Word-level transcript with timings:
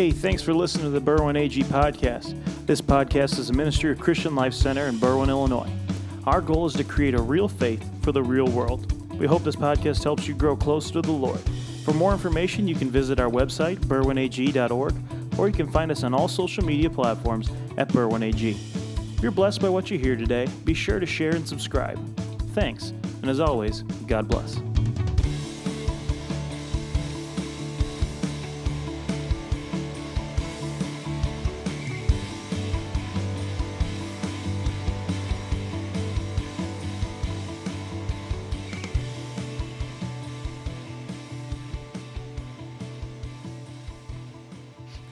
Hey, 0.00 0.12
thanks 0.12 0.40
for 0.40 0.54
listening 0.54 0.90
to 0.90 0.98
the 0.98 1.00
Berwyn 1.02 1.38
AG 1.38 1.62
podcast. 1.64 2.34
This 2.64 2.80
podcast 2.80 3.38
is 3.38 3.50
a 3.50 3.52
ministry 3.52 3.92
of 3.92 4.00
Christian 4.00 4.34
Life 4.34 4.54
Center 4.54 4.86
in 4.86 4.94
Berwyn, 4.94 5.28
Illinois. 5.28 5.70
Our 6.24 6.40
goal 6.40 6.64
is 6.64 6.72
to 6.76 6.84
create 6.84 7.12
a 7.12 7.20
real 7.20 7.48
faith 7.48 7.84
for 8.02 8.10
the 8.10 8.22
real 8.22 8.46
world. 8.46 8.90
We 9.18 9.26
hope 9.26 9.44
this 9.44 9.56
podcast 9.56 10.02
helps 10.02 10.26
you 10.26 10.32
grow 10.32 10.56
closer 10.56 10.94
to 10.94 11.02
the 11.02 11.12
Lord. 11.12 11.38
For 11.84 11.92
more 11.92 12.12
information, 12.12 12.66
you 12.66 12.74
can 12.74 12.90
visit 12.90 13.20
our 13.20 13.28
website, 13.28 13.76
berwynag.org, 13.80 14.94
or 15.38 15.48
you 15.48 15.54
can 15.54 15.70
find 15.70 15.90
us 15.90 16.02
on 16.02 16.14
all 16.14 16.28
social 16.28 16.64
media 16.64 16.88
platforms 16.88 17.50
at 17.76 17.90
berwynag. 17.90 18.56
If 18.56 19.22
you're 19.22 19.30
blessed 19.30 19.60
by 19.60 19.68
what 19.68 19.90
you 19.90 19.98
hear 19.98 20.16
today, 20.16 20.48
be 20.64 20.72
sure 20.72 20.98
to 20.98 21.04
share 21.04 21.36
and 21.36 21.46
subscribe. 21.46 21.98
Thanks, 22.54 22.94
and 23.20 23.28
as 23.28 23.38
always, 23.38 23.82
God 24.06 24.28
bless. 24.28 24.62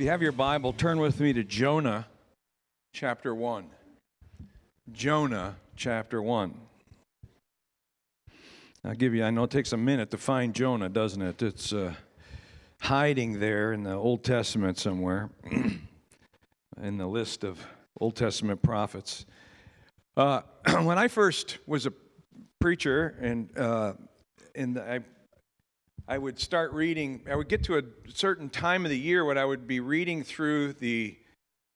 Have 0.08 0.22
your 0.22 0.32
Bible, 0.32 0.72
turn 0.72 1.00
with 1.00 1.20
me 1.20 1.34
to 1.34 1.44
Jonah 1.44 2.06
chapter 2.94 3.34
1. 3.34 3.66
Jonah 4.90 5.56
chapter 5.76 6.22
1. 6.22 6.54
I'll 8.86 8.94
give 8.94 9.14
you, 9.14 9.22
I 9.22 9.28
know 9.28 9.44
it 9.44 9.50
takes 9.50 9.74
a 9.74 9.76
minute 9.76 10.10
to 10.12 10.16
find 10.16 10.54
Jonah, 10.54 10.88
doesn't 10.88 11.20
it? 11.20 11.42
It's 11.42 11.74
uh, 11.74 11.92
hiding 12.80 13.38
there 13.38 13.74
in 13.74 13.82
the 13.82 13.92
Old 13.92 14.24
Testament 14.24 14.78
somewhere, 14.78 15.28
in 16.82 16.96
the 16.96 17.06
list 17.06 17.44
of 17.44 17.62
Old 18.00 18.16
Testament 18.16 18.62
prophets. 18.62 19.26
Uh, 20.16 20.40
when 20.84 20.96
I 20.96 21.08
first 21.08 21.58
was 21.66 21.84
a 21.84 21.92
preacher, 22.60 23.14
and, 23.20 23.58
uh, 23.58 23.92
and 24.54 24.78
I 24.78 25.00
I 26.10 26.16
would 26.16 26.40
start 26.40 26.72
reading, 26.72 27.20
I 27.30 27.36
would 27.36 27.48
get 27.48 27.62
to 27.64 27.76
a 27.76 27.82
certain 28.08 28.48
time 28.48 28.86
of 28.86 28.90
the 28.90 28.98
year 28.98 29.26
when 29.26 29.36
I 29.36 29.44
would 29.44 29.66
be 29.66 29.80
reading 29.80 30.24
through 30.24 30.72
the, 30.72 31.14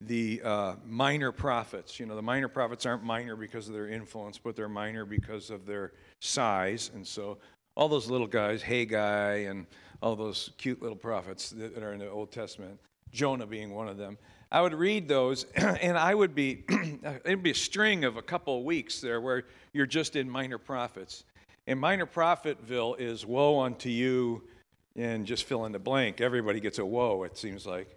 the 0.00 0.41
uh, 0.42 0.77
minor 0.86 1.33
prophets. 1.33 2.00
You 2.00 2.06
know, 2.06 2.16
the 2.16 2.22
minor 2.22 2.48
prophets 2.48 2.86
aren't 2.86 3.05
minor 3.05 3.36
because 3.36 3.69
of 3.69 3.75
their 3.75 3.88
influence, 3.88 4.38
but 4.38 4.56
they're 4.56 4.70
minor 4.70 5.05
because 5.05 5.50
of 5.50 5.66
their 5.66 5.92
size. 6.22 6.91
And 6.94 7.06
so 7.06 7.36
all 7.77 7.91
those 7.91 8.08
little 8.08 8.27
guys, 8.27 8.62
Haggai 8.62 9.34
and 9.50 9.66
all 10.00 10.16
those 10.16 10.53
cute 10.56 10.80
little 10.80 10.97
prophets 10.97 11.50
that 11.50 11.83
are 11.83 11.92
in 11.92 11.98
the 11.98 12.08
Old 12.08 12.33
Testament, 12.33 12.80
Jonah 13.12 13.47
being 13.47 13.75
one 13.75 13.86
of 13.86 13.98
them. 13.98 14.16
I 14.50 14.62
would 14.62 14.72
read 14.72 15.08
those, 15.08 15.44
and 15.56 15.98
I 15.98 16.14
would 16.14 16.34
be, 16.34 16.64
it'd 17.27 17.42
be 17.42 17.50
a 17.50 17.55
string 17.55 18.05
of 18.05 18.16
a 18.16 18.22
couple 18.22 18.56
of 18.56 18.64
weeks 18.64 18.98
there 19.03 19.20
where 19.20 19.44
you're 19.75 19.84
just 19.84 20.16
in 20.16 20.28
minor 20.28 20.56
prophets. 20.56 21.25
And 21.67 21.78
minor 21.78 22.06
prophetville 22.06 22.99
is 22.99 23.25
woe 23.25 23.61
unto 23.61 23.89
you, 23.89 24.43
and 24.97 25.27
just 25.27 25.45
fill 25.45 25.65
in 25.65 25.73
the 25.73 25.78
blank. 25.78 26.21
Everybody 26.21 26.61
gets 26.61 26.78
a 26.78 26.84
woe, 26.84 27.23
it 27.23 27.39
seems 27.39 27.67
like. 27.67 27.89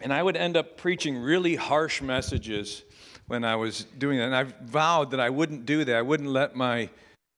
And 0.00 0.12
I 0.12 0.22
would 0.22 0.36
end 0.36 0.56
up 0.56 0.76
preaching 0.76 1.16
really 1.18 1.56
harsh 1.56 2.00
messages 2.00 2.84
when 3.26 3.44
I 3.44 3.56
was 3.56 3.84
doing 3.98 4.18
that. 4.18 4.24
And 4.24 4.34
I 4.34 4.44
vowed 4.62 5.10
that 5.10 5.20
I 5.20 5.30
wouldn't 5.30 5.66
do 5.66 5.84
that. 5.84 5.94
I 5.94 6.02
wouldn't 6.02 6.30
let 6.30 6.54
my 6.56 6.88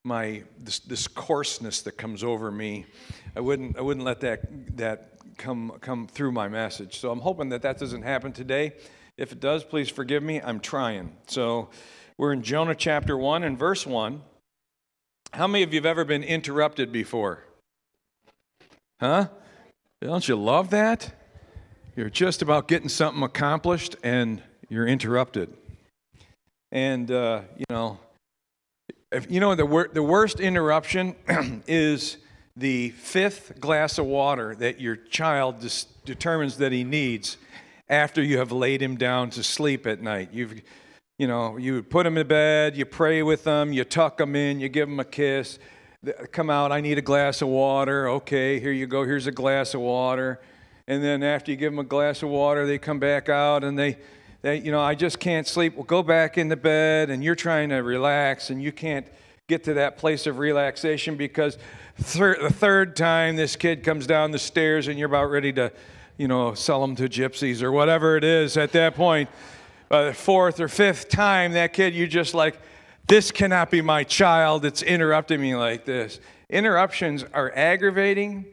my 0.03 0.43
this, 0.57 0.79
this 0.79 1.07
coarseness 1.07 1.83
that 1.83 1.91
comes 1.91 2.23
over 2.23 2.49
me, 2.51 2.85
I 3.35 3.39
wouldn't 3.39 3.77
I 3.77 3.81
wouldn't 3.81 4.05
let 4.05 4.21
that 4.21 4.77
that 4.77 5.19
come 5.37 5.73
come 5.81 6.07
through 6.07 6.31
my 6.31 6.47
message. 6.47 6.99
So 6.99 7.11
I'm 7.11 7.19
hoping 7.19 7.49
that 7.49 7.61
that 7.61 7.77
doesn't 7.77 8.01
happen 8.01 8.31
today. 8.31 8.73
If 9.17 9.31
it 9.31 9.39
does, 9.39 9.63
please 9.63 9.89
forgive 9.89 10.23
me. 10.23 10.41
I'm 10.41 10.59
trying. 10.59 11.15
So 11.27 11.69
we're 12.21 12.33
in 12.33 12.43
Jonah 12.43 12.75
chapter 12.75 13.17
1 13.17 13.41
and 13.41 13.57
verse 13.57 13.87
1. 13.87 14.21
How 15.33 15.47
many 15.47 15.63
of 15.63 15.73
you 15.73 15.79
have 15.79 15.87
ever 15.87 16.05
been 16.05 16.21
interrupted 16.21 16.91
before? 16.91 17.43
Huh? 18.99 19.29
Don't 20.03 20.27
you 20.27 20.35
love 20.35 20.69
that? 20.69 21.15
You're 21.95 22.11
just 22.11 22.43
about 22.43 22.67
getting 22.67 22.89
something 22.89 23.23
accomplished 23.23 23.95
and 24.03 24.43
you're 24.69 24.85
interrupted. 24.85 25.51
And, 26.71 27.09
uh, 27.09 27.41
you 27.57 27.65
know, 27.71 27.97
if, 29.11 29.25
you 29.31 29.39
know, 29.39 29.55
the, 29.55 29.65
wor- 29.65 29.89
the 29.91 30.03
worst 30.03 30.39
interruption 30.39 31.15
is 31.65 32.17
the 32.55 32.91
fifth 32.91 33.59
glass 33.59 33.97
of 33.97 34.05
water 34.05 34.53
that 34.57 34.79
your 34.79 34.95
child 34.95 35.61
dis- 35.61 35.85
determines 36.05 36.57
that 36.57 36.71
he 36.71 36.83
needs 36.83 37.37
after 37.89 38.21
you 38.21 38.37
have 38.37 38.51
laid 38.51 38.79
him 38.79 38.95
down 38.95 39.31
to 39.31 39.41
sleep 39.41 39.87
at 39.87 40.03
night. 40.03 40.29
You've 40.31 40.61
you 41.21 41.27
know, 41.27 41.55
you 41.55 41.83
put 41.83 42.05
them 42.05 42.17
in 42.17 42.25
bed, 42.25 42.75
you 42.75 42.83
pray 42.83 43.21
with 43.21 43.43
them, 43.43 43.71
you 43.71 43.83
tuck 43.83 44.17
them 44.17 44.35
in, 44.35 44.59
you 44.59 44.67
give 44.67 44.89
them 44.89 44.99
a 44.99 45.05
kiss. 45.05 45.59
Come 46.31 46.49
out, 46.49 46.71
I 46.71 46.81
need 46.81 46.97
a 46.97 47.03
glass 47.03 47.43
of 47.43 47.47
water. 47.47 48.09
Okay, 48.09 48.59
here 48.59 48.71
you 48.71 48.87
go, 48.87 49.03
here's 49.03 49.27
a 49.27 49.31
glass 49.31 49.75
of 49.75 49.81
water. 49.81 50.41
And 50.87 51.03
then 51.03 51.21
after 51.21 51.51
you 51.51 51.57
give 51.57 51.73
them 51.73 51.77
a 51.77 51.83
glass 51.83 52.23
of 52.23 52.29
water, 52.29 52.65
they 52.65 52.79
come 52.79 52.97
back 52.97 53.29
out 53.29 53.63
and 53.63 53.77
they, 53.77 53.99
they 54.41 54.61
you 54.61 54.71
know, 54.71 54.81
I 54.81 54.95
just 54.95 55.19
can't 55.19 55.45
sleep. 55.45 55.75
Well, 55.75 55.83
go 55.83 56.01
back 56.01 56.39
in 56.39 56.47
the 56.47 56.55
bed 56.55 57.11
and 57.11 57.23
you're 57.23 57.35
trying 57.35 57.69
to 57.69 57.83
relax 57.83 58.49
and 58.49 58.59
you 58.59 58.71
can't 58.71 59.05
get 59.45 59.63
to 59.65 59.75
that 59.75 59.99
place 59.99 60.25
of 60.25 60.39
relaxation 60.39 61.17
because 61.17 61.59
thir- 61.99 62.41
the 62.41 62.51
third 62.51 62.95
time 62.95 63.35
this 63.35 63.55
kid 63.55 63.83
comes 63.83 64.07
down 64.07 64.31
the 64.31 64.39
stairs 64.39 64.87
and 64.87 64.97
you're 64.97 65.09
about 65.09 65.29
ready 65.29 65.53
to, 65.53 65.71
you 66.17 66.27
know, 66.27 66.55
sell 66.55 66.81
them 66.81 66.95
to 66.95 67.07
gypsies 67.07 67.61
or 67.61 67.71
whatever 67.71 68.17
it 68.17 68.23
is 68.23 68.57
at 68.57 68.71
that 68.71 68.95
point 68.95 69.29
uh, 69.91 70.13
fourth 70.13 70.59
or 70.59 70.67
fifth 70.67 71.09
time, 71.09 71.51
that 71.51 71.73
kid, 71.73 71.93
you 71.93 72.07
just 72.07 72.33
like, 72.33 72.57
this 73.07 73.29
cannot 73.29 73.69
be 73.69 73.81
my 73.81 74.03
child. 74.03 74.63
It's 74.63 74.81
interrupting 74.81 75.41
me 75.41 75.55
like 75.55 75.85
this. 75.85 76.19
Interruptions 76.49 77.25
are 77.33 77.51
aggravating, 77.55 78.45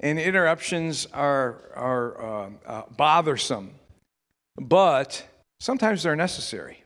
and 0.00 0.18
interruptions 0.18 1.06
are, 1.12 1.62
are 1.76 2.22
uh, 2.22 2.50
uh, 2.66 2.82
bothersome, 2.96 3.72
but 4.58 5.22
sometimes 5.60 6.02
they're 6.02 6.16
necessary. 6.16 6.82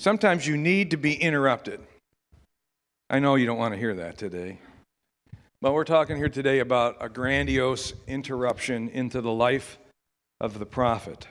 Sometimes 0.00 0.46
you 0.46 0.56
need 0.56 0.90
to 0.90 0.96
be 0.96 1.14
interrupted. 1.14 1.80
I 3.10 3.20
know 3.20 3.36
you 3.36 3.46
don't 3.46 3.58
want 3.58 3.74
to 3.74 3.80
hear 3.80 3.94
that 3.94 4.18
today. 4.18 4.58
But 5.60 5.72
we're 5.72 5.84
talking 5.84 6.16
here 6.16 6.28
today 6.28 6.60
about 6.60 6.96
a 7.00 7.08
grandiose 7.08 7.92
interruption 8.06 8.88
into 8.90 9.20
the 9.20 9.32
life 9.32 9.78
of 10.40 10.60
the 10.60 10.66
prophet 10.66 11.26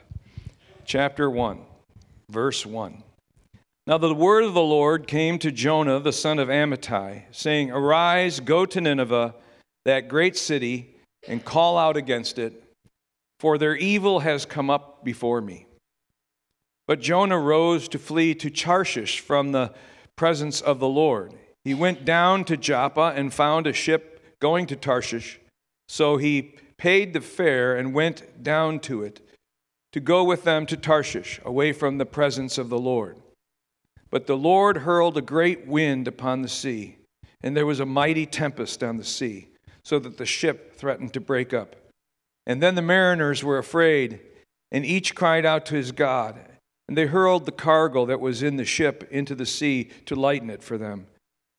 chapter 0.87 1.29
1, 1.29 1.59
verse 2.29 2.65
1. 2.65 3.03
Now 3.85 3.97
the 3.97 4.15
word 4.15 4.45
of 4.45 4.53
the 4.53 4.61
Lord 4.61 5.05
came 5.05 5.37
to 5.39 5.51
Jonah, 5.51 5.99
the 5.99 6.13
son 6.13 6.39
of 6.39 6.47
Amittai, 6.47 7.23
saying, 7.31 7.71
Arise, 7.71 8.39
go 8.39 8.65
to 8.65 8.79
Nineveh, 8.79 9.35
that 9.83 10.07
great 10.07 10.37
city, 10.37 10.95
and 11.27 11.43
call 11.43 11.77
out 11.77 11.97
against 11.97 12.39
it, 12.39 12.63
for 13.37 13.57
their 13.57 13.75
evil 13.75 14.21
has 14.21 14.45
come 14.45 14.69
up 14.69 15.03
before 15.03 15.41
me. 15.41 15.67
But 16.87 17.01
Jonah 17.01 17.39
rose 17.39 17.89
to 17.89 17.99
flee 17.99 18.33
to 18.35 18.49
Tarshish 18.49 19.19
from 19.19 19.51
the 19.51 19.73
presence 20.15 20.61
of 20.61 20.79
the 20.79 20.87
Lord. 20.87 21.33
He 21.65 21.73
went 21.73 22.05
down 22.05 22.45
to 22.45 22.55
Joppa 22.55 23.13
and 23.13 23.33
found 23.33 23.67
a 23.67 23.73
ship 23.73 24.39
going 24.39 24.67
to 24.67 24.77
Tarshish. 24.77 25.37
So 25.89 26.15
he 26.15 26.55
paid 26.77 27.11
the 27.11 27.19
fare 27.19 27.75
and 27.75 27.93
went 27.93 28.41
down 28.41 28.79
to 28.81 29.03
it 29.03 29.26
to 29.97 30.01
go 30.01 30.23
with 30.23 30.43
them 30.43 30.67
to 30.67 30.77
Tarshish, 30.77 31.41
away 31.43 31.73
from 31.73 31.97
the 31.97 32.05
presence 32.05 32.59
of 32.59 32.69
the 32.69 32.77
Lord. 32.77 33.17
But 34.11 34.27
the 34.27 34.37
Lord 34.37 34.77
hurled 34.77 35.17
a 35.17 35.23
great 35.23 35.65
wind 35.65 36.07
upon 36.07 36.43
the 36.43 36.47
sea, 36.47 36.97
and 37.41 37.57
there 37.57 37.65
was 37.65 37.79
a 37.79 37.85
mighty 37.85 38.27
tempest 38.27 38.83
on 38.83 38.97
the 38.97 39.03
sea, 39.03 39.47
so 39.83 39.97
that 39.97 40.19
the 40.19 40.25
ship 40.27 40.75
threatened 40.75 41.13
to 41.13 41.19
break 41.19 41.51
up. 41.51 41.75
And 42.45 42.61
then 42.61 42.75
the 42.75 42.83
mariners 42.83 43.43
were 43.43 43.57
afraid, 43.57 44.19
and 44.71 44.85
each 44.85 45.15
cried 45.15 45.47
out 45.47 45.65
to 45.65 45.75
his 45.75 45.91
God. 45.91 46.37
And 46.87 46.95
they 46.95 47.07
hurled 47.07 47.47
the 47.47 47.51
cargo 47.51 48.05
that 48.05 48.21
was 48.21 48.43
in 48.43 48.57
the 48.57 48.65
ship 48.65 49.07
into 49.09 49.33
the 49.33 49.47
sea 49.47 49.89
to 50.05 50.15
lighten 50.15 50.51
it 50.51 50.61
for 50.61 50.77
them. 50.77 51.07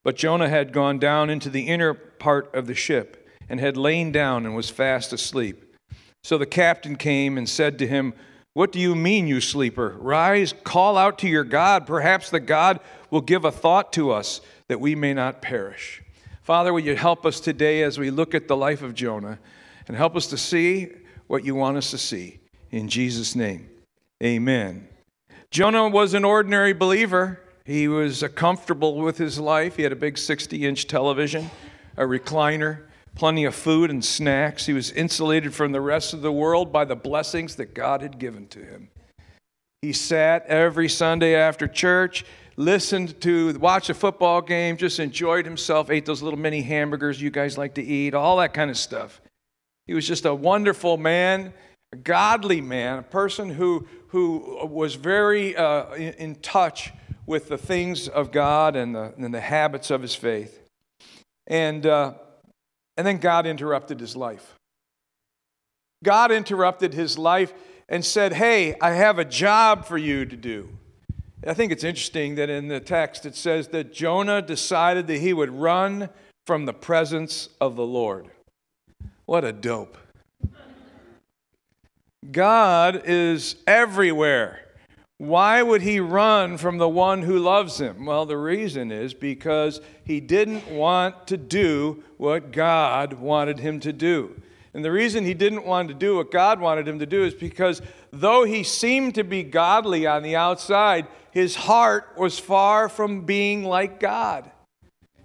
But 0.05 0.15
Jonah 0.15 0.47
had 0.47 0.71
gone 0.71 0.97
down 0.97 1.29
into 1.29 1.49
the 1.49 1.67
inner 1.67 1.93
part 1.93 2.55
of 2.55 2.67
the 2.67 2.73
ship, 2.73 3.27
and 3.49 3.59
had 3.59 3.75
lain 3.75 4.13
down 4.13 4.45
and 4.45 4.55
was 4.55 4.69
fast 4.69 5.11
asleep. 5.11 5.75
So 6.23 6.37
the 6.37 6.45
captain 6.45 6.95
came 6.95 7.37
and 7.37 7.49
said 7.49 7.77
to 7.79 7.87
him, 7.87 8.13
What 8.53 8.71
do 8.71 8.79
you 8.79 8.95
mean, 8.95 9.27
you 9.27 9.41
sleeper? 9.41 9.95
Rise, 9.99 10.53
call 10.63 10.97
out 10.97 11.19
to 11.19 11.27
your 11.27 11.43
God. 11.43 11.85
Perhaps 11.85 12.29
the 12.29 12.39
God 12.39 12.79
will 13.11 13.21
give 13.21 13.45
a 13.45 13.51
thought 13.51 13.93
to 13.93 14.11
us 14.11 14.41
that 14.67 14.79
we 14.79 14.95
may 14.95 15.13
not 15.13 15.41
perish. 15.41 16.01
Father, 16.41 16.73
will 16.73 16.79
you 16.79 16.95
help 16.95 17.25
us 17.25 17.39
today 17.39 17.83
as 17.83 17.99
we 17.99 18.09
look 18.09 18.33
at 18.33 18.47
the 18.47 18.57
life 18.57 18.81
of 18.81 18.95
Jonah 18.95 19.37
and 19.87 19.95
help 19.95 20.15
us 20.15 20.27
to 20.27 20.37
see 20.37 20.87
what 21.27 21.45
you 21.45 21.53
want 21.53 21.77
us 21.77 21.91
to 21.91 21.97
see? 21.97 22.39
In 22.71 22.87
Jesus' 22.87 23.35
name, 23.35 23.69
amen. 24.23 24.87
Jonah 25.51 25.87
was 25.87 26.13
an 26.13 26.25
ordinary 26.25 26.73
believer. 26.73 27.39
He 27.65 27.87
was 27.87 28.23
comfortable 28.35 28.95
with 28.95 29.17
his 29.17 29.39
life. 29.39 29.75
He 29.75 29.83
had 29.83 29.91
a 29.91 29.95
big 29.95 30.17
60 30.17 30.65
inch 30.65 30.87
television, 30.87 31.51
a 31.97 32.03
recliner 32.03 32.88
plenty 33.19 33.43
of 33.43 33.53
food 33.53 33.89
and 33.89 34.03
snacks. 34.03 34.65
He 34.65 34.71
was 34.71 34.93
insulated 34.93 35.53
from 35.53 35.73
the 35.73 35.81
rest 35.81 36.13
of 36.13 36.21
the 36.21 36.31
world 36.31 36.71
by 36.71 36.85
the 36.85 36.95
blessings 36.95 37.57
that 37.57 37.73
God 37.73 38.01
had 38.01 38.17
given 38.17 38.47
to 38.47 38.59
him. 38.59 38.87
He 39.81 39.91
sat 39.91 40.45
every 40.45 40.87
Sunday 40.87 41.35
after 41.35 41.67
church, 41.67 42.23
listened 42.55 43.19
to, 43.19 43.57
watch 43.59 43.89
a 43.89 43.93
football 43.93 44.41
game, 44.41 44.77
just 44.77 45.01
enjoyed 45.01 45.43
himself, 45.43 45.89
ate 45.89 46.05
those 46.05 46.21
little 46.21 46.39
mini 46.39 46.61
hamburgers 46.61 47.21
you 47.21 47.29
guys 47.29 47.57
like 47.57 47.73
to 47.73 47.83
eat, 47.83 48.13
all 48.13 48.37
that 48.37 48.53
kind 48.53 48.71
of 48.71 48.77
stuff. 48.77 49.19
He 49.85 49.93
was 49.93 50.07
just 50.07 50.23
a 50.23 50.33
wonderful 50.33 50.95
man, 50.95 51.51
a 51.91 51.97
godly 51.97 52.61
man, 52.61 52.99
a 52.99 53.03
person 53.03 53.49
who, 53.49 53.85
who 54.07 54.65
was 54.65 54.95
very 54.95 55.57
uh, 55.57 55.93
in, 55.95 56.13
in, 56.13 56.35
touch 56.35 56.93
with 57.25 57.49
the 57.49 57.57
things 57.57 58.07
of 58.07 58.31
God 58.31 58.77
and 58.77 58.95
the, 58.95 59.13
and 59.17 59.33
the 59.33 59.41
habits 59.41 59.91
of 59.91 60.01
his 60.01 60.15
faith. 60.15 60.61
And, 61.47 61.85
uh, 61.85 62.13
and 62.99 63.07
then 63.07 63.17
God 63.17 63.47
interrupted 63.47 64.01
his 64.01 64.17
life. 64.17 64.55
God 66.03 66.33
interrupted 66.33 66.93
his 66.93 67.17
life 67.17 67.53
and 67.87 68.03
said, 68.03 68.33
Hey, 68.33 68.75
I 68.81 68.91
have 68.91 69.17
a 69.17 69.23
job 69.23 69.85
for 69.85 69.97
you 69.97 70.25
to 70.25 70.35
do. 70.35 70.67
I 71.47 71.53
think 71.53 71.71
it's 71.71 71.85
interesting 71.85 72.35
that 72.35 72.49
in 72.49 72.67
the 72.67 72.81
text 72.81 73.25
it 73.25 73.37
says 73.37 73.69
that 73.69 73.93
Jonah 73.93 74.41
decided 74.41 75.07
that 75.07 75.19
he 75.19 75.31
would 75.31 75.49
run 75.49 76.09
from 76.45 76.65
the 76.65 76.73
presence 76.73 77.47
of 77.61 77.77
the 77.77 77.85
Lord. 77.85 78.27
What 79.25 79.45
a 79.45 79.53
dope. 79.53 79.97
God 82.29 83.03
is 83.05 83.55
everywhere. 83.65 84.59
Why 85.19 85.61
would 85.61 85.81
he 85.81 85.99
run 85.99 86.57
from 86.57 86.77
the 86.77 86.87
one 86.87 87.23
who 87.23 87.39
loves 87.39 87.77
him? 87.77 88.05
Well, 88.05 88.25
the 88.25 88.37
reason 88.37 88.89
is 88.89 89.13
because 89.13 89.81
he 90.05 90.21
didn't 90.21 90.71
want 90.71 91.27
to 91.27 91.35
do 91.35 92.05
what 92.15 92.53
God 92.53 93.13
wanted 93.13 93.59
him 93.59 93.81
to 93.81 93.91
do. 93.91 94.41
And 94.73 94.83
the 94.83 94.93
reason 94.93 95.25
he 95.25 95.33
didn't 95.33 95.65
want 95.65 95.89
to 95.89 95.93
do 95.93 96.15
what 96.15 96.31
God 96.31 96.61
wanted 96.61 96.87
him 96.87 96.99
to 96.99 97.05
do 97.05 97.25
is 97.25 97.33
because 97.33 97.81
though 98.11 98.45
he 98.45 98.63
seemed 98.63 99.15
to 99.15 99.25
be 99.25 99.43
godly 99.43 100.07
on 100.07 100.23
the 100.23 100.37
outside, 100.37 101.05
his 101.31 101.53
heart 101.53 102.13
was 102.15 102.39
far 102.39 102.87
from 102.87 103.25
being 103.25 103.65
like 103.65 103.99
God. 103.99 104.49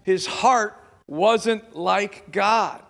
His 0.02 0.26
heart 0.26 0.74
wasn't 1.06 1.76
like 1.76 2.32
God. 2.32 2.82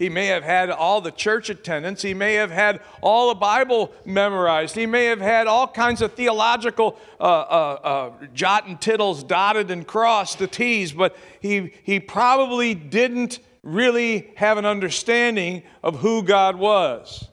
He 0.00 0.08
may 0.08 0.28
have 0.28 0.42
had 0.42 0.70
all 0.70 1.02
the 1.02 1.10
church 1.10 1.50
attendance. 1.50 2.00
He 2.00 2.14
may 2.14 2.32
have 2.32 2.50
had 2.50 2.80
all 3.02 3.28
the 3.28 3.34
Bible 3.34 3.92
memorized. 4.06 4.74
He 4.74 4.86
may 4.86 5.04
have 5.04 5.20
had 5.20 5.46
all 5.46 5.68
kinds 5.68 6.00
of 6.00 6.14
theological 6.14 6.98
uh, 7.20 7.24
uh, 7.24 7.80
uh, 7.84 8.26
jot 8.32 8.66
and 8.66 8.80
tittles 8.80 9.22
dotted 9.22 9.70
and 9.70 9.86
crossed, 9.86 10.38
the 10.38 10.46
T's, 10.46 10.92
but 10.92 11.18
he, 11.40 11.74
he 11.82 12.00
probably 12.00 12.74
didn't 12.74 13.40
really 13.62 14.32
have 14.36 14.56
an 14.56 14.64
understanding 14.64 15.64
of 15.82 15.96
who 15.96 16.22
God 16.22 16.56
was. 16.56 17.28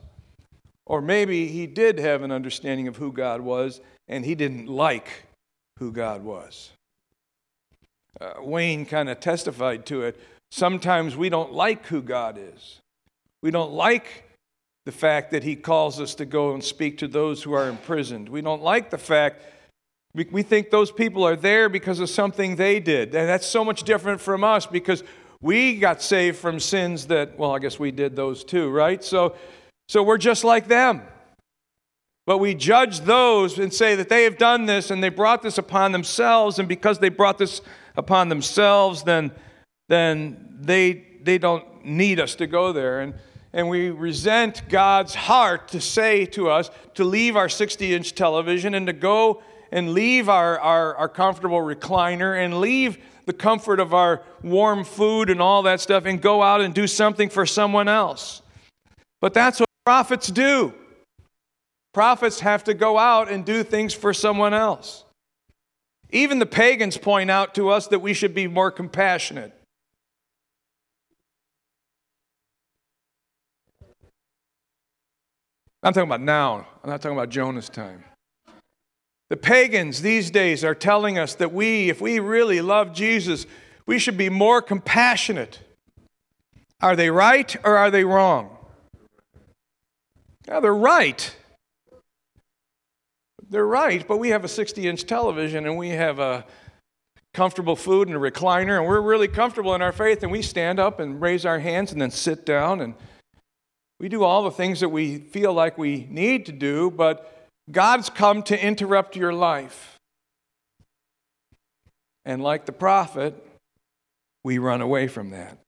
Or 0.84 1.00
maybe 1.00 1.48
he 1.48 1.66
did 1.66 1.98
have 1.98 2.20
an 2.20 2.30
understanding 2.30 2.86
of 2.86 2.98
who 2.98 3.12
God 3.12 3.40
was 3.40 3.80
and 4.08 4.26
he 4.26 4.34
didn't 4.34 4.66
like 4.66 5.08
who 5.78 5.90
God 5.90 6.22
was. 6.22 6.68
Uh, 8.20 8.34
Wayne 8.42 8.84
kind 8.84 9.08
of 9.08 9.20
testified 9.20 9.86
to 9.86 10.02
it 10.02 10.20
Sometimes 10.50 11.16
we 11.16 11.28
don't 11.28 11.52
like 11.52 11.86
who 11.86 12.02
God 12.02 12.38
is. 12.38 12.80
We 13.42 13.50
don't 13.50 13.72
like 13.72 14.24
the 14.86 14.92
fact 14.92 15.30
that 15.32 15.44
He 15.44 15.54
calls 15.54 16.00
us 16.00 16.14
to 16.16 16.24
go 16.24 16.54
and 16.54 16.64
speak 16.64 16.98
to 16.98 17.08
those 17.08 17.42
who 17.42 17.52
are 17.52 17.68
imprisoned. 17.68 18.28
We 18.28 18.40
don't 18.40 18.62
like 18.62 18.90
the 18.90 18.98
fact 18.98 19.42
we 20.14 20.42
think 20.42 20.70
those 20.70 20.90
people 20.90 21.24
are 21.24 21.36
there 21.36 21.68
because 21.68 22.00
of 22.00 22.08
something 22.08 22.56
they 22.56 22.80
did. 22.80 23.14
And 23.14 23.28
that's 23.28 23.46
so 23.46 23.64
much 23.64 23.82
different 23.84 24.20
from 24.20 24.42
us 24.42 24.66
because 24.66 25.04
we 25.40 25.78
got 25.78 26.02
saved 26.02 26.38
from 26.38 26.58
sins 26.58 27.06
that, 27.06 27.38
well, 27.38 27.54
I 27.54 27.58
guess 27.58 27.78
we 27.78 27.92
did 27.92 28.16
those 28.16 28.42
too, 28.42 28.70
right? 28.70 29.04
So, 29.04 29.36
so 29.88 30.02
we're 30.02 30.18
just 30.18 30.42
like 30.42 30.66
them. 30.66 31.02
But 32.26 32.38
we 32.38 32.54
judge 32.54 33.00
those 33.00 33.58
and 33.58 33.72
say 33.72 33.94
that 33.94 34.08
they 34.08 34.24
have 34.24 34.36
done 34.36 34.66
this 34.66 34.90
and 34.90 35.02
they 35.02 35.08
brought 35.08 35.42
this 35.42 35.56
upon 35.56 35.92
themselves, 35.92 36.58
and 36.58 36.68
because 36.68 36.98
they 36.98 37.08
brought 37.08 37.38
this 37.38 37.62
upon 37.96 38.28
themselves, 38.28 39.02
then 39.04 39.30
then 39.88 40.58
they, 40.60 41.04
they 41.22 41.38
don't 41.38 41.84
need 41.84 42.20
us 42.20 42.34
to 42.36 42.46
go 42.46 42.72
there. 42.72 43.00
And, 43.00 43.14
and 43.52 43.68
we 43.68 43.90
resent 43.90 44.68
God's 44.68 45.14
heart 45.14 45.68
to 45.68 45.80
say 45.80 46.26
to 46.26 46.50
us 46.50 46.70
to 46.94 47.04
leave 47.04 47.36
our 47.36 47.48
60 47.48 47.94
inch 47.94 48.14
television 48.14 48.74
and 48.74 48.86
to 48.86 48.92
go 48.92 49.42
and 49.72 49.92
leave 49.92 50.28
our, 50.28 50.58
our, 50.60 50.94
our 50.96 51.08
comfortable 51.08 51.60
recliner 51.60 52.42
and 52.42 52.60
leave 52.60 52.98
the 53.26 53.32
comfort 53.32 53.80
of 53.80 53.92
our 53.92 54.22
warm 54.42 54.84
food 54.84 55.28
and 55.28 55.40
all 55.40 55.62
that 55.62 55.80
stuff 55.80 56.06
and 56.06 56.22
go 56.22 56.42
out 56.42 56.60
and 56.60 56.72
do 56.72 56.86
something 56.86 57.28
for 57.28 57.44
someone 57.44 57.88
else. 57.88 58.42
But 59.20 59.34
that's 59.34 59.60
what 59.60 59.68
prophets 59.84 60.28
do. 60.28 60.72
Prophets 61.92 62.40
have 62.40 62.64
to 62.64 62.74
go 62.74 62.98
out 62.98 63.30
and 63.30 63.44
do 63.44 63.62
things 63.62 63.92
for 63.92 64.14
someone 64.14 64.54
else. 64.54 65.04
Even 66.10 66.38
the 66.38 66.46
pagans 66.46 66.96
point 66.96 67.30
out 67.30 67.54
to 67.56 67.68
us 67.68 67.88
that 67.88 67.98
we 67.98 68.14
should 68.14 68.34
be 68.34 68.46
more 68.46 68.70
compassionate. 68.70 69.52
I'm 75.82 75.92
talking 75.92 76.08
about 76.08 76.20
now. 76.20 76.66
I'm 76.82 76.90
not 76.90 77.00
talking 77.00 77.16
about 77.16 77.28
Jonah's 77.28 77.68
time. 77.68 78.04
The 79.30 79.36
pagans 79.36 80.02
these 80.02 80.30
days 80.30 80.64
are 80.64 80.74
telling 80.74 81.18
us 81.18 81.34
that 81.36 81.52
we, 81.52 81.90
if 81.90 82.00
we 82.00 82.18
really 82.18 82.60
love 82.60 82.92
Jesus, 82.92 83.46
we 83.86 83.98
should 83.98 84.16
be 84.16 84.30
more 84.30 84.62
compassionate. 84.62 85.60
Are 86.80 86.96
they 86.96 87.10
right 87.10 87.54
or 87.64 87.76
are 87.76 87.90
they 87.90 88.04
wrong? 88.04 88.56
Yeah, 90.46 90.60
they're 90.60 90.74
right. 90.74 91.34
They're 93.50 93.66
right, 93.66 94.06
but 94.06 94.18
we 94.18 94.30
have 94.30 94.44
a 94.44 94.48
60 94.48 94.86
inch 94.86 95.06
television 95.06 95.66
and 95.66 95.76
we 95.76 95.90
have 95.90 96.18
a 96.18 96.44
comfortable 97.34 97.76
food 97.76 98.08
and 98.08 98.16
a 98.16 98.20
recliner, 98.20 98.78
and 98.78 98.86
we're 98.86 99.00
really 99.00 99.28
comfortable 99.28 99.74
in 99.74 99.82
our 99.82 99.92
faith, 99.92 100.22
and 100.22 100.32
we 100.32 100.42
stand 100.42 100.80
up 100.80 100.98
and 100.98 101.20
raise 101.20 101.46
our 101.46 101.58
hands 101.60 101.92
and 101.92 102.00
then 102.00 102.10
sit 102.10 102.44
down 102.44 102.80
and 102.80 102.94
we 104.00 104.08
do 104.08 104.22
all 104.22 104.44
the 104.44 104.50
things 104.50 104.80
that 104.80 104.90
we 104.90 105.18
feel 105.18 105.52
like 105.52 105.76
we 105.76 106.06
need 106.10 106.46
to 106.46 106.52
do, 106.52 106.90
but 106.90 107.48
God's 107.70 108.08
come 108.08 108.42
to 108.44 108.64
interrupt 108.64 109.16
your 109.16 109.32
life. 109.32 109.98
And 112.24 112.42
like 112.42 112.66
the 112.66 112.72
prophet, 112.72 113.34
we 114.44 114.58
run 114.58 114.80
away 114.80 115.08
from 115.08 115.30
that. 115.30 115.58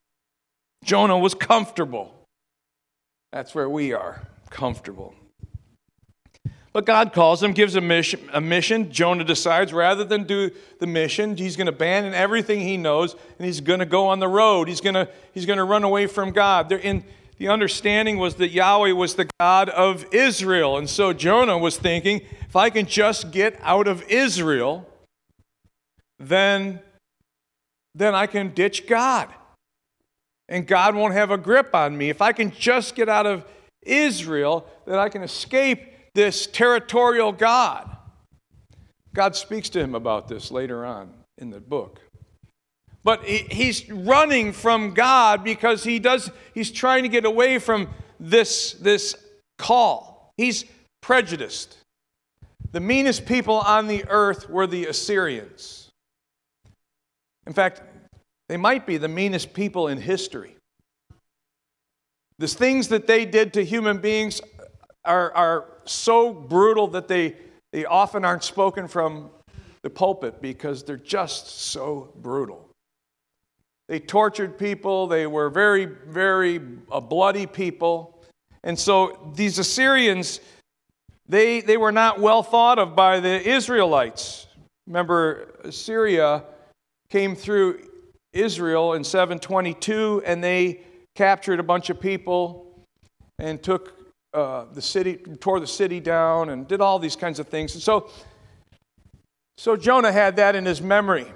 Jonah 0.84 1.18
was 1.18 1.34
comfortable. 1.34 2.14
That's 3.32 3.54
where 3.54 3.68
we 3.68 3.92
are, 3.92 4.22
comfortable. 4.50 5.14
But 6.72 6.86
God 6.86 7.12
calls 7.12 7.42
him, 7.42 7.52
gives 7.52 7.74
a 7.74 7.80
mission, 7.80 8.20
a 8.32 8.40
mission. 8.40 8.92
Jonah 8.92 9.24
decides 9.24 9.72
rather 9.72 10.04
than 10.04 10.24
do 10.24 10.50
the 10.78 10.86
mission, 10.86 11.36
he's 11.36 11.56
going 11.56 11.66
to 11.66 11.72
abandon 11.72 12.14
everything 12.14 12.60
he 12.60 12.76
knows 12.76 13.14
and 13.38 13.46
he's 13.46 13.60
going 13.60 13.80
to 13.80 13.86
go 13.86 14.06
on 14.06 14.20
the 14.20 14.28
road. 14.28 14.68
He's 14.68 14.80
going 14.80 14.94
to, 14.94 15.08
he's 15.32 15.46
going 15.46 15.58
to 15.58 15.64
run 15.64 15.82
away 15.82 16.06
from 16.06 16.30
God. 16.30 16.68
They're 16.68 16.78
in, 16.78 17.04
the 17.40 17.48
understanding 17.48 18.18
was 18.18 18.34
that 18.34 18.50
Yahweh 18.50 18.92
was 18.92 19.14
the 19.14 19.26
God 19.40 19.70
of 19.70 20.04
Israel. 20.12 20.76
And 20.76 20.88
so 20.88 21.14
Jonah 21.14 21.56
was 21.56 21.78
thinking, 21.78 22.20
if 22.46 22.54
I 22.54 22.68
can 22.68 22.84
just 22.84 23.30
get 23.30 23.58
out 23.62 23.88
of 23.88 24.02
Israel, 24.10 24.86
then, 26.18 26.80
then 27.94 28.14
I 28.14 28.26
can 28.26 28.52
ditch 28.52 28.86
God. 28.86 29.30
And 30.50 30.66
God 30.66 30.94
won't 30.94 31.14
have 31.14 31.30
a 31.30 31.38
grip 31.38 31.74
on 31.74 31.96
me. 31.96 32.10
If 32.10 32.20
I 32.20 32.32
can 32.32 32.50
just 32.50 32.94
get 32.94 33.08
out 33.08 33.24
of 33.24 33.46
Israel, 33.80 34.66
then 34.84 34.98
I 34.98 35.08
can 35.08 35.22
escape 35.22 35.80
this 36.14 36.46
territorial 36.46 37.32
God. 37.32 37.96
God 39.14 39.34
speaks 39.34 39.70
to 39.70 39.80
him 39.80 39.94
about 39.94 40.28
this 40.28 40.50
later 40.50 40.84
on 40.84 41.14
in 41.38 41.48
the 41.48 41.60
book. 41.60 42.02
But 43.02 43.24
he's 43.24 43.88
running 43.90 44.52
from 44.52 44.92
God 44.92 45.42
because 45.42 45.84
he 45.84 45.98
does, 45.98 46.30
he's 46.52 46.70
trying 46.70 47.02
to 47.04 47.08
get 47.08 47.24
away 47.24 47.58
from 47.58 47.88
this, 48.18 48.74
this 48.74 49.16
call. 49.58 50.32
He's 50.36 50.64
prejudiced. 51.00 51.78
The 52.72 52.80
meanest 52.80 53.24
people 53.26 53.56
on 53.56 53.86
the 53.86 54.04
earth 54.08 54.48
were 54.48 54.66
the 54.66 54.86
Assyrians. 54.86 55.90
In 57.46 57.52
fact, 57.52 57.82
they 58.48 58.56
might 58.56 58.86
be 58.86 58.96
the 58.96 59.08
meanest 59.08 59.54
people 59.54 59.88
in 59.88 59.98
history. 59.98 60.56
The 62.38 62.48
things 62.48 62.88
that 62.88 63.06
they 63.06 63.24
did 63.24 63.54
to 63.54 63.64
human 63.64 63.98
beings 63.98 64.40
are, 65.04 65.32
are 65.32 65.64
so 65.84 66.32
brutal 66.32 66.86
that 66.88 67.08
they, 67.08 67.36
they 67.72 67.84
often 67.84 68.24
aren't 68.24 68.44
spoken 68.44 68.88
from 68.88 69.30
the 69.82 69.90
pulpit 69.90 70.40
because 70.42 70.84
they're 70.84 70.96
just 70.96 71.48
so 71.48 72.12
brutal. 72.16 72.69
They 73.90 73.98
tortured 73.98 74.56
people. 74.56 75.08
They 75.08 75.26
were 75.26 75.50
very, 75.50 75.84
very 75.84 76.60
uh, 76.92 77.00
bloody 77.00 77.44
people. 77.44 78.22
And 78.62 78.78
so 78.78 79.32
these 79.34 79.58
Assyrians, 79.58 80.38
they, 81.28 81.60
they 81.60 81.76
were 81.76 81.90
not 81.90 82.20
well 82.20 82.44
thought 82.44 82.78
of 82.78 82.94
by 82.94 83.18
the 83.18 83.42
Israelites. 83.42 84.46
Remember, 84.86 85.56
Assyria 85.64 86.44
came 87.08 87.34
through 87.34 87.80
Israel 88.32 88.92
in 88.92 89.02
722 89.02 90.22
and 90.24 90.42
they 90.42 90.82
captured 91.16 91.58
a 91.58 91.64
bunch 91.64 91.90
of 91.90 91.98
people 91.98 92.86
and 93.40 93.60
took 93.60 94.14
uh, 94.32 94.66
the 94.72 94.82
city, 94.82 95.16
tore 95.40 95.58
the 95.58 95.66
city 95.66 95.98
down, 95.98 96.50
and 96.50 96.68
did 96.68 96.80
all 96.80 97.00
these 97.00 97.16
kinds 97.16 97.40
of 97.40 97.48
things. 97.48 97.74
And 97.74 97.82
so, 97.82 98.08
so 99.58 99.76
Jonah 99.76 100.12
had 100.12 100.36
that 100.36 100.54
in 100.54 100.64
his 100.64 100.80
memory. 100.80 101.26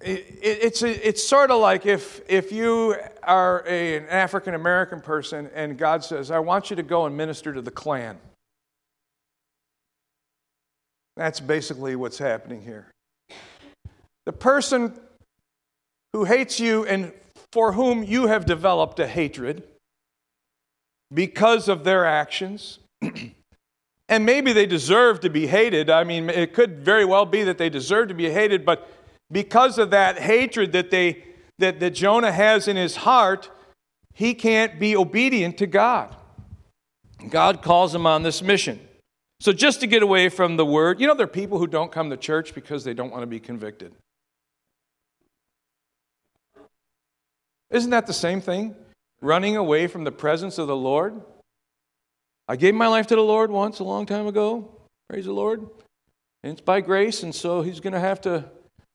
It, 0.00 0.38
it, 0.40 0.58
it's, 0.62 0.82
a, 0.82 1.08
it's 1.08 1.22
sort 1.22 1.50
of 1.50 1.60
like 1.60 1.84
if, 1.84 2.22
if 2.28 2.52
you 2.52 2.96
are 3.22 3.62
a, 3.66 3.96
an 3.98 4.08
African 4.08 4.54
American 4.54 5.00
person 5.00 5.50
and 5.54 5.76
God 5.76 6.02
says, 6.02 6.30
I 6.30 6.38
want 6.38 6.70
you 6.70 6.76
to 6.76 6.82
go 6.82 7.06
and 7.06 7.16
minister 7.16 7.52
to 7.52 7.60
the 7.60 7.70
Klan. 7.70 8.18
That's 11.16 11.38
basically 11.38 11.96
what's 11.96 12.16
happening 12.16 12.62
here. 12.62 12.86
The 14.24 14.32
person 14.32 14.98
who 16.14 16.24
hates 16.24 16.58
you 16.58 16.86
and 16.86 17.12
for 17.52 17.72
whom 17.72 18.02
you 18.02 18.28
have 18.28 18.46
developed 18.46 19.00
a 19.00 19.06
hatred 19.06 19.62
because 21.12 21.68
of 21.68 21.84
their 21.84 22.06
actions, 22.06 22.78
and 24.08 24.24
maybe 24.24 24.52
they 24.52 24.66
deserve 24.66 25.20
to 25.20 25.30
be 25.30 25.46
hated. 25.46 25.90
I 25.90 26.04
mean, 26.04 26.30
it 26.30 26.54
could 26.54 26.80
very 26.80 27.04
well 27.04 27.26
be 27.26 27.42
that 27.42 27.58
they 27.58 27.68
deserve 27.68 28.08
to 28.08 28.14
be 28.14 28.30
hated, 28.30 28.64
but 28.64 28.88
because 29.30 29.78
of 29.78 29.90
that 29.90 30.18
hatred 30.18 30.72
that, 30.72 30.90
they, 30.90 31.24
that, 31.58 31.80
that 31.80 31.90
Jonah 31.90 32.32
has 32.32 32.68
in 32.68 32.76
his 32.76 32.96
heart, 32.96 33.50
he 34.14 34.34
can't 34.34 34.78
be 34.78 34.96
obedient 34.96 35.58
to 35.58 35.66
God. 35.66 36.14
God 37.28 37.62
calls 37.62 37.94
him 37.94 38.06
on 38.06 38.22
this 38.22 38.42
mission. 38.42 38.80
So, 39.40 39.52
just 39.52 39.80
to 39.80 39.86
get 39.86 40.02
away 40.02 40.28
from 40.28 40.56
the 40.56 40.66
word, 40.66 41.00
you 41.00 41.06
know, 41.06 41.14
there 41.14 41.24
are 41.24 41.28
people 41.28 41.58
who 41.58 41.66
don't 41.66 41.90
come 41.90 42.10
to 42.10 42.16
church 42.16 42.54
because 42.54 42.84
they 42.84 42.92
don't 42.92 43.10
want 43.10 43.22
to 43.22 43.26
be 43.26 43.40
convicted. 43.40 43.92
Isn't 47.70 47.90
that 47.90 48.06
the 48.06 48.12
same 48.12 48.40
thing? 48.40 48.74
Running 49.22 49.56
away 49.56 49.86
from 49.86 50.04
the 50.04 50.12
presence 50.12 50.58
of 50.58 50.66
the 50.66 50.76
Lord? 50.76 51.22
I 52.48 52.56
gave 52.56 52.74
my 52.74 52.88
life 52.88 53.06
to 53.08 53.14
the 53.14 53.22
Lord 53.22 53.50
once 53.50 53.78
a 53.78 53.84
long 53.84 54.06
time 54.06 54.26
ago. 54.26 54.76
Praise 55.08 55.24
the 55.24 55.32
Lord. 55.32 55.60
And 56.42 56.52
it's 56.52 56.60
by 56.60 56.80
grace, 56.80 57.22
and 57.22 57.34
so 57.34 57.62
He's 57.62 57.80
going 57.80 57.92
to 57.92 58.00
have 58.00 58.20
to 58.22 58.44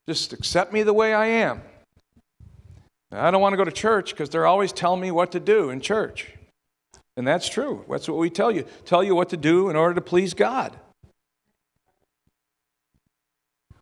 just 0.08 0.34
accept 0.34 0.72
me 0.72 0.84
the 0.84 0.94
way 0.94 1.14
I 1.14 1.26
am. 1.28 1.62
I 3.12 3.32
don't 3.32 3.42
want 3.42 3.54
to 3.54 3.58
go 3.58 3.64
to 3.64 3.72
church 3.72 4.12
because 4.12 4.30
they're 4.30 4.46
always 4.46 4.72
telling 4.72 5.02
me 5.02 5.12
what 5.12 5.32
to 5.32 5.40
do 5.40 5.70
in 5.70 5.80
church. 5.82 6.34
And 7.18 7.26
that's 7.26 7.48
true. 7.48 7.86
That's 7.90 8.10
what 8.10 8.18
we 8.18 8.30
tell 8.30 8.52
you. 8.52 8.66
Tell 8.84 9.04
you 9.04 9.16
what 9.16 9.30
to 9.30 9.38
do 9.38 9.70
in 9.70 9.76
order 9.76 9.96
to 9.96 10.02
please 10.02 10.34
God. 10.34 10.78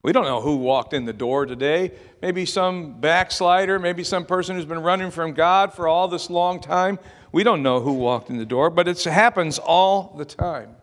We 0.04 0.12
don't 0.12 0.26
know 0.26 0.42
who 0.42 0.58
walked 0.58 0.94
in 0.94 1.06
the 1.06 1.14
door 1.14 1.46
today. 1.46 1.94
Maybe 2.22 2.46
some 2.46 3.00
backslider, 3.00 3.80
maybe 3.80 4.04
some 4.04 4.26
person 4.26 4.56
who's 4.56 4.66
been 4.66 4.84
running 4.84 5.12
from 5.12 5.32
God 5.32 5.74
for 5.74 5.88
all 5.88 6.10
this 6.10 6.30
long 6.30 6.60
time. 6.60 7.00
We 7.32 7.44
don't 7.44 7.64
know 7.64 7.80
who 7.80 7.94
walked 7.94 8.30
in 8.30 8.38
the 8.38 8.46
door, 8.46 8.70
but 8.70 8.88
it 8.88 9.02
happens 9.04 9.60
all 9.60 10.14
the 10.18 10.26
time. 10.26 10.76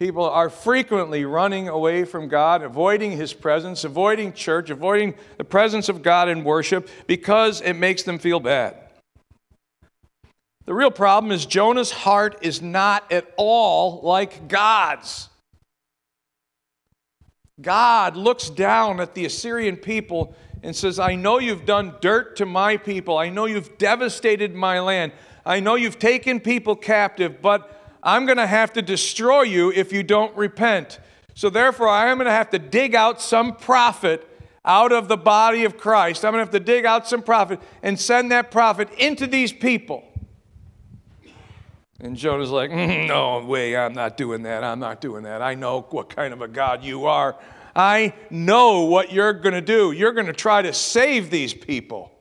People 0.00 0.24
are 0.24 0.50
frequently 0.50 1.24
running 1.24 1.68
away 1.68 2.04
from 2.04 2.26
God, 2.28 2.62
avoiding 2.62 3.12
His 3.12 3.32
presence, 3.32 3.84
avoiding 3.84 4.32
church, 4.32 4.68
avoiding 4.70 5.14
the 5.38 5.44
presence 5.44 5.88
of 5.88 6.02
God 6.02 6.28
in 6.28 6.42
worship 6.42 6.88
because 7.06 7.60
it 7.60 7.74
makes 7.74 8.02
them 8.02 8.18
feel 8.18 8.40
bad. 8.40 8.76
The 10.64 10.74
real 10.74 10.90
problem 10.90 11.30
is 11.30 11.46
Jonah's 11.46 11.92
heart 11.92 12.38
is 12.42 12.60
not 12.60 13.12
at 13.12 13.32
all 13.36 14.00
like 14.02 14.48
God's. 14.48 15.28
God 17.60 18.16
looks 18.16 18.50
down 18.50 18.98
at 18.98 19.14
the 19.14 19.26
Assyrian 19.26 19.76
people 19.76 20.34
and 20.62 20.74
says, 20.74 20.98
I 20.98 21.14
know 21.14 21.38
you've 21.38 21.66
done 21.66 21.94
dirt 22.00 22.36
to 22.36 22.46
my 22.46 22.78
people. 22.78 23.16
I 23.16 23.28
know 23.28 23.44
you've 23.44 23.78
devastated 23.78 24.54
my 24.54 24.80
land. 24.80 25.12
I 25.46 25.60
know 25.60 25.74
you've 25.76 25.98
taken 25.98 26.40
people 26.40 26.74
captive, 26.74 27.40
but 27.40 27.83
I'm 28.04 28.26
going 28.26 28.36
to 28.36 28.46
have 28.46 28.74
to 28.74 28.82
destroy 28.82 29.42
you 29.42 29.72
if 29.72 29.92
you 29.92 30.02
don't 30.02 30.36
repent. 30.36 31.00
So 31.34 31.48
therefore, 31.50 31.88
I 31.88 32.10
am 32.10 32.18
going 32.18 32.26
to 32.26 32.32
have 32.32 32.50
to 32.50 32.58
dig 32.58 32.94
out 32.94 33.20
some 33.20 33.56
prophet 33.56 34.28
out 34.64 34.92
of 34.92 35.08
the 35.08 35.16
body 35.16 35.64
of 35.64 35.78
Christ. 35.78 36.24
I'm 36.24 36.32
going 36.32 36.46
to 36.46 36.52
have 36.52 36.52
to 36.52 36.60
dig 36.60 36.84
out 36.84 37.08
some 37.08 37.22
prophet 37.22 37.60
and 37.82 37.98
send 37.98 38.30
that 38.30 38.50
prophet 38.50 38.90
into 38.98 39.26
these 39.26 39.52
people. 39.52 40.04
And 42.00 42.16
Jonah's 42.16 42.50
like, 42.50 42.70
mm, 42.70 43.08
No 43.08 43.44
way, 43.44 43.74
I'm 43.74 43.94
not 43.94 44.18
doing 44.18 44.42
that. 44.42 44.62
I'm 44.62 44.78
not 44.78 45.00
doing 45.00 45.24
that. 45.24 45.40
I 45.40 45.54
know 45.54 45.82
what 45.90 46.10
kind 46.14 46.34
of 46.34 46.42
a 46.42 46.48
God 46.48 46.84
you 46.84 47.06
are. 47.06 47.36
I 47.74 48.12
know 48.30 48.82
what 48.82 49.12
you're 49.12 49.32
going 49.32 49.54
to 49.54 49.62
do. 49.62 49.92
You're 49.92 50.12
going 50.12 50.26
to 50.26 50.32
try 50.32 50.62
to 50.62 50.72
save 50.72 51.30
these 51.30 51.54
people. 51.54 52.12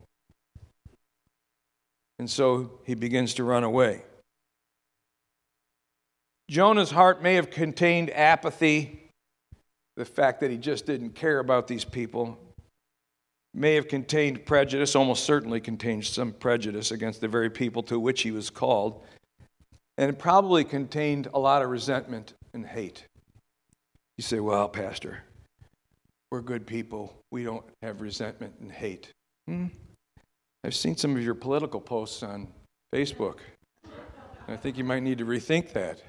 And 2.18 2.30
so 2.30 2.80
he 2.86 2.96
begins 2.96 3.34
to 3.36 3.44
run 3.44 3.64
away. 3.64 4.04
Jonah's 6.50 6.92
heart 6.92 7.22
may 7.22 7.36
have 7.36 7.50
contained 7.50 8.10
apathy, 8.12 9.10
the 9.96 10.06
fact 10.06 10.42
that 10.42 10.52
he 10.52 10.58
just 10.58 10.86
didn't 10.86 11.12
care 11.12 11.40
about 11.40 11.68
these 11.68 11.86
people, 11.86 12.38
may 13.54 13.76
have 13.76 13.88
contained 13.88 14.46
prejudice, 14.46 14.96
almost 14.96 15.24
certainly 15.24 15.62
contained 15.62 16.06
some 16.06 16.32
prejudice 16.34 16.92
against 16.92 17.22
the 17.22 17.28
very 17.28 17.50
people 17.50 17.84
to 17.84 18.00
which 18.00 18.22
he 18.22 18.32
was 18.32 18.50
called 18.50 19.04
and 19.98 20.10
it 20.10 20.18
probably 20.18 20.64
contained 20.64 21.28
a 21.34 21.40
lot 21.40 21.62
of 21.62 21.70
resentment 21.70 22.34
and 22.54 22.66
hate. 22.66 23.06
You 24.18 24.24
say, 24.24 24.40
well, 24.40 24.68
Pastor, 24.68 25.24
we're 26.32 26.42
good 26.42 26.66
people. 26.66 27.14
We 27.32 27.44
don't 27.44 27.66
have 27.82 28.02
resentment 28.02 28.54
and 28.60 28.72
hate. 28.72 29.12
Hmm? 29.48 29.68
I've 30.64 30.76
seen 30.76 30.96
some 30.96 31.16
of 31.16 31.24
your 31.24 31.36
political 31.36 31.82
posts 31.82 32.24
on 32.24 32.48
Facebook. 32.94 33.40
I 34.48 34.56
think 34.56 34.78
you 34.78 34.84
might 34.84 35.04
need 35.04 35.18
to 35.20 35.26
rethink 35.26 35.74
that. 35.74 36.02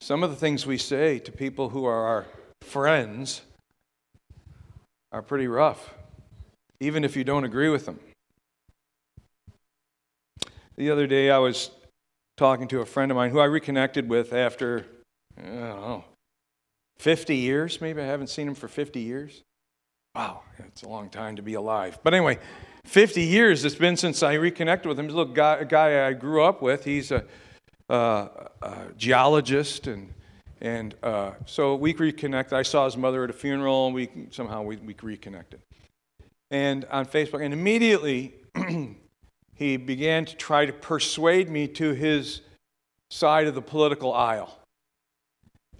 Some 0.00 0.22
of 0.22 0.30
the 0.30 0.36
things 0.36 0.66
we 0.66 0.78
say 0.78 1.18
to 1.18 1.32
people 1.32 1.68
who 1.68 1.84
are 1.84 2.06
our 2.06 2.26
friends 2.62 3.42
are 5.12 5.22
pretty 5.22 5.46
rough, 5.46 5.94
even 6.80 7.04
if 7.04 7.16
you 7.16 7.24
don't 7.24 7.44
agree 7.44 7.68
with 7.68 7.86
them. 7.86 7.98
The 10.76 10.90
other 10.90 11.06
day 11.06 11.30
I 11.30 11.38
was 11.38 11.70
talking 12.36 12.68
to 12.68 12.80
a 12.80 12.86
friend 12.86 13.10
of 13.10 13.16
mine 13.16 13.30
who 13.30 13.40
I 13.40 13.44
reconnected 13.44 14.08
with 14.08 14.32
after, 14.32 14.86
I 15.36 15.42
don't 15.42 15.60
know, 15.60 16.04
50 16.98 17.36
years. 17.36 17.80
Maybe 17.80 18.00
I 18.00 18.06
haven't 18.06 18.28
seen 18.28 18.48
him 18.48 18.54
for 18.54 18.68
50 18.68 19.00
years. 19.00 19.42
Wow, 20.14 20.42
it's 20.58 20.82
a 20.82 20.88
long 20.88 21.10
time 21.10 21.36
to 21.36 21.42
be 21.42 21.54
alive. 21.54 21.98
But 22.02 22.14
anyway, 22.14 22.38
50 22.86 23.22
years 23.22 23.64
it's 23.64 23.74
been 23.74 23.96
since 23.96 24.22
I 24.22 24.34
reconnected 24.34 24.88
with 24.88 24.98
him. 24.98 25.06
He's 25.06 25.14
a 25.14 25.18
little 25.18 25.34
guy, 25.34 25.56
a 25.56 25.64
guy 25.64 26.06
I 26.06 26.14
grew 26.14 26.42
up 26.42 26.62
with. 26.62 26.84
He's 26.84 27.10
a, 27.10 27.24
uh, 27.90 28.28
a 28.62 28.76
geologist, 28.96 29.86
and 29.86 30.12
and 30.60 30.94
uh, 31.02 31.32
so 31.44 31.74
we 31.74 31.92
reconnected. 31.94 32.56
I 32.56 32.62
saw 32.62 32.84
his 32.84 32.96
mother 32.96 33.24
at 33.24 33.30
a 33.30 33.34
funeral, 33.34 33.86
and 33.86 33.94
we 33.94 34.08
somehow 34.30 34.62
we, 34.62 34.76
we 34.76 34.94
reconnected. 35.02 35.60
And 36.50 36.84
on 36.86 37.06
Facebook, 37.06 37.44
and 37.44 37.52
immediately 37.52 38.34
he 39.54 39.76
began 39.76 40.24
to 40.24 40.36
try 40.36 40.66
to 40.66 40.72
persuade 40.72 41.48
me 41.48 41.68
to 41.68 41.92
his 41.92 42.42
side 43.10 43.46
of 43.46 43.54
the 43.54 43.62
political 43.62 44.14
aisle, 44.14 44.56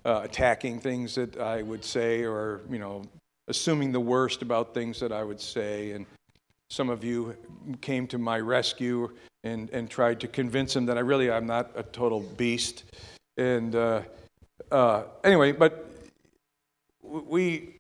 uh, 0.05 0.21
attacking 0.25 0.81
things 0.81 1.15
that 1.15 1.39
I 1.39 1.63
would 1.63 1.85
say 1.85 2.25
or, 2.25 2.61
you 2.71 2.79
know, 2.79 3.05
assuming 3.49 3.93
the 3.93 4.01
worst 4.01 4.43
about 4.43 4.75
things 4.75 5.01
that 5.01 5.13
I 5.13 5.25
would 5.25 5.41
say. 5.41 5.93
And 5.93 6.07
some 6.71 6.89
of 6.89 7.05
you 7.05 7.37
came 7.81 8.07
to 8.09 8.19
my 8.19 8.39
rescue 8.39 9.11
and, 9.45 9.71
and 9.71 9.89
tried 9.89 10.21
to 10.21 10.29
convince 10.29 10.75
him 10.77 10.87
that 10.87 10.97
I 10.97 11.01
really 11.01 11.31
I'm 11.31 11.47
not 11.47 11.71
a 11.75 11.83
total 11.83 12.21
beast. 12.21 12.85
And 13.37 13.75
uh, 13.75 14.03
uh, 14.71 15.05
anyway, 15.25 15.53
but 15.53 15.91
we, 17.03 17.77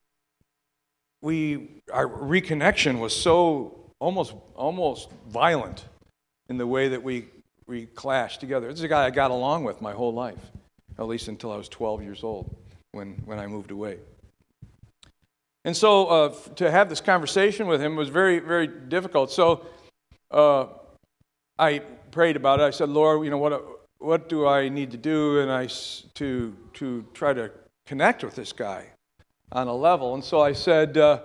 we, 1.23 1.69
our 1.93 2.09
reconnection 2.09 2.99
was 2.99 3.15
so 3.15 3.91
almost, 3.99 4.35
almost 4.55 5.11
violent 5.29 5.85
in 6.49 6.57
the 6.57 6.67
way 6.67 6.89
that 6.89 7.03
we, 7.03 7.27
we 7.67 7.87
clashed 7.87 8.41
together. 8.41 8.69
This 8.69 8.79
is 8.79 8.85
a 8.85 8.89
guy 8.89 9.05
I 9.05 9.11
got 9.11 9.31
along 9.31 9.65
with 9.65 9.81
my 9.81 9.93
whole 9.93 10.13
life, 10.13 10.51
at 10.99 11.07
least 11.07 11.29
until 11.29 11.53
I 11.53 11.57
was 11.57 11.69
12 11.69 12.03
years 12.03 12.25
old 12.25 12.55
when, 12.93 13.13
when 13.25 13.39
I 13.39 13.47
moved 13.47 13.71
away. 13.71 13.99
And 15.65 15.77
so 15.77 16.07
uh, 16.07 16.35
to 16.57 16.71
have 16.71 16.89
this 16.89 17.01
conversation 17.01 17.67
with 17.67 17.83
him 17.83 17.95
was 17.95 18.09
very, 18.09 18.39
very 18.39 18.67
difficult. 18.67 19.31
So 19.31 19.67
uh, 20.31 20.67
I 21.61 21.81
prayed 22.11 22.37
about 22.37 22.59
it. 22.61 22.63
I 22.63 22.71
said, 22.71 22.89
Lord, 22.89 23.23
you 23.23 23.31
know, 23.31 23.37
what, 23.37 23.63
what 23.99 24.31
do 24.31 24.47
I 24.47 24.71
need 24.71 24.91
to 24.93 24.97
do 24.97 25.41
and 25.41 25.53
I, 25.53 25.69
to, 26.15 26.57
to 26.75 27.05
try 27.13 27.35
to 27.35 27.51
connect 27.85 28.25
with 28.25 28.35
this 28.35 28.53
guy 28.53 28.87
on 29.53 29.69
a 29.69 29.75
level? 29.75 30.15
And 30.15 30.25
so 30.25 30.41
I 30.41 30.55
said, 30.55 30.97
uh, 30.97 31.21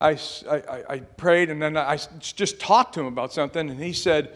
I, 0.00 0.18
I, 0.50 0.84
I 0.88 0.98
prayed 1.18 1.50
and 1.50 1.60
then 1.60 1.76
I 1.76 1.98
just 2.20 2.58
talked 2.58 2.94
to 2.94 3.00
him 3.00 3.06
about 3.06 3.34
something, 3.34 3.68
and 3.68 3.78
he 3.78 3.92
said, 3.92 4.32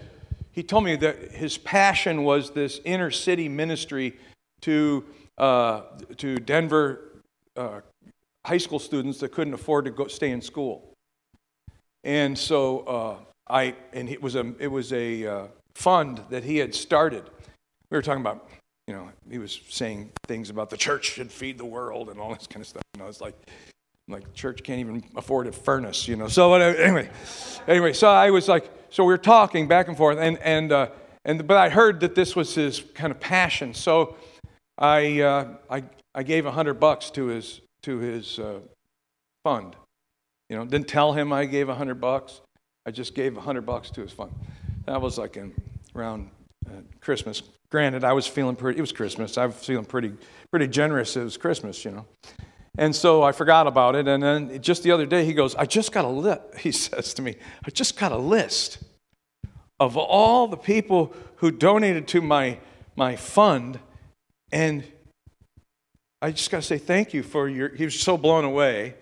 he 0.53 0.63
told 0.63 0.85
me 0.85 0.97
that 0.97 1.33
his 1.33 1.57
passion 1.57 2.25
was 2.25 2.51
this 2.51 2.81
inner 2.85 3.11
city 3.11 3.49
ministry 3.49 4.19
to, 4.63 5.05
uh, 5.39 5.83
to 6.19 6.37
Denver 6.37 7.23
uh, 7.57 7.81
high 8.45 8.59
school 8.59 8.79
students 8.79 9.21
that 9.21 9.33
couldn't 9.33 9.55
afford 9.55 9.87
to 9.87 9.91
go 9.91 10.07
stay 10.07 10.33
in 10.33 10.43
school. 10.43 10.93
And 12.05 12.37
so 12.37 12.81
uh, 12.81 13.17
I 13.49 13.75
and 13.93 14.09
it 14.09 14.23
was 14.23 14.35
a 14.35 14.55
it 14.59 14.69
was 14.69 14.93
a 14.93 15.27
uh, 15.27 15.47
fund 15.75 16.23
that 16.31 16.45
he 16.45 16.59
had 16.59 16.75
started. 16.75 17.25
We 17.91 17.97
were 17.97 18.03
talking 18.03 18.21
about, 18.21 18.49
you 18.87 18.95
know, 18.95 19.11
he 19.29 19.39
was 19.39 19.61
saying 19.69 20.13
things 20.27 20.51
about 20.51 20.71
the 20.71 20.77
church 20.77 21.07
should 21.07 21.31
feed 21.31 21.59
the 21.59 21.65
world 21.65 22.09
and 22.09 22.21
all 22.21 22.35
this 22.35 22.47
kind 22.47 22.63
of 22.63 22.69
stuff. 22.69 22.83
You 22.95 23.03
know, 23.03 23.09
it's 23.09 23.21
like 23.21 23.35
like 24.09 24.33
church 24.35 24.63
can't 24.63 24.81
even 24.81 25.03
afford 25.17 25.47
a 25.47 25.53
furnace, 25.53 26.09
you 26.09 26.17
know. 26.17 26.29
So 26.29 26.55
anyway, 26.55 27.09
anyway, 27.67 27.93
so 27.93 28.09
I 28.09 28.31
was 28.31 28.49
like, 28.49 28.71
so 28.91 29.05
we 29.05 29.13
were 29.13 29.19
talking 29.19 29.69
back 29.69 29.89
and 29.89 29.97
forth, 29.97 30.19
and 30.19 30.39
and 30.39 30.73
uh, 30.73 30.89
and 31.25 31.47
but 31.47 31.57
I 31.57 31.69
heard 31.69 32.01
that 32.01 32.15
this 32.15 32.35
was 32.35 32.55
his 32.55 32.83
kind 32.95 33.11
of 33.11 33.21
passion. 33.21 33.75
So 33.75 34.17
I 34.79 35.21
uh, 35.21 35.49
I 35.69 35.85
I 36.15 36.23
gave 36.23 36.47
a 36.47 36.51
hundred 36.51 36.75
bucks 36.75 37.11
to 37.11 37.27
his 37.27 37.61
to 37.83 37.99
his 37.99 38.39
uh, 38.39 38.61
fund. 39.45 39.77
You 40.49 40.57
know, 40.57 40.65
didn't 40.65 40.89
tell 40.89 41.13
him 41.13 41.33
I 41.33 41.45
gave 41.45 41.69
a 41.69 41.75
hundred 41.75 42.01
bucks. 42.01 42.41
I 42.91 42.93
just 42.93 43.15
gave 43.15 43.37
a 43.37 43.41
hundred 43.41 43.65
bucks 43.67 43.89
to 43.93 44.01
his 44.01 44.11
fund. 44.11 44.33
That 44.87 45.01
was 45.01 45.17
like 45.17 45.37
in, 45.37 45.55
around 45.95 46.29
uh, 46.67 46.81
Christmas. 47.01 47.41
Granted, 47.71 48.03
I 48.03 48.13
was 48.13 48.27
feeling 48.27 48.57
pretty. 48.57 48.79
It 48.79 48.81
was 48.81 48.91
Christmas. 48.91 49.39
I 49.39 49.47
was 49.47 49.55
feeling 49.55 49.85
pretty 49.85 50.13
pretty 50.51 50.67
generous. 50.67 51.15
It 51.15 51.23
was 51.23 51.37
Christmas, 51.37 51.85
you 51.85 51.93
know. 51.93 52.05
And 52.77 52.93
so 52.97 53.23
I 53.23 53.31
forgot 53.31 53.69
about 53.69 53.95
it. 53.95 54.09
And 54.09 54.21
then 54.21 54.61
just 54.61 54.83
the 54.83 54.91
other 54.91 55.07
day, 55.07 55.25
he 55.25 55.35
goes, 55.35 55.55
I 55.55 55.67
just 55.67 55.93
got 55.93 56.05
a 56.05 56.09
list. 56.09 56.41
He 56.59 56.73
says 56.73 57.15
to 57.15 57.23
me, 57.23 57.37
I 57.65 57.71
just 57.71 57.97
got 57.97 58.11
a 58.11 58.19
list 58.19 58.79
of 59.79 59.97
all 59.97 60.49
the 60.49 60.57
people 60.57 61.15
who 61.37 61.53
donated 61.53 62.09
to 62.09 62.21
my, 62.21 62.59
my 62.97 63.15
fund. 63.15 63.79
And 64.51 64.83
I 66.21 66.33
just 66.33 66.51
got 66.51 66.57
to 66.57 66.67
say 66.67 66.79
thank 66.79 67.15
you 67.15 67.23
for 67.23 67.49
your, 67.49 67.69
he 67.69 67.85
was 67.85 68.01
so 68.01 68.19
blown 68.19 68.45
away. 68.45 68.95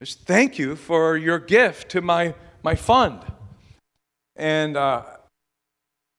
Just 0.00 0.22
thank 0.22 0.58
you 0.58 0.74
for 0.74 1.16
your 1.16 1.38
gift 1.38 1.92
to 1.92 2.00
my, 2.00 2.34
my 2.62 2.74
fund. 2.74 3.20
And, 4.36 4.76
uh, 4.76 5.02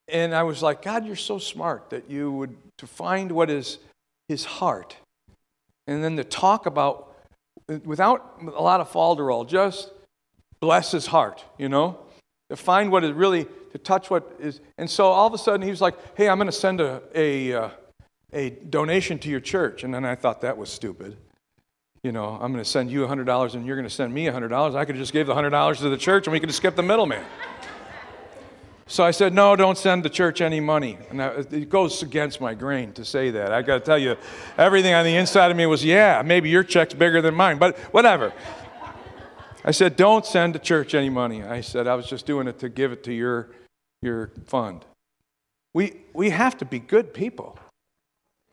and 0.08 0.36
I 0.36 0.44
was 0.44 0.62
like, 0.62 0.82
God, 0.82 1.06
you're 1.06 1.16
so 1.16 1.40
smart 1.40 1.90
that 1.90 2.10
you 2.10 2.32
would, 2.32 2.56
to 2.78 2.88
find 2.88 3.32
what 3.32 3.50
is 3.50 3.80
his 4.28 4.46
heart 4.46 4.98
and 5.88 6.04
then 6.04 6.16
to 6.18 6.24
talk 6.24 6.66
about, 6.66 7.16
without 7.86 8.40
a 8.42 8.62
lot 8.62 8.80
of 8.80 8.92
falderall, 8.92 9.48
just 9.48 9.92
bless 10.60 10.92
his 10.92 11.08
heart, 11.08 11.44
you 11.58 11.70
know? 11.70 12.00
To 12.50 12.56
find 12.56 12.92
what 12.92 13.04
is 13.04 13.12
really, 13.12 13.48
to 13.72 13.78
touch 13.78 14.10
what 14.10 14.36
is. 14.40 14.62
And 14.78 14.90
so 14.90 15.08
all 15.08 15.28
of 15.28 15.34
a 15.34 15.38
sudden 15.38 15.62
he 15.62 15.70
was 15.70 15.82
like, 15.82 15.96
hey, 16.16 16.30
I'm 16.30 16.38
going 16.38 16.48
to 16.48 16.52
send 16.52 16.82
a, 16.82 17.02
a, 17.16 17.54
uh, 17.54 17.70
a 18.32 18.50
donation 18.52 19.18
to 19.20 19.30
your 19.30 19.40
church. 19.40 19.84
And 19.84 19.94
then 19.94 20.06
I 20.06 20.16
thought 20.16 20.42
that 20.42 20.58
was 20.58 20.70
stupid. 20.70 21.18
You 22.04 22.12
know, 22.12 22.38
I'm 22.42 22.52
going 22.52 22.64
to 22.64 22.70
send 22.70 22.92
you 22.92 23.06
$100 23.06 23.54
and 23.54 23.66
you're 23.66 23.78
going 23.78 23.88
to 23.88 23.94
send 23.94 24.14
me 24.14 24.26
$100. 24.26 24.76
I 24.76 24.84
could 24.84 24.98
just 24.98 25.14
give 25.14 25.26
the 25.26 25.34
$100 25.34 25.78
to 25.78 25.90
the 25.90 25.96
church 25.96 26.28
and 26.28 26.34
we 26.34 26.40
could 26.42 26.50
have 26.50 26.56
skipped 26.56 26.76
the 26.76 26.84
middleman. 26.84 27.24
So 28.88 29.06
I 29.06 29.12
said, 29.12 29.34
No, 29.34 29.56
don't 29.56 29.78
send 29.78 30.04
the 30.04 30.10
church 30.10 30.42
any 30.42 30.60
money. 30.60 30.98
And 31.10 31.22
it 31.22 31.70
goes 31.70 32.04
against 32.04 32.42
my 32.42 32.54
grain 32.54 32.92
to 32.94 33.06
say 33.06 33.32
that. 33.32 33.54
I 33.54 33.62
got 33.62 33.76
to 33.76 33.80
tell 33.80 33.98
you, 33.98 34.18
everything 34.58 34.94
on 34.94 35.06
the 35.06 35.16
inside 35.16 35.50
of 35.50 35.56
me 35.56 35.66
was, 35.66 35.86
Yeah, 35.86 36.22
maybe 36.26 36.50
your 36.50 36.66
check's 36.66 36.94
bigger 36.94 37.22
than 37.22 37.36
mine, 37.36 37.58
but 37.58 37.78
whatever. 37.94 38.34
I 39.64 39.72
said, 39.72 39.96
Don't 39.96 40.26
send 40.26 40.54
the 40.56 40.60
church 40.60 40.94
any 40.94 41.10
money. 41.10 41.42
I 41.42 41.62
said, 41.62 41.88
I 41.88 41.96
was 41.96 42.08
just 42.08 42.26
doing 42.26 42.50
it 42.50 42.60
to 42.60 42.68
give 42.68 42.92
it 42.92 43.06
to 43.06 43.14
your, 43.14 43.50
your 44.02 44.32
fund. 44.46 44.84
We, 45.74 46.02
we 46.12 46.32
have 46.32 46.58
to 46.58 46.66
be 46.66 46.80
good 46.80 47.14
people. 47.14 47.58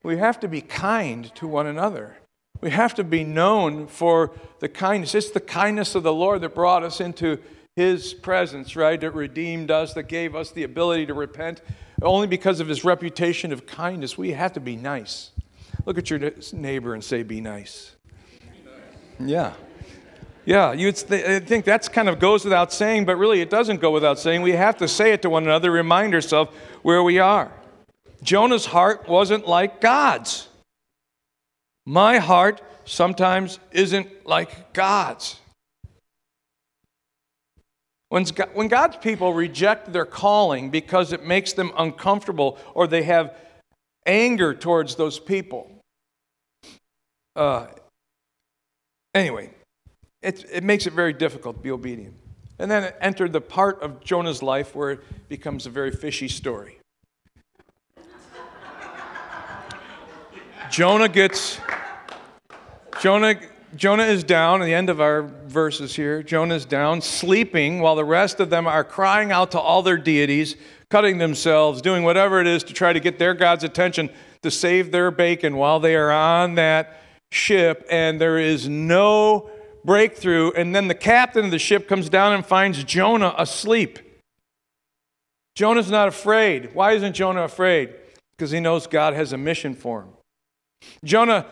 We 0.04 0.18
have 0.18 0.38
to 0.40 0.48
be 0.48 0.60
kind 0.60 1.34
to 1.34 1.48
one 1.48 1.66
another. 1.66 2.16
We 2.60 2.70
have 2.70 2.94
to 2.94 3.04
be 3.04 3.24
known 3.24 3.86
for 3.86 4.32
the 4.58 4.68
kindness. 4.68 5.14
It's 5.14 5.30
the 5.30 5.40
kindness 5.40 5.94
of 5.94 6.02
the 6.02 6.12
Lord 6.12 6.42
that 6.42 6.54
brought 6.54 6.82
us 6.82 7.00
into 7.00 7.38
his 7.76 8.12
presence, 8.12 8.76
right, 8.76 9.00
that 9.00 9.14
redeemed 9.14 9.70
us, 9.70 9.94
that 9.94 10.04
gave 10.04 10.34
us 10.34 10.50
the 10.50 10.64
ability 10.64 11.06
to 11.06 11.14
repent, 11.14 11.62
only 12.02 12.26
because 12.26 12.60
of 12.60 12.68
his 12.68 12.84
reputation 12.84 13.52
of 13.52 13.66
kindness. 13.66 14.18
We 14.18 14.32
have 14.32 14.52
to 14.54 14.60
be 14.60 14.76
nice. 14.76 15.30
Look 15.86 15.96
at 15.96 16.10
your 16.10 16.32
neighbor 16.52 16.94
and 16.94 17.02
say, 17.02 17.22
Be 17.22 17.40
nice. 17.40 17.96
Yeah. 19.18 19.54
Yeah, 20.46 20.72
you 20.72 20.90
think 20.90 21.64
that's 21.64 21.88
kind 21.88 22.08
of 22.08 22.18
goes 22.18 22.44
without 22.44 22.72
saying, 22.72 23.04
but 23.04 23.16
really 23.16 23.40
it 23.40 23.50
doesn't 23.50 23.80
go 23.80 23.90
without 23.90 24.18
saying. 24.18 24.42
We 24.42 24.52
have 24.52 24.78
to 24.78 24.88
say 24.88 25.12
it 25.12 25.22
to 25.22 25.30
one 25.30 25.44
another, 25.44 25.70
remind 25.70 26.14
ourselves 26.14 26.50
where 26.82 27.02
we 27.02 27.18
are. 27.18 27.52
Jonah's 28.22 28.66
heart 28.66 29.08
wasn't 29.08 29.46
like 29.46 29.80
God's. 29.80 30.48
My 31.86 32.18
heart 32.18 32.60
sometimes 32.84 33.58
isn't 33.72 34.26
like 34.26 34.72
God's. 34.72 35.40
When 38.08 38.68
God's 38.68 38.96
people 38.96 39.32
reject 39.32 39.92
their 39.92 40.04
calling 40.04 40.70
because 40.70 41.12
it 41.12 41.24
makes 41.24 41.52
them 41.52 41.70
uncomfortable 41.78 42.58
or 42.74 42.88
they 42.88 43.04
have 43.04 43.36
anger 44.04 44.52
towards 44.52 44.96
those 44.96 45.20
people. 45.20 45.70
Uh, 47.36 47.68
anyway, 49.14 49.50
it, 50.22 50.44
it 50.50 50.64
makes 50.64 50.88
it 50.88 50.92
very 50.92 51.12
difficult 51.12 51.56
to 51.56 51.62
be 51.62 51.70
obedient. 51.70 52.14
And 52.58 52.68
then 52.68 52.82
it 52.82 52.96
entered 53.00 53.32
the 53.32 53.40
part 53.40 53.80
of 53.80 54.02
Jonah's 54.02 54.42
life 54.42 54.74
where 54.74 54.90
it 54.90 55.28
becomes 55.28 55.66
a 55.66 55.70
very 55.70 55.92
fishy 55.92 56.28
story. 56.28 56.79
Jonah 60.70 61.08
gets 61.08 61.58
Jonah 63.00 63.34
Jonah 63.76 64.04
is 64.04 64.24
down, 64.24 64.62
at 64.62 64.64
the 64.64 64.74
end 64.74 64.90
of 64.90 65.00
our 65.00 65.22
verses 65.22 65.94
here. 65.94 66.22
Jonah 66.22 66.54
is 66.54 66.64
down, 66.64 67.00
sleeping, 67.00 67.80
while 67.80 67.94
the 67.94 68.04
rest 68.04 68.40
of 68.40 68.50
them 68.50 68.66
are 68.66 68.82
crying 68.82 69.30
out 69.30 69.52
to 69.52 69.60
all 69.60 69.82
their 69.82 69.96
deities, 69.96 70.56
cutting 70.90 71.18
themselves, 71.18 71.80
doing 71.80 72.02
whatever 72.02 72.40
it 72.40 72.48
is 72.48 72.64
to 72.64 72.72
try 72.72 72.92
to 72.92 72.98
get 72.98 73.18
their 73.18 73.32
God's 73.32 73.62
attention 73.62 74.10
to 74.42 74.50
save 74.50 74.90
their 74.90 75.10
bacon 75.12 75.56
while 75.56 75.78
they 75.78 75.94
are 75.94 76.10
on 76.10 76.56
that 76.56 77.00
ship, 77.30 77.86
and 77.90 78.20
there 78.20 78.38
is 78.38 78.68
no 78.68 79.50
breakthrough. 79.84 80.50
And 80.52 80.74
then 80.74 80.88
the 80.88 80.94
captain 80.94 81.44
of 81.44 81.50
the 81.52 81.58
ship 81.58 81.88
comes 81.88 82.08
down 82.08 82.32
and 82.32 82.44
finds 82.44 82.82
Jonah 82.82 83.34
asleep. 83.38 83.98
Jonah's 85.54 85.90
not 85.90 86.08
afraid. 86.08 86.74
Why 86.74 86.92
isn't 86.92 87.12
Jonah 87.12 87.42
afraid? 87.42 87.94
Because 88.36 88.50
he 88.50 88.60
knows 88.60 88.86
God 88.86 89.14
has 89.14 89.32
a 89.32 89.38
mission 89.38 89.74
for 89.74 90.02
him. 90.02 90.08
Jonah 91.04 91.46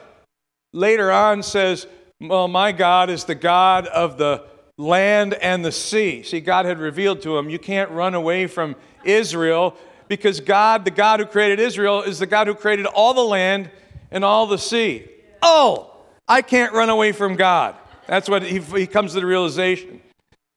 later 0.72 1.10
on 1.10 1.42
says, 1.42 1.86
well, 2.20 2.48
my 2.48 2.72
God 2.72 3.10
is 3.10 3.24
the 3.24 3.34
God 3.34 3.86
of 3.86 4.18
the 4.18 4.44
land 4.76 5.34
and 5.34 5.64
the 5.64 5.72
sea. 5.72 6.22
See, 6.22 6.40
God 6.40 6.66
had 6.66 6.78
revealed 6.78 7.22
to 7.22 7.36
him, 7.36 7.50
you 7.50 7.58
can't 7.58 7.90
run 7.90 8.14
away 8.14 8.46
from 8.46 8.76
Israel 9.04 9.76
because 10.08 10.40
God, 10.40 10.84
the 10.84 10.90
God 10.90 11.20
who 11.20 11.26
created 11.26 11.60
Israel, 11.60 12.02
is 12.02 12.18
the 12.18 12.26
God 12.26 12.46
who 12.46 12.54
created 12.54 12.86
all 12.86 13.14
the 13.14 13.22
land 13.22 13.70
and 14.10 14.24
all 14.24 14.46
the 14.46 14.58
sea. 14.58 15.06
Oh, 15.42 15.94
I 16.26 16.42
can't 16.42 16.72
run 16.72 16.88
away 16.88 17.12
from 17.12 17.36
God. 17.36 17.76
That's 18.06 18.28
what 18.28 18.42
he, 18.42 18.60
he 18.60 18.86
comes 18.86 19.12
to 19.14 19.20
the 19.20 19.26
realization. 19.26 20.00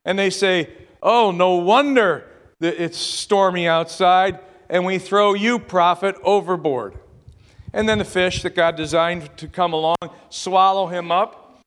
And 0.05 0.17
they 0.17 0.29
say, 0.29 0.69
Oh, 1.03 1.31
no 1.31 1.55
wonder 1.55 2.27
that 2.59 2.81
it's 2.81 2.97
stormy 2.97 3.67
outside, 3.67 4.39
and 4.69 4.85
we 4.85 4.99
throw 4.99 5.33
you, 5.33 5.57
prophet, 5.57 6.15
overboard. 6.23 6.95
And 7.73 7.87
then 7.87 7.99
the 7.99 8.05
fish 8.05 8.41
that 8.43 8.55
God 8.55 8.75
designed 8.75 9.35
to 9.37 9.47
come 9.47 9.73
along 9.73 9.95
swallow 10.29 10.87
him 10.87 11.11
up. 11.11 11.61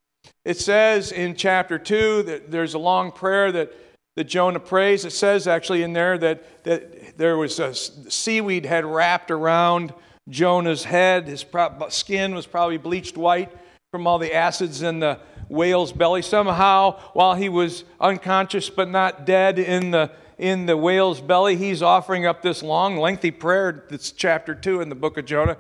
It 0.44 0.58
says 0.58 1.12
in 1.12 1.36
chapter 1.36 1.78
2 1.78 2.24
that 2.24 2.50
there's 2.50 2.74
a 2.74 2.78
long 2.78 3.12
prayer 3.12 3.52
that, 3.52 3.72
that 4.16 4.24
Jonah 4.24 4.60
prays. 4.60 5.04
It 5.04 5.12
says 5.12 5.46
actually 5.46 5.82
in 5.82 5.92
there 5.92 6.18
that, 6.18 6.64
that 6.64 7.16
there 7.16 7.36
was 7.36 7.58
a 7.58 7.74
seaweed 7.74 8.66
had 8.66 8.84
wrapped 8.84 9.30
around 9.30 9.94
Jonah's 10.28 10.84
head. 10.84 11.28
His 11.28 11.44
skin 11.90 12.34
was 12.34 12.46
probably 12.46 12.78
bleached 12.78 13.16
white 13.16 13.52
from 13.90 14.06
all 14.06 14.18
the 14.18 14.34
acids 14.34 14.82
in 14.82 14.98
the 14.98 15.20
whale's 15.48 15.92
belly. 15.92 16.22
Somehow, 16.22 16.98
while 17.12 17.34
he 17.34 17.48
was 17.48 17.84
unconscious 18.00 18.70
but 18.70 18.88
not 18.88 19.24
dead 19.24 19.58
in 19.58 19.90
the, 19.90 20.10
in 20.38 20.66
the 20.66 20.76
whale's 20.76 21.20
belly, 21.20 21.56
he's 21.56 21.82
offering 21.82 22.26
up 22.26 22.42
this 22.42 22.62
long, 22.62 22.96
lengthy 22.96 23.30
prayer. 23.30 23.84
That's 23.88 24.10
chapter 24.10 24.54
2 24.54 24.80
in 24.80 24.88
the 24.88 24.94
book 24.94 25.16
of 25.16 25.26
Jonah. 25.26 25.56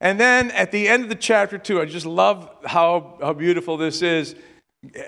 And 0.00 0.20
then 0.20 0.50
at 0.50 0.72
the 0.72 0.88
end 0.88 1.04
of 1.04 1.08
the 1.08 1.14
chapter 1.14 1.58
two, 1.58 1.80
I 1.80 1.84
just 1.86 2.06
love 2.06 2.48
how, 2.64 3.18
how 3.20 3.32
beautiful 3.32 3.76
this 3.76 4.02
is. 4.02 4.34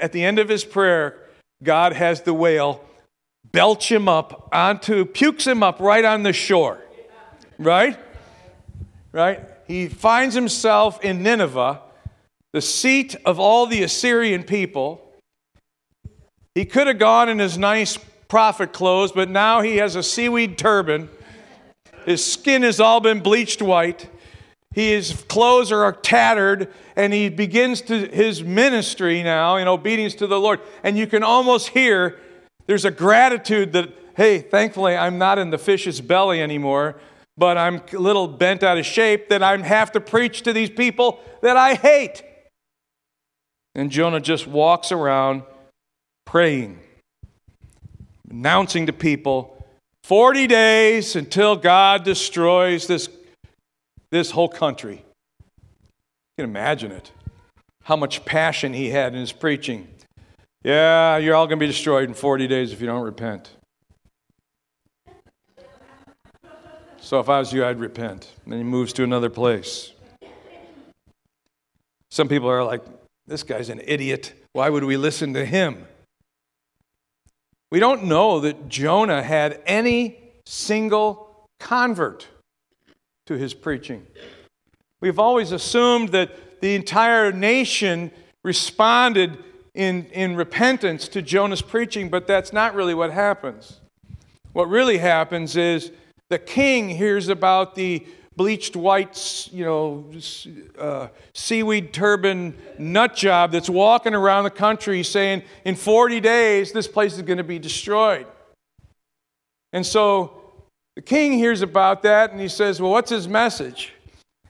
At 0.00 0.12
the 0.12 0.24
end 0.24 0.38
of 0.38 0.48
his 0.48 0.64
prayer, 0.64 1.20
God 1.62 1.92
has 1.92 2.22
the 2.22 2.32
whale 2.32 2.82
belch 3.52 3.90
him 3.90 4.08
up 4.08 4.48
onto, 4.52 5.04
pukes 5.04 5.46
him 5.46 5.62
up 5.62 5.80
right 5.80 6.04
on 6.04 6.22
the 6.22 6.32
shore. 6.32 6.80
Right? 7.58 7.98
Right? 9.12 9.40
He 9.66 9.88
finds 9.88 10.34
himself 10.34 11.02
in 11.02 11.22
Nineveh, 11.22 11.80
the 12.52 12.60
seat 12.60 13.16
of 13.24 13.40
all 13.40 13.66
the 13.66 13.82
Assyrian 13.82 14.42
people. 14.42 15.02
He 16.54 16.64
could 16.64 16.86
have 16.86 16.98
gone 16.98 17.28
in 17.28 17.38
his 17.38 17.58
nice 17.58 17.98
prophet 18.28 18.72
clothes, 18.72 19.12
but 19.12 19.28
now 19.28 19.60
he 19.60 19.76
has 19.76 19.96
a 19.96 20.02
seaweed 20.02 20.58
turban. 20.58 21.08
His 22.04 22.24
skin 22.24 22.62
has 22.62 22.80
all 22.80 23.00
been 23.00 23.20
bleached 23.20 23.60
white. 23.62 24.08
His 24.76 25.24
clothes 25.26 25.72
are 25.72 25.90
tattered, 25.90 26.70
and 26.96 27.14
he 27.14 27.30
begins 27.30 27.80
to 27.80 28.08
his 28.08 28.44
ministry 28.44 29.22
now 29.22 29.56
in 29.56 29.68
obedience 29.68 30.14
to 30.16 30.26
the 30.26 30.38
Lord. 30.38 30.60
And 30.82 30.98
you 30.98 31.06
can 31.06 31.22
almost 31.22 31.68
hear 31.68 32.18
There's 32.66 32.84
a 32.84 32.90
gratitude 32.90 33.72
that, 33.72 33.90
hey, 34.16 34.40
thankfully 34.40 34.96
I'm 34.96 35.18
not 35.18 35.38
in 35.38 35.50
the 35.50 35.58
fish's 35.58 36.00
belly 36.00 36.42
anymore, 36.42 36.96
but 37.36 37.56
I'm 37.56 37.80
a 37.92 37.98
little 37.98 38.28
bent 38.28 38.62
out 38.62 38.78
of 38.78 38.86
shape 38.86 39.28
that 39.28 39.42
I 39.42 39.56
have 39.56 39.92
to 39.92 40.00
preach 40.00 40.42
to 40.42 40.52
these 40.52 40.70
people 40.70 41.20
that 41.42 41.56
I 41.56 41.74
hate. 41.74 42.22
And 43.74 43.90
Jonah 43.90 44.20
just 44.20 44.46
walks 44.46 44.90
around 44.90 45.42
praying, 46.24 46.80
announcing 48.30 48.86
to 48.86 48.92
people 48.92 49.64
40 50.02 50.46
days 50.46 51.14
until 51.14 51.56
God 51.56 52.04
destroys 52.04 52.86
this, 52.86 53.08
this 54.10 54.30
whole 54.30 54.48
country. 54.48 55.04
You 56.36 56.44
can 56.44 56.50
imagine 56.50 56.92
it. 56.92 57.12
How 57.84 57.96
much 57.96 58.24
passion 58.24 58.72
he 58.72 58.90
had 58.90 59.14
in 59.14 59.20
his 59.20 59.32
preaching. 59.32 59.88
Yeah, 60.64 61.16
you're 61.18 61.34
all 61.34 61.46
going 61.46 61.58
to 61.58 61.62
be 61.62 61.68
destroyed 61.68 62.08
in 62.08 62.14
40 62.14 62.48
days 62.48 62.72
if 62.72 62.80
you 62.80 62.86
don't 62.86 63.04
repent. 63.04 63.50
So 66.98 67.20
if 67.20 67.28
I 67.28 67.38
was 67.38 67.52
you, 67.52 67.64
I'd 67.64 67.78
repent. 67.78 68.32
And 68.44 68.52
then 68.52 68.58
he 68.58 68.64
moves 68.64 68.92
to 68.94 69.04
another 69.04 69.30
place. 69.30 69.92
Some 72.10 72.28
people 72.28 72.50
are 72.50 72.64
like, 72.64 72.82
this 73.26 73.44
guy's 73.44 73.68
an 73.68 73.80
idiot. 73.84 74.32
Why 74.52 74.70
would 74.70 74.82
we 74.82 74.96
listen 74.96 75.34
to 75.34 75.44
him? 75.44 75.86
We 77.70 77.78
don't 77.78 78.04
know 78.04 78.40
that 78.40 78.68
Jonah 78.68 79.22
had 79.22 79.60
any 79.66 80.18
single 80.46 81.46
convert 81.60 82.26
to 83.26 83.36
his 83.36 83.54
preaching. 83.54 84.06
We've 85.00 85.18
always 85.18 85.52
assumed 85.52 86.10
that 86.10 86.60
the 86.60 86.74
entire 86.74 87.32
nation 87.32 88.10
responded 88.42 89.38
in, 89.74 90.06
in 90.06 90.36
repentance 90.36 91.06
to 91.08 91.22
Jonah's 91.22 91.62
preaching, 91.62 92.08
but 92.08 92.26
that's 92.26 92.52
not 92.52 92.74
really 92.74 92.94
what 92.94 93.12
happens. 93.12 93.80
What 94.52 94.68
really 94.68 94.98
happens 94.98 95.56
is 95.56 95.92
the 96.30 96.38
king 96.38 96.88
hears 96.88 97.28
about 97.28 97.74
the 97.74 98.06
bleached 98.36 98.76
white, 98.76 99.48
you 99.52 99.64
know, 99.64 100.10
uh, 100.78 101.08
seaweed 101.34 101.92
turban 101.92 102.56
nut 102.78 103.14
job 103.14 103.52
that's 103.52 103.68
walking 103.68 104.14
around 104.14 104.44
the 104.44 104.50
country 104.50 105.02
saying, 105.02 105.42
in 105.64 105.74
40 105.74 106.20
days, 106.20 106.72
this 106.72 106.88
place 106.88 107.14
is 107.14 107.22
going 107.22 107.38
to 107.38 107.44
be 107.44 107.58
destroyed. 107.58 108.26
And 109.72 109.84
so 109.84 110.45
the 110.96 111.02
king 111.02 111.32
hears 111.32 111.62
about 111.62 112.02
that 112.02 112.32
and 112.32 112.40
he 112.40 112.48
says, 112.48 112.80
Well, 112.80 112.90
what's 112.90 113.10
his 113.10 113.28
message? 113.28 113.92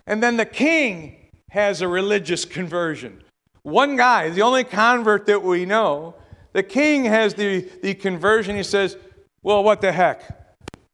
And 0.07 0.23
then 0.23 0.37
the 0.37 0.47
king 0.47 1.17
has 1.51 1.83
a 1.83 1.89
religious 1.89 2.45
conversion. 2.45 3.23
One 3.63 3.97
guy, 3.97 4.31
the 4.31 4.43
only 4.43 4.65
convert 4.65 5.27
that 5.27 5.43
we 5.43 5.67
know, 5.67 6.15
the 6.53 6.63
king 6.63 7.05
has 7.05 7.35
the, 7.35 7.69
the 7.83 7.95
conversion. 7.95 8.57
He 8.57 8.63
says, 8.63 8.97
Well, 9.43 9.63
what 9.63 9.81
the 9.81 9.93
heck? 9.93 10.23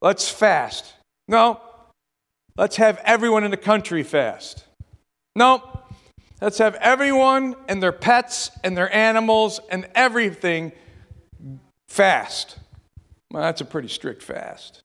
Let's 0.01 0.29
fast. 0.29 0.95
No, 1.29 1.61
Let's 2.57 2.77
have 2.77 3.01
everyone 3.05 3.45
in 3.45 3.51
the 3.51 3.57
country 3.57 4.03
fast. 4.03 4.65
No, 5.35 5.62
let's 6.41 6.59
have 6.59 6.75
everyone 6.77 7.57
and 7.67 7.83
their 7.83 7.93
pets 7.93 8.51
and 8.62 8.77
their 8.77 8.95
animals 8.95 9.61
and 9.71 9.88
everything 9.95 10.73
fast. 11.88 12.59
Well, 13.31 13.43
that's 13.43 13.62
a 13.62 13.65
pretty 13.65 13.88
strict 13.88 14.23
fast. 14.23 14.83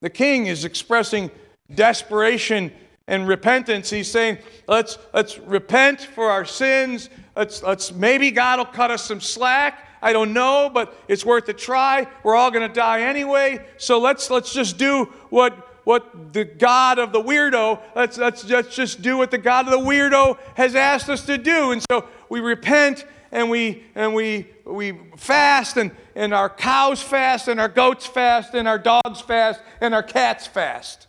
The 0.00 0.10
king 0.10 0.46
is 0.46 0.64
expressing 0.64 1.30
desperation 1.74 2.72
and 3.08 3.26
repentance. 3.26 3.90
He's 3.90 4.10
saying, 4.10 4.38
let's, 4.68 4.98
let's 5.14 5.38
repent 5.38 6.00
for 6.00 6.30
our 6.30 6.44
sins. 6.44 7.08
Let's, 7.34 7.62
let's, 7.62 7.92
maybe 7.92 8.30
God 8.30 8.58
will 8.58 8.66
cut 8.66 8.90
us 8.90 9.04
some 9.04 9.20
slack. 9.20 9.88
I 10.02 10.12
don't 10.12 10.32
know, 10.32 10.70
but 10.72 10.94
it's 11.08 11.24
worth 11.24 11.48
a 11.48 11.52
try. 11.52 12.06
We're 12.22 12.36
all 12.36 12.50
going 12.50 12.68
to 12.68 12.74
die 12.74 13.02
anyway. 13.02 13.64
So 13.78 13.98
let's, 13.98 14.30
let's 14.30 14.52
just 14.52 14.78
do 14.78 15.04
what 15.30 15.62
what 15.86 16.32
the 16.32 16.44
God 16.44 16.98
of 16.98 17.12
the 17.12 17.22
weirdo, 17.22 17.80
let's, 17.94 18.18
let's, 18.18 18.44
let's 18.50 18.74
just 18.74 19.02
do 19.02 19.18
what 19.18 19.30
the 19.30 19.38
God 19.38 19.66
of 19.66 19.70
the 19.70 19.78
weirdo 19.78 20.36
has 20.56 20.74
asked 20.74 21.08
us 21.08 21.24
to 21.26 21.38
do. 21.38 21.70
And 21.70 21.80
so 21.88 22.08
we 22.28 22.40
repent 22.40 23.04
and 23.30 23.48
we, 23.48 23.84
and 23.94 24.12
we, 24.12 24.48
we 24.64 24.98
fast, 25.16 25.76
and, 25.76 25.92
and 26.16 26.32
our 26.32 26.48
cows 26.48 27.02
fast, 27.02 27.46
and 27.46 27.60
our 27.60 27.68
goats 27.68 28.06
fast, 28.06 28.54
and 28.54 28.66
our 28.66 28.78
dogs 28.78 29.20
fast, 29.20 29.60
and 29.82 29.94
our 29.94 30.02
cats 30.02 30.46
fast. 30.46 31.08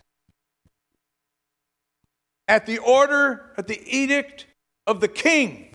At 2.50 2.66
the 2.66 2.80
order, 2.80 3.54
at 3.58 3.68
the 3.68 3.82
edict 3.88 4.48
of 4.86 5.00
the 5.00 5.08
king. 5.08 5.74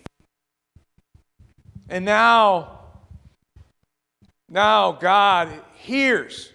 And 1.89 2.05
now, 2.05 2.81
now 4.51 4.93
God 4.93 5.49
hears. 5.77 6.53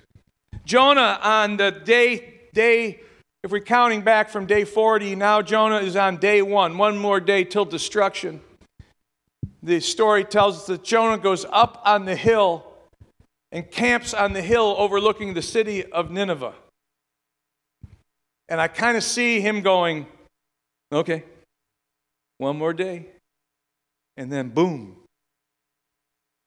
Jonah, 0.63 1.20
on 1.24 1.58
the 1.58 1.72
day 1.72 2.42
day, 2.54 3.00
if 3.44 3.52
we're 3.52 3.60
counting 3.60 4.02
back 4.02 4.30
from 4.30 4.46
day 4.46 4.66
40, 4.66 5.16
now 5.16 5.42
Jonah 5.42 5.78
is 5.78 5.96
on 5.96 6.18
day 6.18 6.44
one, 6.44 6.78
one 6.78 6.98
more 6.98 7.20
day 7.20 7.44
till 7.44 7.66
destruction. 7.66 8.40
The 9.63 9.80
story 9.80 10.24
tells 10.24 10.58
us 10.58 10.66
that 10.68 10.84
Jonah 10.84 11.18
goes 11.18 11.46
up 11.52 11.82
on 11.84 12.06
the 12.06 12.16
hill 12.16 12.67
and 13.52 13.70
camps 13.70 14.14
on 14.14 14.34
the 14.34 14.42
hill 14.42 14.76
overlooking 14.78 15.34
the 15.34 15.42
city 15.42 15.86
of 15.86 16.12
Nineveh. 16.12 16.54
And 18.50 18.62
I 18.62 18.68
kind 18.68 18.98
of 18.98 19.04
see 19.04 19.42
him 19.42 19.62
going, 19.62 20.08
okay, 20.92 21.24
one 22.38 22.58
more 22.58 22.74
day. 22.74 23.08
And 24.16 24.32
then 24.32 24.50
boom, 24.50 24.98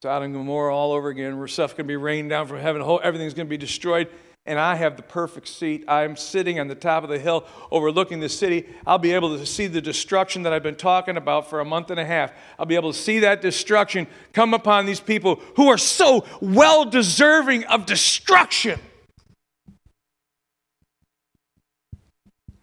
Sodom 0.03 0.25
and 0.25 0.35
Gomorrah 0.35 0.75
all 0.75 0.93
over 0.93 1.09
again, 1.09 1.39
where 1.39 1.47
stuff 1.47 1.77
can 1.77 1.87
be 1.87 1.97
rained 1.97 2.31
down 2.31 2.47
from 2.47 2.59
heaven, 2.59 2.83
everything's 3.03 3.35
going 3.35 3.47
to 3.47 3.51
be 3.51 3.59
destroyed 3.59 4.09
and 4.51 4.59
I 4.59 4.75
have 4.75 4.97
the 4.97 5.05
perfect 5.05 5.47
seat. 5.47 5.85
I'm 5.87 6.17
sitting 6.17 6.59
on 6.59 6.67
the 6.67 6.75
top 6.75 7.05
of 7.05 7.09
the 7.09 7.21
hill 7.21 7.47
overlooking 7.71 8.19
the 8.19 8.29
city. 8.29 8.67
I'll 8.85 8.99
be 8.99 9.13
able 9.13 9.39
to 9.39 9.47
see 9.47 9.69
the 9.69 9.81
destruction 9.81 10.43
that 10.43 10.53
I've 10.53 10.65
been 10.65 10.75
talking 10.75 11.17
about 11.17 11.49
for 11.49 11.61
a 11.61 11.65
month 11.65 11.93
and 11.93 12.01
a 12.01 12.05
half. 12.05 12.33
I'll 12.59 12.67
be 12.67 12.75
able 12.75 12.93
to 12.93 12.99
see 12.99 13.21
that 13.21 13.43
destruction 13.43 14.09
come 14.33 14.53
upon 14.53 14.87
these 14.87 14.99
people 14.99 15.41
who 15.55 15.69
are 15.69 15.79
so 15.79 16.25
well 16.41 16.85
deserving 16.85 17.65
of 17.67 17.87
destruction. 17.87 18.81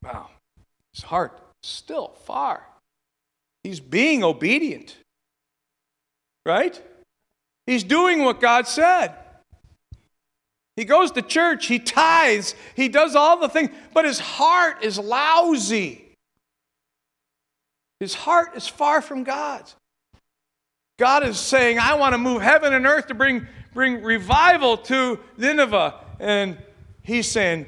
Wow. 0.03 0.27
His 0.93 1.03
heart 1.03 1.39
still 1.63 2.09
far. 2.25 2.67
He's 3.63 3.79
being 3.79 4.25
obedient. 4.25 4.97
Right? 6.45 6.81
He's 7.65 7.85
doing 7.85 8.25
what 8.25 8.41
God 8.41 8.67
said. 8.67 9.15
He 10.77 10.85
goes 10.85 11.11
to 11.13 11.23
church, 11.23 11.65
he 11.65 11.79
tithes, 11.79 12.53
he 12.75 12.87
does 12.87 13.15
all 13.15 13.39
the 13.39 13.49
things, 13.49 13.71
but 13.95 14.05
his 14.05 14.19
heart 14.19 14.83
is 14.83 14.99
lousy. 14.99 16.05
His 17.99 18.13
heart 18.13 18.55
is 18.55 18.67
far 18.67 19.01
from 19.01 19.23
God's. 19.23 19.75
God 20.99 21.25
is 21.25 21.39
saying, 21.39 21.79
I 21.79 21.95
want 21.95 22.13
to 22.13 22.19
move 22.19 22.43
heaven 22.43 22.73
and 22.73 22.85
earth 22.85 23.07
to 23.07 23.15
bring, 23.15 23.47
bring 23.73 24.03
revival 24.03 24.77
to 24.77 25.19
Nineveh. 25.35 25.95
And 26.19 26.57
he's 27.01 27.29
saying, 27.29 27.65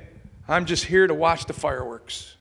I'm 0.47 0.65
just 0.65 0.85
here 0.85 1.07
to 1.07 1.13
watch 1.15 1.45
the 1.45 1.53
fireworks, 1.53 2.35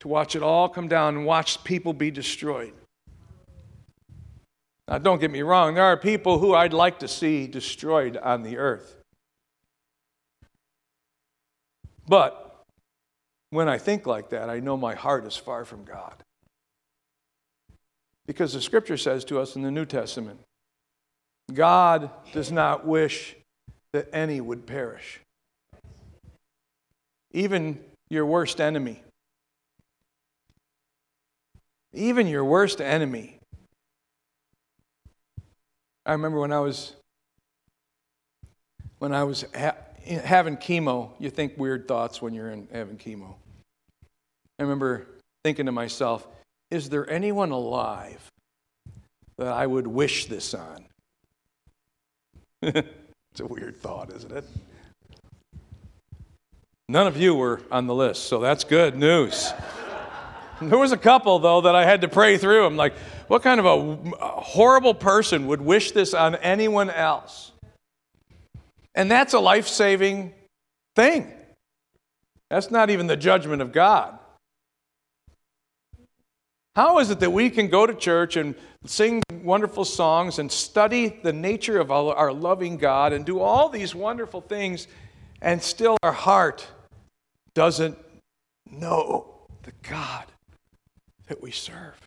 to 0.00 0.08
watch 0.08 0.34
it 0.34 0.42
all 0.42 0.70
come 0.70 0.88
down 0.88 1.16
and 1.16 1.26
watch 1.26 1.62
people 1.64 1.92
be 1.92 2.10
destroyed. 2.10 2.72
Now, 4.88 4.96
don't 4.98 5.20
get 5.20 5.30
me 5.30 5.42
wrong, 5.42 5.74
there 5.74 5.84
are 5.84 5.98
people 5.98 6.38
who 6.38 6.54
I'd 6.54 6.72
like 6.72 7.00
to 7.00 7.08
see 7.08 7.46
destroyed 7.46 8.16
on 8.16 8.42
the 8.42 8.56
earth. 8.56 8.96
But 12.08 12.64
when 13.50 13.68
I 13.68 13.78
think 13.78 14.06
like 14.06 14.30
that, 14.30 14.48
I 14.48 14.60
know 14.60 14.76
my 14.76 14.94
heart 14.94 15.26
is 15.26 15.36
far 15.36 15.64
from 15.64 15.84
God. 15.84 16.14
Because 18.26 18.52
the 18.52 18.60
scripture 18.60 18.96
says 18.96 19.24
to 19.26 19.38
us 19.38 19.56
in 19.56 19.62
the 19.62 19.70
New 19.70 19.84
Testament 19.84 20.40
God 21.52 22.10
does 22.32 22.50
not 22.50 22.84
wish 22.84 23.36
that 23.92 24.08
any 24.12 24.40
would 24.40 24.66
perish, 24.66 25.20
even 27.32 27.78
your 28.10 28.26
worst 28.26 28.60
enemy. 28.60 29.02
Even 31.92 32.26
your 32.26 32.44
worst 32.44 32.80
enemy. 32.80 33.38
I 36.04 36.12
remember 36.12 36.40
when 36.40 36.52
I 36.52 36.60
was 36.60 36.94
when 38.98 39.14
I 39.14 39.24
was 39.24 39.44
having 40.06 40.56
chemo, 40.56 41.10
you 41.18 41.30
think 41.30 41.54
weird 41.56 41.88
thoughts 41.88 42.22
when 42.22 42.34
you're 42.34 42.50
in 42.50 42.68
having 42.72 42.96
chemo. 42.96 43.34
I 44.58 44.62
remember 44.62 45.06
thinking 45.44 45.66
to 45.66 45.72
myself, 45.72 46.26
is 46.70 46.88
there 46.88 47.08
anyone 47.10 47.50
alive 47.50 48.30
that 49.38 49.48
I 49.48 49.66
would 49.66 49.86
wish 49.86 50.26
this 50.26 50.54
on? 50.54 50.84
it's 52.62 53.40
a 53.40 53.46
weird 53.46 53.76
thought, 53.76 54.12
isn't 54.12 54.32
it? 54.32 54.44
None 56.88 57.06
of 57.06 57.16
you 57.16 57.34
were 57.34 57.60
on 57.70 57.86
the 57.86 57.94
list, 57.94 58.24
so 58.24 58.38
that's 58.38 58.64
good 58.64 58.96
news. 58.96 59.52
there 60.62 60.78
was 60.78 60.92
a 60.92 60.96
couple, 60.96 61.38
though, 61.40 61.62
that 61.62 61.74
I 61.74 61.84
had 61.84 62.00
to 62.02 62.08
pray 62.08 62.38
through. 62.38 62.64
I'm 62.64 62.76
like, 62.76 62.94
what 63.26 63.42
kind 63.42 63.60
of 63.60 63.66
a, 63.66 64.14
a 64.20 64.40
horrible 64.40 64.94
person 64.94 65.48
would 65.48 65.60
wish 65.60 65.90
this 65.90 66.14
on 66.14 66.36
anyone 66.36 66.90
else? 66.90 67.52
And 68.96 69.10
that's 69.10 69.34
a 69.34 69.38
life 69.38 69.68
saving 69.68 70.32
thing. 70.96 71.32
That's 72.50 72.70
not 72.70 72.90
even 72.90 73.06
the 73.06 73.16
judgment 73.16 73.60
of 73.60 73.70
God. 73.70 74.18
How 76.74 76.98
is 76.98 77.10
it 77.10 77.20
that 77.20 77.30
we 77.30 77.50
can 77.50 77.68
go 77.68 77.86
to 77.86 77.94
church 77.94 78.36
and 78.36 78.54
sing 78.84 79.22
wonderful 79.42 79.84
songs 79.84 80.38
and 80.38 80.50
study 80.50 81.18
the 81.22 81.32
nature 81.32 81.78
of 81.78 81.90
our 81.90 82.32
loving 82.32 82.76
God 82.76 83.12
and 83.12 83.24
do 83.24 83.40
all 83.40 83.68
these 83.68 83.94
wonderful 83.94 84.40
things, 84.40 84.86
and 85.40 85.62
still 85.62 85.96
our 86.02 86.12
heart 86.12 86.66
doesn't 87.54 87.98
know 88.70 89.26
the 89.62 89.72
God 89.88 90.24
that 91.28 91.42
we 91.42 91.50
serve? 91.50 91.98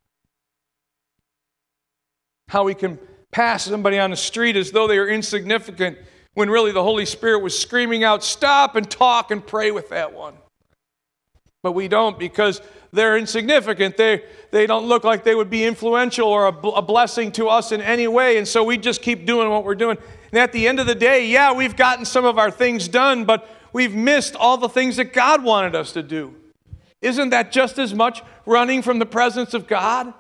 How 2.48 2.64
we 2.64 2.74
can 2.76 3.00
pass 3.32 3.66
somebody 3.66 4.00
on 4.00 4.12
the 4.12 4.18
street 4.18 4.56
as 4.56 4.72
though 4.72 4.88
they 4.88 4.98
are 4.98 5.08
insignificant 5.08 5.98
when 6.40 6.50
really 6.50 6.72
the 6.72 6.82
Holy 6.82 7.06
Spirit 7.06 7.40
was 7.40 7.60
screaming 7.60 8.06
out, 8.06 8.24
Stop 8.24 8.78
and 8.78 8.90
talk 8.90 9.30
and 9.30 9.46
pray 9.46 9.72
with 9.72 9.90
that 9.90 10.14
one. 10.14 10.36
But 11.62 11.74
we 11.74 11.90
don't 11.90 12.18
because 12.18 12.62
they're 12.94 13.18
insignificant. 13.18 13.98
They, 13.98 14.24
they 14.52 14.66
don't 14.66 14.86
look 14.86 15.04
like 15.04 15.26
they 15.26 15.36
would 15.36 15.50
be 15.50 15.66
influential 15.66 16.30
or 16.30 16.48
a, 16.48 16.68
a 16.70 16.82
blessing 16.82 17.34
to 17.34 17.50
us 17.50 17.74
in 17.74 17.82
any 17.82 18.08
way. 18.08 18.38
And 18.38 18.48
so 18.48 18.64
we 18.64 18.78
just 18.78 19.02
keep 19.02 19.26
doing 19.26 19.50
what 19.50 19.66
we're 19.66 19.76
doing. 19.76 19.98
And 20.32 20.40
at 20.40 20.54
the 20.54 20.66
end 20.66 20.80
of 20.80 20.88
the 20.88 20.96
day, 20.96 21.28
yeah, 21.28 21.52
we've 21.52 21.76
gotten 21.76 22.06
some 22.06 22.24
of 22.24 22.38
our 22.38 22.50
things 22.50 22.88
done, 22.88 23.26
but 23.26 23.46
we've 23.74 23.94
missed 23.94 24.38
all 24.38 24.56
the 24.56 24.70
things 24.70 24.96
that 24.96 25.12
God 25.12 25.44
wanted 25.44 25.76
us 25.76 25.92
to 25.92 26.02
do. 26.02 26.34
Isn't 27.02 27.32
that 27.32 27.52
just 27.52 27.78
as 27.78 27.94
much 27.94 28.24
running 28.46 28.82
from 28.82 29.00
the 29.00 29.06
presence 29.06 29.54
of 29.54 29.68
God? 29.68 30.14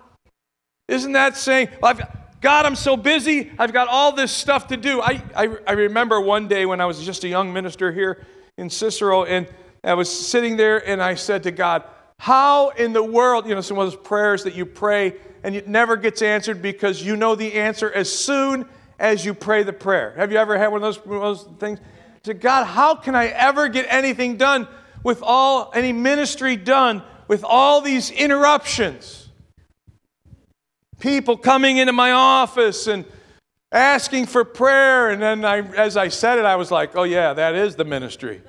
Isn't 0.90 1.14
that 1.14 1.38
saying, 1.38 1.70
well, 1.82 1.98
God, 2.42 2.66
I'm 2.66 2.76
so 2.76 2.96
busy. 2.96 3.52
I've 3.60 3.74
got 3.74 3.90
all 3.90 4.14
this 4.14 4.32
stuff 4.32 4.68
to 4.68 4.78
do. 4.78 5.02
I, 5.02 5.22
I, 5.36 5.58
I, 5.68 5.72
remember 5.74 6.22
one 6.22 6.48
day 6.48 6.66
when 6.66 6.80
I 6.80 6.86
was 6.86 7.04
just 7.04 7.26
a 7.26 7.28
young 7.28 7.52
minister 7.52 7.92
here 7.92 8.26
in 8.58 8.70
Cicero, 8.70 9.26
and 9.26 9.46
I 9.84 9.94
was 9.96 10.10
sitting 10.10 10.56
there 10.56 10.88
and 10.88 11.02
I 11.02 11.16
said 11.16 11.44
to 11.44 11.52
God, 11.52 11.84
How 12.18 12.70
in 12.70 12.94
the 12.94 13.04
world, 13.04 13.46
you 13.46 13.56
know, 13.56 13.62
some 13.62 13.78
of 13.78 13.92
those 13.92 14.00
prayers 14.00 14.46
that 14.46 14.56
you 14.56 14.66
pray 14.66 15.16
and 15.44 15.54
it 15.54 15.68
never 15.68 15.98
gets 15.98 16.22
answered 16.22 16.62
because 16.62 17.04
you 17.04 17.18
know 17.18 17.36
the 17.36 17.54
answer 17.54 17.92
as 17.92 18.12
soon 18.12 18.66
as 19.00 19.26
you 19.26 19.34
pray 19.34 19.64
the 19.64 19.74
prayer. 19.74 20.14
Have 20.18 20.32
you 20.32 20.38
ever 20.38 20.58
had 20.58 20.68
one 20.68 20.78
of 20.78 20.82
those, 20.82 21.06
one 21.06 21.18
of 21.18 21.22
those 21.22 21.44
things? 21.60 21.80
I 21.80 22.20
said, 22.24 22.42
God, 22.42 22.66
how 22.66 22.96
can 22.96 23.16
I 23.16 23.28
ever 23.28 23.68
get 23.68 23.86
anything 23.90 24.38
done 24.38 24.68
with 25.04 25.22
all, 25.24 25.72
any 25.74 25.94
ministry 25.94 26.56
done 26.56 27.04
with 27.28 27.44
all 27.44 27.82
these 27.82 28.12
interruptions? 28.12 29.19
People 31.00 31.38
coming 31.38 31.78
into 31.78 31.94
my 31.94 32.12
office 32.12 32.88
and 32.88 33.06
asking 33.72 34.26
for 34.28 34.44
prayer. 34.44 35.10
And 35.10 35.22
then 35.22 35.46
I, 35.46 35.60
as 35.60 35.98
I 35.98 36.10
said 36.10 36.40
it, 36.40 36.46
I 36.46 36.56
was 36.56 36.72
like, 36.72 36.96
oh, 36.96 37.04
yeah, 37.04 37.34
that 37.34 37.56
is 37.56 37.76
the 37.76 37.86
ministry. 37.86 38.42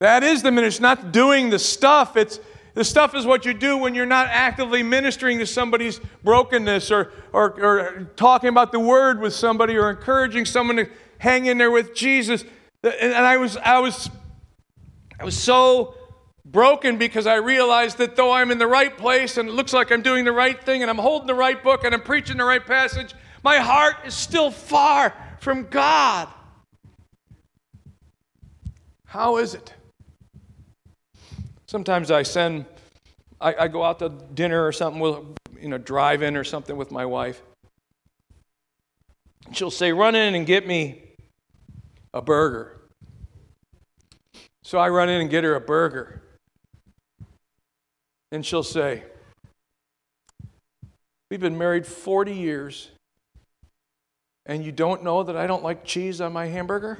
that 0.00 0.22
is 0.22 0.42
the 0.42 0.52
ministry, 0.52 0.82
not 0.82 1.12
doing 1.12 1.50
the 1.50 1.58
stuff. 1.58 2.16
It's, 2.16 2.40
the 2.74 2.84
stuff 2.84 3.14
is 3.14 3.26
what 3.26 3.44
you 3.44 3.54
do 3.54 3.76
when 3.76 3.94
you're 3.94 4.06
not 4.06 4.28
actively 4.28 4.82
ministering 4.82 5.38
to 5.38 5.46
somebody's 5.46 6.00
brokenness 6.22 6.90
or, 6.90 7.10
or, 7.32 7.60
or 7.60 8.10
talking 8.14 8.50
about 8.50 8.70
the 8.70 8.78
word 8.78 9.20
with 9.20 9.34
somebody 9.34 9.76
or 9.76 9.90
encouraging 9.90 10.44
someone 10.44 10.76
to 10.76 10.88
hang 11.18 11.46
in 11.46 11.58
there 11.58 11.72
with 11.72 11.94
Jesus. 11.94 12.44
And 12.84 13.14
I 13.14 13.36
was, 13.38 13.56
I 13.56 13.80
was, 13.80 14.08
I 15.18 15.24
was 15.24 15.36
so 15.36 15.94
broken 16.50 16.96
because 16.96 17.26
I 17.26 17.36
realized 17.36 17.98
that 17.98 18.16
though 18.16 18.32
I'm 18.32 18.50
in 18.50 18.58
the 18.58 18.66
right 18.66 18.96
place 18.96 19.36
and 19.36 19.48
it 19.48 19.52
looks 19.52 19.72
like 19.72 19.90
I'm 19.90 20.02
doing 20.02 20.24
the 20.24 20.32
right 20.32 20.62
thing 20.62 20.82
and 20.82 20.90
I'm 20.90 20.98
holding 20.98 21.26
the 21.26 21.34
right 21.34 21.62
book 21.62 21.84
and 21.84 21.94
I'm 21.94 22.00
preaching 22.00 22.38
the 22.38 22.44
right 22.44 22.64
passage, 22.64 23.14
my 23.42 23.58
heart 23.58 23.96
is 24.06 24.14
still 24.14 24.50
far 24.50 25.14
from 25.40 25.68
God. 25.68 26.28
How 29.04 29.38
is 29.38 29.54
it? 29.54 29.72
Sometimes 31.66 32.10
I 32.10 32.22
send, 32.22 32.64
I, 33.40 33.54
I 33.54 33.68
go 33.68 33.82
out 33.82 33.98
to 33.98 34.08
dinner 34.08 34.66
or 34.66 34.72
something, 34.72 35.00
with, 35.00 35.18
you 35.60 35.68
know, 35.68 35.78
drive 35.78 36.22
in 36.22 36.36
or 36.36 36.44
something 36.44 36.76
with 36.76 36.90
my 36.90 37.04
wife. 37.04 37.42
She'll 39.52 39.70
say, 39.70 39.92
run 39.92 40.14
in 40.14 40.34
and 40.34 40.46
get 40.46 40.66
me 40.66 41.02
a 42.12 42.22
burger. 42.22 42.80
So 44.62 44.78
I 44.78 44.88
run 44.88 45.08
in 45.08 45.20
and 45.20 45.30
get 45.30 45.44
her 45.44 45.54
a 45.54 45.60
burger. 45.60 46.22
And 48.30 48.44
she'll 48.44 48.62
say, 48.62 49.02
We've 51.30 51.40
been 51.40 51.58
married 51.58 51.86
40 51.86 52.34
years, 52.34 52.88
and 54.46 54.64
you 54.64 54.72
don't 54.72 55.04
know 55.04 55.22
that 55.22 55.36
I 55.36 55.46
don't 55.46 55.62
like 55.62 55.84
cheese 55.84 56.22
on 56.22 56.32
my 56.32 56.46
hamburger? 56.46 56.98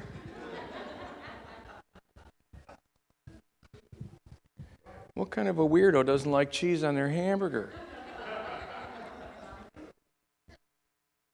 what 5.15 5.31
kind 5.31 5.47
of 5.47 5.57
a 5.59 5.67
weirdo 5.67 6.05
doesn't 6.05 6.31
like 6.31 6.51
cheese 6.51 6.83
on 6.83 6.93
their 6.95 7.09
hamburger? 7.09 7.71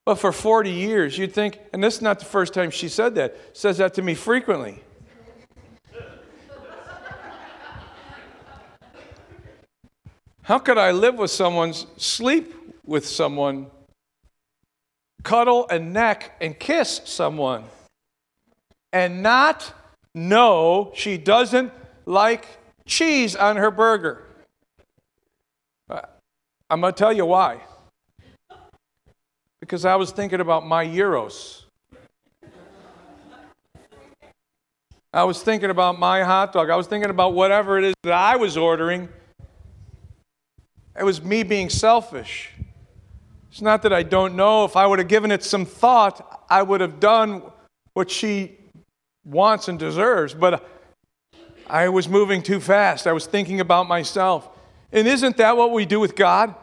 But 0.05 0.15
for 0.15 0.31
40 0.31 0.69
years, 0.69 1.17
you'd 1.17 1.33
think, 1.33 1.59
and 1.73 1.83
this 1.83 1.95
is 1.95 2.01
not 2.01 2.19
the 2.19 2.25
first 2.25 2.53
time 2.53 2.69
she 2.69 2.87
said 2.87 3.15
that, 3.15 3.35
says 3.53 3.79
that 3.79 3.95
to 3.95 4.01
me 4.01 4.13
frequently. 4.13 4.83
How 10.45 10.59
could 10.59 10.77
I 10.77 10.91
live 10.91 11.15
with 11.15 11.31
someone, 11.31 11.73
sleep 11.73 12.53
with 12.85 13.07
someone, 13.07 13.65
cuddle 15.23 15.65
and 15.71 15.91
neck 15.91 16.33
and 16.39 16.57
kiss 16.59 17.01
someone, 17.05 17.63
and 18.93 19.23
not 19.23 19.73
know 20.13 20.91
she 20.93 21.17
doesn't 21.17 21.73
like 22.05 22.45
cheese 22.85 23.35
on 23.35 23.55
her 23.55 23.71
burger? 23.71 24.21
Uh, 25.89 26.01
I'm 26.69 26.79
going 26.79 26.93
to 26.93 26.97
tell 26.97 27.11
you 27.11 27.25
why. 27.25 27.61
Because 29.59 29.83
I 29.83 29.95
was 29.95 30.11
thinking 30.11 30.41
about 30.41 30.63
my 30.63 30.85
gyros. 30.85 31.65
I 35.11 35.23
was 35.23 35.41
thinking 35.41 35.71
about 35.71 35.97
my 35.97 36.21
hot 36.21 36.53
dog. 36.53 36.69
I 36.69 36.75
was 36.75 36.85
thinking 36.85 37.09
about 37.09 37.33
whatever 37.33 37.79
it 37.79 37.85
is 37.85 37.95
that 38.03 38.13
I 38.13 38.35
was 38.35 38.57
ordering 38.57 39.09
it 40.97 41.03
was 41.03 41.21
me 41.21 41.43
being 41.43 41.69
selfish. 41.69 42.51
It's 43.51 43.61
not 43.61 43.83
that 43.83 43.93
I 43.93 44.03
don't 44.03 44.35
know. 44.35 44.65
If 44.65 44.75
I 44.75 44.85
would 44.85 44.99
have 44.99 45.07
given 45.07 45.31
it 45.31 45.43
some 45.43 45.65
thought, 45.65 46.45
I 46.49 46.61
would 46.61 46.81
have 46.81 46.99
done 46.99 47.41
what 47.93 48.11
she 48.11 48.57
wants 49.23 49.67
and 49.67 49.79
deserves. 49.79 50.33
But 50.33 50.67
I 51.67 51.89
was 51.89 52.07
moving 52.07 52.43
too 52.43 52.59
fast. 52.59 53.07
I 53.07 53.13
was 53.13 53.25
thinking 53.25 53.59
about 53.59 53.87
myself. 53.87 54.47
And 54.91 55.07
isn't 55.07 55.37
that 55.37 55.57
what 55.57 55.71
we 55.71 55.85
do 55.85 55.99
with 55.99 56.15
God? 56.15 56.53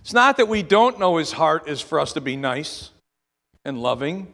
It's 0.00 0.12
not 0.12 0.36
that 0.36 0.48
we 0.48 0.62
don't 0.62 0.98
know 0.98 1.16
His 1.16 1.32
heart 1.32 1.68
is 1.68 1.80
for 1.80 1.98
us 1.98 2.12
to 2.12 2.20
be 2.20 2.36
nice 2.36 2.90
and 3.64 3.82
loving 3.82 4.32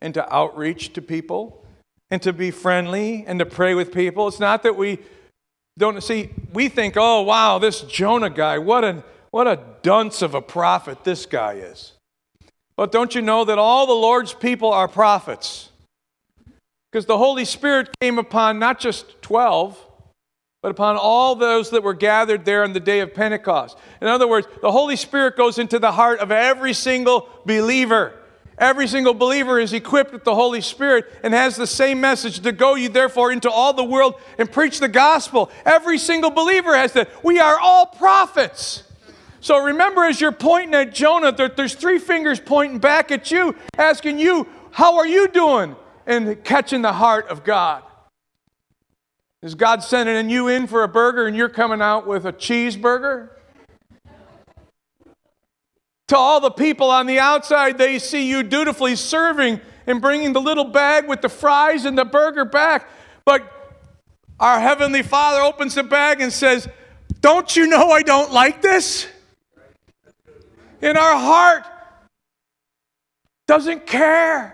and 0.00 0.12
to 0.14 0.34
outreach 0.34 0.92
to 0.92 1.02
people 1.02 1.64
and 2.10 2.20
to 2.22 2.32
be 2.32 2.50
friendly 2.50 3.24
and 3.26 3.38
to 3.38 3.46
pray 3.46 3.74
with 3.74 3.92
people. 3.92 4.28
It's 4.28 4.38
not 4.38 4.62
that 4.62 4.76
we 4.76 4.98
don't 5.78 6.02
see, 6.02 6.30
we 6.52 6.68
think, 6.68 6.94
oh, 6.96 7.22
wow, 7.22 7.58
this 7.58 7.82
Jonah 7.82 8.30
guy, 8.30 8.58
what 8.58 8.84
a, 8.84 9.04
what 9.30 9.46
a 9.46 9.60
dunce 9.82 10.22
of 10.22 10.34
a 10.34 10.40
prophet 10.40 11.04
this 11.04 11.26
guy 11.26 11.54
is. 11.54 11.92
But 12.76 12.92
don't 12.92 13.14
you 13.14 13.22
know 13.22 13.44
that 13.44 13.58
all 13.58 13.86
the 13.86 13.92
Lord's 13.92 14.32
people 14.32 14.72
are 14.72 14.88
prophets? 14.88 15.70
Because 16.90 17.06
the 17.06 17.18
Holy 17.18 17.44
Spirit 17.44 17.90
came 18.00 18.18
upon 18.18 18.58
not 18.58 18.80
just 18.80 19.20
12, 19.22 19.78
but 20.62 20.70
upon 20.70 20.96
all 20.96 21.34
those 21.34 21.70
that 21.70 21.82
were 21.82 21.94
gathered 21.94 22.44
there 22.44 22.64
on 22.64 22.72
the 22.72 22.80
day 22.80 23.00
of 23.00 23.14
Pentecost. 23.14 23.78
In 24.00 24.08
other 24.08 24.26
words, 24.26 24.46
the 24.62 24.72
Holy 24.72 24.96
Spirit 24.96 25.36
goes 25.36 25.58
into 25.58 25.78
the 25.78 25.92
heart 25.92 26.20
of 26.20 26.30
every 26.32 26.72
single 26.72 27.28
believer. 27.44 28.14
Every 28.58 28.86
single 28.86 29.12
believer 29.12 29.60
is 29.60 29.74
equipped 29.74 30.12
with 30.12 30.24
the 30.24 30.34
Holy 30.34 30.62
Spirit 30.62 31.12
and 31.22 31.34
has 31.34 31.56
the 31.56 31.66
same 31.66 32.00
message 32.00 32.40
to 32.40 32.52
go 32.52 32.74
you 32.74 32.88
therefore 32.88 33.30
into 33.30 33.50
all 33.50 33.74
the 33.74 33.84
world 33.84 34.14
and 34.38 34.50
preach 34.50 34.80
the 34.80 34.88
gospel. 34.88 35.50
Every 35.66 35.98
single 35.98 36.30
believer 36.30 36.74
has 36.74 36.92
that. 36.92 37.10
We 37.22 37.38
are 37.38 37.58
all 37.58 37.86
prophets. 37.86 38.84
So 39.40 39.62
remember, 39.62 40.04
as 40.04 40.20
you're 40.20 40.32
pointing 40.32 40.74
at 40.74 40.94
Jonah, 40.94 41.32
there's 41.32 41.74
three 41.74 41.98
fingers 41.98 42.40
pointing 42.40 42.78
back 42.78 43.10
at 43.12 43.30
you, 43.30 43.54
asking 43.76 44.18
you, 44.18 44.48
How 44.70 44.96
are 44.96 45.06
you 45.06 45.28
doing? 45.28 45.76
And 46.06 46.42
catching 46.42 46.82
the 46.82 46.92
heart 46.92 47.28
of 47.28 47.44
God. 47.44 47.82
Is 49.42 49.54
God 49.54 49.82
sending 49.82 50.30
you 50.30 50.48
in 50.48 50.66
for 50.66 50.82
a 50.82 50.88
burger 50.88 51.26
and 51.26 51.36
you're 51.36 51.48
coming 51.48 51.82
out 51.82 52.06
with 52.06 52.24
a 52.24 52.32
cheeseburger? 52.32 53.30
To 56.08 56.16
all 56.16 56.40
the 56.40 56.50
people 56.50 56.90
on 56.90 57.06
the 57.06 57.18
outside, 57.18 57.78
they 57.78 57.98
see 57.98 58.28
you 58.28 58.42
dutifully 58.42 58.94
serving 58.94 59.60
and 59.86 60.00
bringing 60.00 60.32
the 60.32 60.40
little 60.40 60.64
bag 60.64 61.08
with 61.08 61.20
the 61.20 61.28
fries 61.28 61.84
and 61.84 61.98
the 61.98 62.04
burger 62.04 62.44
back. 62.44 62.88
But 63.24 63.52
our 64.38 64.60
Heavenly 64.60 65.02
Father 65.02 65.40
opens 65.40 65.74
the 65.74 65.82
bag 65.82 66.20
and 66.20 66.32
says, 66.32 66.68
Don't 67.20 67.56
you 67.56 67.66
know 67.66 67.90
I 67.90 68.02
don't 68.02 68.32
like 68.32 68.62
this? 68.62 69.08
In 70.80 70.96
our 70.96 71.16
heart, 71.16 71.64
doesn't 73.48 73.86
care. 73.86 74.52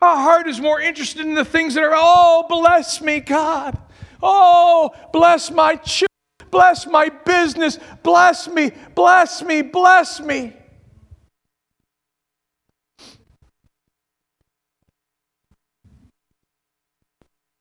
Our 0.00 0.16
heart 0.16 0.48
is 0.48 0.60
more 0.60 0.80
interested 0.80 1.26
in 1.26 1.34
the 1.34 1.44
things 1.44 1.74
that 1.74 1.84
are, 1.84 1.92
oh, 1.94 2.46
bless 2.48 3.00
me, 3.00 3.20
God. 3.20 3.78
Oh, 4.22 4.94
bless 5.12 5.50
my 5.50 5.76
children. 5.76 6.13
Bless 6.54 6.86
my 6.86 7.08
business. 7.08 7.80
Bless 8.04 8.46
me. 8.46 8.70
Bless 8.94 9.42
me. 9.42 9.60
Bless 9.60 10.20
me. 10.20 10.52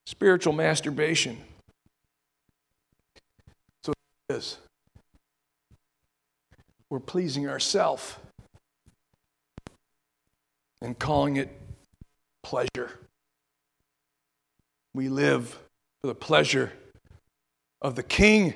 Spiritual 0.06 0.54
masturbation. 0.54 1.40
So 3.82 3.94
it 4.30 4.36
is. 4.36 4.60
We're 6.92 7.00
pleasing 7.00 7.50
ourselves 7.50 8.16
and 10.84 11.00
calling 11.00 11.38
it 11.38 11.50
pleasure. 12.44 12.92
We 14.94 15.10
live 15.10 15.58
for 16.02 16.08
the 16.10 16.14
pleasure 16.14 16.72
of 17.82 17.96
the 17.96 18.04
King. 18.04 18.54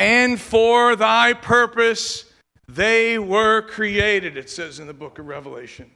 And 0.00 0.40
for 0.40 0.96
thy 0.96 1.34
purpose 1.34 2.24
they 2.66 3.18
were 3.18 3.60
created, 3.60 4.38
it 4.38 4.48
says 4.48 4.80
in 4.80 4.86
the 4.86 4.94
book 4.94 5.18
of 5.18 5.26
Revelation. 5.26 5.90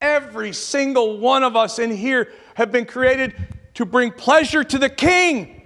Every 0.00 0.52
single 0.52 1.18
one 1.18 1.42
of 1.42 1.56
us 1.56 1.80
in 1.80 1.90
here 1.90 2.28
have 2.54 2.70
been 2.70 2.84
created 2.84 3.34
to 3.74 3.84
bring 3.84 4.12
pleasure 4.12 4.62
to 4.62 4.78
the 4.78 4.88
King. 4.88 5.60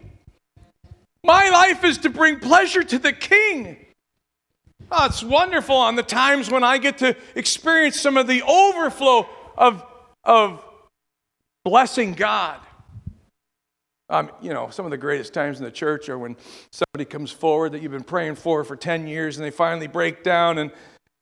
My 1.22 1.50
life 1.50 1.84
is 1.84 1.98
to 1.98 2.08
bring 2.08 2.40
pleasure 2.40 2.82
to 2.82 2.98
the 2.98 3.12
King. 3.12 3.76
Oh, 4.90 5.04
it's 5.04 5.22
wonderful 5.22 5.76
on 5.76 5.96
the 5.96 6.02
times 6.02 6.50
when 6.50 6.64
I 6.64 6.78
get 6.78 6.96
to 6.98 7.14
experience 7.34 8.00
some 8.00 8.16
of 8.16 8.26
the 8.26 8.42
overflow 8.42 9.28
of, 9.58 9.84
of 10.24 10.64
blessing 11.62 12.14
God. 12.14 12.58
Um, 14.10 14.30
you 14.42 14.52
know, 14.52 14.68
some 14.68 14.84
of 14.84 14.90
the 14.90 14.98
greatest 14.98 15.32
times 15.32 15.58
in 15.58 15.64
the 15.64 15.70
church 15.70 16.10
are 16.10 16.18
when 16.18 16.36
somebody 16.70 17.06
comes 17.06 17.30
forward 17.30 17.72
that 17.72 17.80
you've 17.80 17.92
been 17.92 18.04
praying 18.04 18.34
for 18.34 18.62
for 18.62 18.76
10 18.76 19.06
years 19.06 19.38
and 19.38 19.46
they 19.46 19.50
finally 19.50 19.86
break 19.86 20.22
down 20.22 20.58
and 20.58 20.70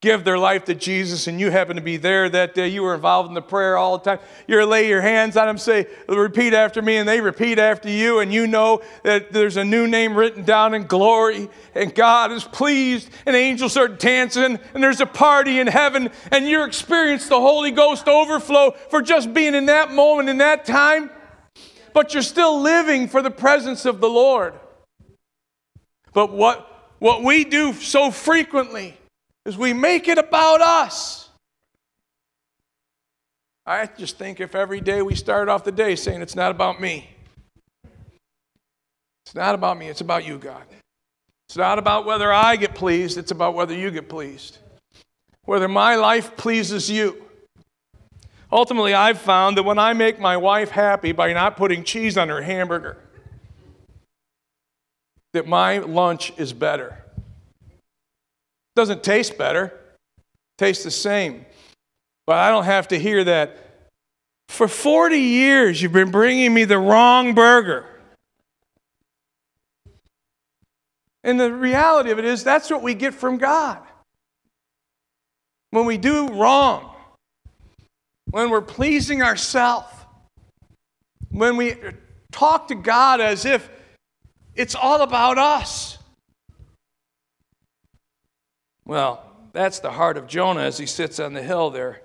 give 0.01 0.25
their 0.25 0.37
life 0.37 0.65
to 0.65 0.75
Jesus 0.75 1.29
and 1.29 1.39
you 1.39 1.49
happen 1.53 1.77
to 1.77 1.83
be 1.83 1.97
there 1.97 2.29
that 2.29 2.57
day, 2.57 2.67
you 2.67 2.83
were 2.83 2.97
involved 2.97 3.29
in 3.29 3.35
the 3.35 3.41
prayer 3.41 3.77
all 3.77 3.99
the 3.99 4.05
time, 4.05 4.19
you 4.49 4.61
lay 4.67 4.89
your 4.89 5.01
hands 5.01 5.37
on 5.37 5.47
them, 5.47 5.57
say, 5.57 5.87
repeat 6.09 6.55
after 6.55 6.83
me, 6.83 6.97
and 6.97 7.09
they 7.09 7.21
repeat 7.21 7.61
after 7.61 7.89
you, 7.89 8.19
and 8.19 8.33
you 8.33 8.49
know 8.49 8.83
that 9.05 9.33
there's 9.33 9.57
a 9.57 9.65
new 9.65 9.87
name 9.87 10.17
written 10.17 10.43
down 10.43 10.75
in 10.75 10.83
glory, 10.89 11.49
and 11.77 11.95
God 11.95 12.33
is 12.33 12.43
pleased, 12.43 13.11
and 13.27 13.37
angels 13.37 13.77
are 13.77 13.87
dancing, 13.87 14.59
and 14.75 14.83
there's 14.83 15.01
a 15.01 15.07
party 15.07 15.61
in 15.61 15.69
heaven, 15.69 16.11
and 16.33 16.49
you 16.49 16.65
experience 16.65 17.29
the 17.29 17.41
Holy 17.41 17.71
Ghost 17.71 18.09
overflow 18.09 18.73
for 18.91 19.03
just 19.03 19.33
being 19.33 19.55
in 19.55 19.67
that 19.67 19.93
moment, 19.93 20.29
in 20.29 20.39
that 20.39 20.65
time, 20.65 21.11
but 21.93 22.15
you're 22.15 22.23
still 22.23 22.61
living 22.61 23.09
for 23.09 23.23
the 23.23 23.31
presence 23.31 23.85
of 23.85 24.01
the 24.01 24.09
Lord. 24.09 24.55
But 26.13 26.33
what, 26.33 26.91
what 26.99 27.23
we 27.23 27.45
do 27.45 27.73
so 27.73 28.11
frequently, 28.11 28.97
is 29.45 29.57
we 29.57 29.73
make 29.73 30.09
it 30.09 30.19
about 30.19 30.61
us. 30.61 31.29
I 33.65 33.87
just 33.87 34.19
think 34.19 34.41
if 34.41 34.55
every 34.55 34.81
day 34.81 35.03
we 35.03 35.15
start 35.15 35.49
off 35.49 35.65
the 35.65 35.73
day 35.73 35.97
saying, 35.97 36.23
It's 36.23 36.37
not 36.37 36.51
about 36.51 36.81
me. 36.81 37.09
It's 39.25 39.35
not 39.35 39.55
about 39.55 39.79
me, 39.79 39.89
it's 39.89 40.01
about 40.01 40.27
you, 40.27 40.39
God. 40.39 40.65
It's 41.49 41.57
not 41.57 41.79
about 41.79 42.07
whether 42.07 42.33
I 42.33 42.57
get 42.57 42.75
pleased, 42.75 43.19
it's 43.19 43.31
about 43.31 43.55
whether 43.55 43.75
you 43.75 43.91
get 43.91 44.09
pleased. 44.09 44.59
Whether 45.45 45.69
my 45.69 45.97
life 45.97 46.37
pleases 46.37 46.91
you. 46.91 47.22
Ultimately, 48.53 48.93
I've 48.93 49.19
found 49.19 49.57
that 49.57 49.63
when 49.63 49.79
I 49.79 49.95
make 49.95 50.21
my 50.21 50.37
wife 50.37 50.71
happy 50.71 51.13
by 51.13 51.33
not 51.33 51.57
putting 51.57 51.83
cheese 51.83 52.19
on 52.19 52.29
her 52.29 52.43
hamburger, 52.43 52.99
that 55.33 55.49
my 55.49 55.79
lunch 55.79 56.35
is 56.37 56.53
better. 56.53 57.03
Doesn't 58.77 59.03
taste 59.03 59.39
better, 59.39 59.73
tastes 60.59 60.85
the 60.85 60.91
same. 60.91 61.47
But 62.27 62.37
I 62.37 62.51
don't 62.51 62.65
have 62.65 62.89
to 62.89 62.99
hear 62.99 63.25
that. 63.25 63.57
For 64.49 64.69
40 64.69 65.17
years, 65.17 65.81
you've 65.81 65.93
been 65.93 66.11
bringing 66.11 66.53
me 66.53 66.65
the 66.65 66.79
wrong 66.79 67.35
burger. 67.35 67.87
And 71.25 71.41
the 71.41 71.51
reality 71.51 72.11
of 72.11 72.19
it 72.19 72.27
is, 72.27 72.45
that's 72.45 72.69
what 72.69 72.83
we 72.83 72.93
get 72.93 73.15
from 73.15 73.39
God. 73.39 73.79
When 75.71 75.87
we 75.87 75.97
do 75.97 76.29
wrong, 76.29 76.92
when 78.33 78.49
we're 78.51 78.63
pleasing 78.63 79.23
ourselves, 79.23 79.87
when 81.31 81.57
we 81.57 81.77
talk 82.33 82.69
to 82.69 82.75
God 82.75 83.21
as 83.21 83.45
if 83.45 83.71
it's 84.55 84.75
all 84.75 85.03
about 85.03 85.39
us. 85.39 85.99
Well, 88.87 89.23
that's 89.53 89.79
the 89.79 89.93
heart 89.93 90.17
of 90.17 90.27
Jonah 90.27 90.63
as 90.63 90.79
he 90.79 90.87
sits 90.87 91.21
on 91.21 91.35
the 91.35 91.43
hill 91.43 91.71
there. 91.71 92.01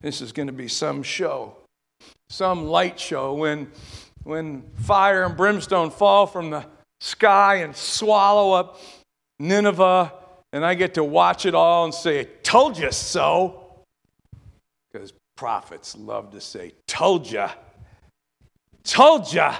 This 0.00 0.20
is 0.20 0.32
going 0.32 0.48
to 0.48 0.52
be 0.52 0.68
some 0.68 1.02
show, 1.02 1.56
some 2.28 2.66
light 2.66 2.98
show 2.98 3.32
when, 3.34 3.70
when 4.24 4.64
fire 4.82 5.22
and 5.22 5.36
brimstone 5.36 5.90
fall 5.90 6.26
from 6.26 6.50
the 6.50 6.66
sky 7.00 7.56
and 7.56 7.74
swallow 7.76 8.52
up 8.52 8.80
Nineveh, 9.38 10.12
and 10.52 10.64
I 10.64 10.74
get 10.74 10.94
to 10.94 11.04
watch 11.04 11.46
it 11.46 11.54
all 11.54 11.84
and 11.84 11.94
say, 11.94 12.24
Told 12.42 12.76
you 12.76 12.90
so. 12.90 13.63
Prophets 15.36 15.96
love 15.96 16.30
to 16.30 16.40
say, 16.40 16.72
Told 16.86 17.30
ya. 17.30 17.50
Told 18.84 19.32
ya. 19.32 19.56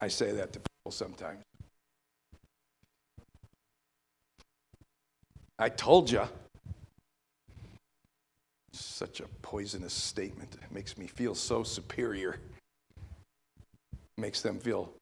I 0.00 0.08
say 0.08 0.32
that 0.32 0.52
to 0.52 0.60
people 0.60 0.92
sometimes. 0.92 1.42
I 5.58 5.68
told 5.68 6.10
ya. 6.10 6.26
Such 8.72 9.20
a 9.20 9.28
poisonous 9.42 9.92
statement. 9.92 10.54
It 10.54 10.72
makes 10.72 10.96
me 10.96 11.06
feel 11.06 11.34
so 11.34 11.62
superior. 11.62 12.36
Makes 14.16 14.40
them 14.42 14.58
feel 14.58 14.92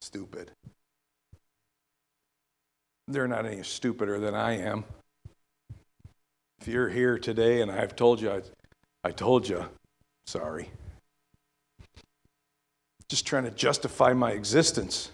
stupid. 0.00 0.50
They're 3.08 3.28
not 3.28 3.44
any 3.44 3.62
stupider 3.62 4.18
than 4.18 4.34
I 4.34 4.58
am. 4.58 4.84
If 6.60 6.68
you're 6.68 6.90
here 6.90 7.18
today 7.18 7.62
and 7.62 7.70
I've 7.70 7.96
told 7.96 8.20
you, 8.20 8.30
I, 8.30 8.42
I 9.02 9.12
told 9.12 9.48
you, 9.48 9.64
sorry. 10.26 10.68
Just 13.08 13.26
trying 13.26 13.44
to 13.44 13.50
justify 13.50 14.12
my 14.12 14.32
existence. 14.32 15.10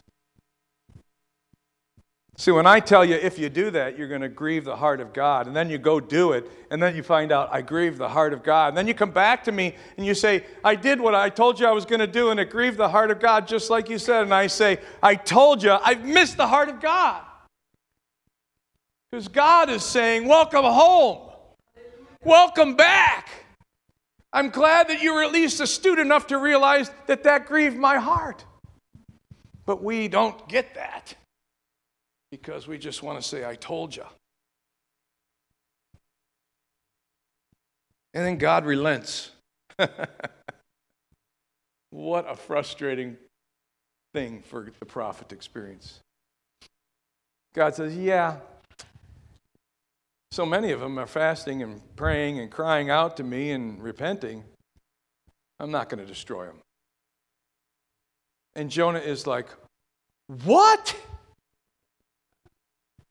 See, 2.37 2.51
when 2.51 2.67
I 2.67 2.81
tell 2.81 3.05
you 3.05 3.15
if 3.15 3.39
you 3.39 3.49
do 3.49 3.71
that, 3.71 3.97
you're 3.97 4.09
going 4.09 4.23
to 4.23 4.29
grieve 4.29 4.65
the 4.65 4.77
heart 4.77 5.01
of 5.01 5.15
God, 5.15 5.47
and 5.47 5.57
then 5.57 5.71
you 5.71 5.79
go 5.79 6.01
do 6.01 6.33
it, 6.33 6.51
and 6.71 6.83
then 6.83 6.95
you 6.95 7.03
find 7.03 7.31
out 7.31 7.49
I 7.51 7.63
grieved 7.63 7.97
the 7.97 8.09
heart 8.09 8.33
of 8.33 8.43
God, 8.43 8.69
and 8.69 8.77
then 8.77 8.89
you 8.89 8.93
come 8.93 9.13
back 9.13 9.45
to 9.45 9.53
me 9.53 9.75
and 9.97 10.05
you 10.05 10.15
say, 10.15 10.45
I 10.65 10.75
did 10.75 11.01
what 11.01 11.15
I 11.15 11.31
told 11.31 11.61
you 11.61 11.67
I 11.67 11.71
was 11.71 11.87
going 11.87 12.01
to 12.01 12.09
do, 12.09 12.31
and 12.31 12.41
it 12.41 12.51
grieved 12.51 12.77
the 12.77 12.89
heart 12.89 13.13
of 13.13 13.21
God, 13.21 13.47
just 13.47 13.71
like 13.71 13.89
you 13.89 13.99
said. 13.99 14.25
And 14.25 14.35
I 14.35 14.49
say, 14.49 14.81
I 15.01 15.15
told 15.15 15.63
you 15.63 15.71
I've 15.71 16.05
missed 16.05 16.37
the 16.37 16.49
heart 16.49 16.69
of 16.69 16.81
God. 16.81 17.23
Because 19.11 19.29
God 19.29 19.71
is 19.71 19.85
saying, 19.85 20.27
Welcome 20.27 20.65
home. 20.65 21.27
Welcome 22.27 22.75
back. 22.75 23.29
I'm 24.33 24.51
glad 24.51 24.89
that 24.89 25.01
you 25.01 25.15
were 25.15 25.23
at 25.23 25.31
least 25.31 25.61
astute 25.61 26.01
enough 26.01 26.27
to 26.27 26.39
realize 26.39 26.91
that 27.07 27.23
that 27.23 27.47
grieved 27.47 27.77
my 27.77 27.99
heart. 27.99 28.45
But 29.65 29.81
we 29.81 30.09
don't 30.09 30.49
get 30.49 30.75
that 30.75 31.15
because 32.33 32.67
we 32.67 32.79
just 32.79 33.05
want 33.05 33.23
to 33.23 33.27
say, 33.27 33.47
I 33.47 33.55
told 33.55 33.95
you. 33.95 34.03
And 38.13 38.27
then 38.27 38.39
God 38.39 38.67
relents. 38.67 39.31
what 41.91 42.29
a 42.29 42.35
frustrating 42.35 43.17
thing 44.13 44.43
for 44.43 44.69
the 44.81 44.85
prophet 44.85 45.29
to 45.29 45.37
experience. 45.37 46.01
God 47.55 47.77
says, 47.77 47.97
Yeah. 47.97 48.39
So 50.37 50.45
many 50.45 50.71
of 50.73 50.81
them 50.81 50.99
are 50.99 51.07
fasting 51.07 51.63
and 51.63 51.81
praying 51.97 52.41
and 52.41 52.51
crying 52.51 52.91
out 52.91 53.17
to 53.17 53.25
me 53.25 53.53
and 53.53 53.83
repenting. 53.83 54.45
I'm 55.59 55.71
not 55.71 55.89
going 55.89 55.99
to 55.99 56.05
destroy 56.05 56.45
them. 56.45 56.59
And 58.55 58.71
Jonah 58.71 58.99
is 58.99 59.27
like, 59.27 59.47
What? 60.45 60.95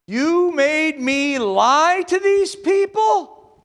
You 0.07 0.51
made 0.51 0.99
me 1.01 1.39
lie 1.39 2.03
to 2.09 2.19
these 2.19 2.55
people? 2.55 3.63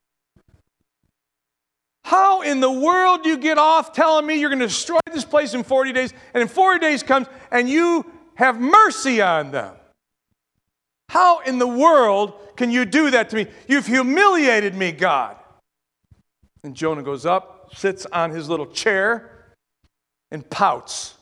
How 2.04 2.40
in 2.40 2.60
the 2.60 2.72
world 2.72 3.24
do 3.24 3.28
you 3.28 3.36
get 3.36 3.58
off 3.58 3.92
telling 3.92 4.26
me 4.26 4.40
you're 4.40 4.48
going 4.48 4.60
to 4.60 4.68
destroy 4.68 5.00
this 5.12 5.26
place 5.26 5.52
in 5.52 5.64
40 5.64 5.92
days, 5.92 6.14
and 6.32 6.40
in 6.40 6.48
40 6.48 6.78
days 6.80 7.02
comes 7.02 7.26
and 7.50 7.68
you 7.68 8.10
have 8.36 8.58
mercy 8.58 9.20
on 9.20 9.50
them? 9.50 9.74
How 11.10 11.40
in 11.40 11.58
the 11.58 11.66
world 11.66 12.34
can 12.54 12.70
you 12.70 12.84
do 12.84 13.10
that 13.10 13.30
to 13.30 13.36
me? 13.36 13.48
You've 13.66 13.88
humiliated 13.88 14.76
me, 14.76 14.92
God. 14.92 15.36
And 16.62 16.72
Jonah 16.72 17.02
goes 17.02 17.26
up, 17.26 17.74
sits 17.74 18.06
on 18.06 18.30
his 18.30 18.48
little 18.48 18.66
chair, 18.66 19.48
and 20.30 20.48
pouts 20.48 21.14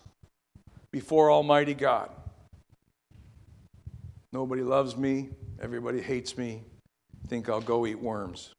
before 0.93 1.33
Almighty 1.33 1.73
God. 1.73 2.11
Nobody 4.31 4.61
loves 4.61 4.95
me. 4.95 5.31
Everybody 5.59 6.03
hates 6.03 6.37
me. 6.37 6.65
Think 7.29 7.49
I'll 7.49 7.63
go 7.63 7.87
eat 7.87 7.99
worms. 7.99 8.53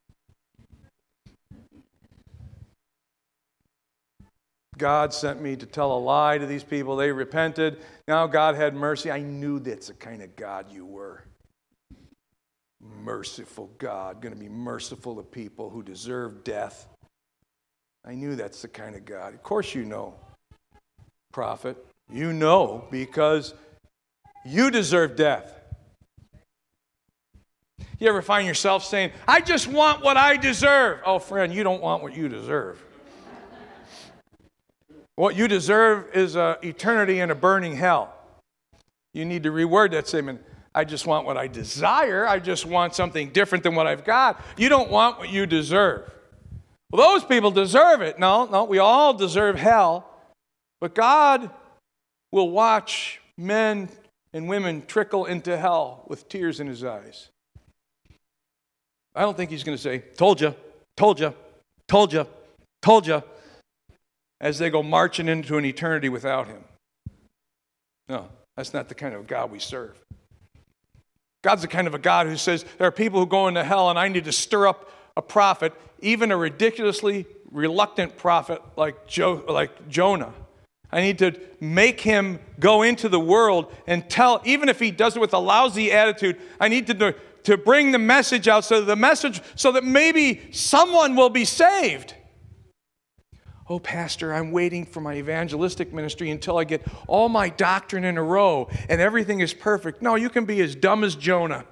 God 4.79 5.13
sent 5.13 5.41
me 5.41 5.55
to 5.57 5.65
tell 5.67 5.91
a 5.91 5.99
lie 5.99 6.39
to 6.39 6.47
these 6.47 6.63
people. 6.63 6.95
They 6.95 7.11
repented. 7.11 7.81
Now 8.07 8.25
God 8.25 8.55
had 8.55 8.73
mercy. 8.73 9.11
I 9.11 9.19
knew 9.19 9.59
that's 9.59 9.87
the 9.87 9.93
kind 9.93 10.23
of 10.23 10.35
God 10.35 10.71
you 10.71 10.85
were. 10.85 11.23
Merciful 12.81 13.69
God, 13.77 14.21
going 14.21 14.33
to 14.33 14.39
be 14.39 14.49
merciful 14.49 15.15
to 15.17 15.21
people 15.21 15.69
who 15.69 15.83
deserve 15.83 16.43
death. 16.43 16.87
I 18.05 18.15
knew 18.15 18.35
that's 18.35 18.61
the 18.61 18.69
kind 18.69 18.95
of 18.95 19.05
God. 19.05 19.33
Of 19.33 19.43
course, 19.43 19.75
you 19.75 19.83
know, 19.83 20.15
prophet. 21.33 21.77
You 22.11 22.33
know 22.33 22.87
because 22.89 23.53
you 24.45 24.71
deserve 24.71 25.15
death. 25.15 25.53
You 27.99 28.07
ever 28.07 28.21
find 28.21 28.47
yourself 28.47 28.85
saying, 28.85 29.11
I 29.27 29.41
just 29.41 29.67
want 29.67 30.03
what 30.03 30.15
I 30.15 30.37
deserve? 30.37 31.01
Oh, 31.05 31.19
friend, 31.19 31.53
you 31.53 31.63
don't 31.63 31.81
want 31.81 32.01
what 32.01 32.15
you 32.15 32.29
deserve. 32.29 32.81
What 35.19 35.35
you 35.35 35.49
deserve 35.49 36.07
is 36.13 36.37
eternity 36.37 37.19
in 37.19 37.29
a 37.29 37.35
burning 37.35 37.75
hell. 37.75 38.15
You 39.13 39.25
need 39.25 39.43
to 39.43 39.51
reword 39.51 39.91
that 39.91 40.07
statement. 40.07 40.41
I 40.73 40.85
just 40.85 41.05
want 41.05 41.25
what 41.25 41.35
I 41.35 41.47
desire. 41.47 42.25
I 42.25 42.39
just 42.39 42.65
want 42.65 42.95
something 42.95 43.31
different 43.31 43.65
than 43.65 43.75
what 43.75 43.85
I've 43.85 44.05
got. 44.05 44.41
You 44.55 44.69
don't 44.69 44.89
want 44.89 45.19
what 45.19 45.27
you 45.27 45.45
deserve. 45.45 46.09
Well, 46.89 47.13
those 47.13 47.25
people 47.25 47.51
deserve 47.51 47.99
it. 47.99 48.17
No, 48.17 48.45
no, 48.45 48.63
we 48.63 48.77
all 48.77 49.13
deserve 49.13 49.57
hell. 49.57 50.09
But 50.79 50.95
God 50.95 51.49
will 52.31 52.51
watch 52.51 53.19
men 53.37 53.89
and 54.31 54.47
women 54.47 54.85
trickle 54.87 55.25
into 55.25 55.57
hell 55.57 56.05
with 56.07 56.29
tears 56.29 56.61
in 56.61 56.67
his 56.67 56.81
eyes. 56.85 57.27
I 59.13 59.23
don't 59.23 59.35
think 59.35 59.51
he's 59.51 59.65
going 59.65 59.77
to 59.77 59.83
say, 59.83 59.99
Told 60.15 60.39
you, 60.39 60.55
told 60.95 61.19
you, 61.19 61.33
told 61.89 62.13
you, 62.13 62.25
told 62.81 63.05
you, 63.05 63.21
as 64.41 64.59
they 64.59 64.69
go 64.69 64.81
marching 64.81 65.27
into 65.27 65.57
an 65.57 65.65
eternity 65.65 66.09
without 66.09 66.47
him. 66.47 66.63
No, 68.07 68.27
that's 68.55 68.73
not 68.73 68.89
the 68.89 68.95
kind 68.95 69.13
of 69.13 69.27
God 69.27 69.51
we 69.51 69.59
serve. 69.59 69.95
God's 71.41 71.61
the 71.61 71.67
kind 71.67 71.87
of 71.87 71.93
a 71.93 71.99
God 71.99 72.27
who 72.27 72.35
says, 72.35 72.65
There 72.77 72.87
are 72.87 72.91
people 72.91 73.19
who 73.19 73.25
go 73.25 73.47
into 73.47 73.63
hell, 73.63 73.89
and 73.89 73.97
I 73.97 74.07
need 74.07 74.25
to 74.25 74.31
stir 74.31 74.67
up 74.67 74.91
a 75.15 75.21
prophet, 75.21 75.73
even 76.01 76.31
a 76.31 76.37
ridiculously 76.37 77.25
reluctant 77.51 78.17
prophet 78.17 78.61
like, 78.75 79.07
jo- 79.07 79.43
like 79.47 79.87
Jonah. 79.89 80.33
I 80.91 81.01
need 81.01 81.19
to 81.19 81.39
make 81.59 82.01
him 82.01 82.39
go 82.59 82.81
into 82.81 83.09
the 83.09 83.19
world 83.19 83.71
and 83.85 84.09
tell, 84.09 84.41
even 84.43 84.69
if 84.69 84.79
he 84.79 84.91
does 84.91 85.15
it 85.15 85.19
with 85.19 85.33
a 85.33 85.39
lousy 85.39 85.91
attitude, 85.91 86.37
I 86.59 86.67
need 86.67 86.87
to, 86.87 87.15
to 87.43 87.57
bring 87.57 87.91
the 87.91 87.99
message 87.99 88.47
out 88.47 88.65
so 88.65 88.81
the 88.81 88.95
message, 88.95 89.41
so 89.55 89.71
that 89.73 89.83
maybe 89.83 90.51
someone 90.51 91.15
will 91.15 91.29
be 91.29 91.45
saved. 91.45 92.15
Oh, 93.71 93.77
Pastor, 93.77 94.33
I'm 94.33 94.51
waiting 94.51 94.83
for 94.83 94.99
my 94.99 95.15
evangelistic 95.17 95.93
ministry 95.93 96.31
until 96.31 96.57
I 96.57 96.63
get 96.63 96.81
all 97.05 97.29
my 97.29 97.49
doctrine 97.49 98.03
in 98.03 98.17
a 98.17 98.23
row 98.23 98.67
and 98.89 98.99
everything 98.99 99.41
is 99.41 99.53
perfect. 99.53 100.01
No, 100.01 100.15
you 100.15 100.29
can 100.29 100.45
be 100.45 100.59
as 100.61 100.73
dumb 100.73 101.03
as 101.03 101.15
Jonah 101.15 101.65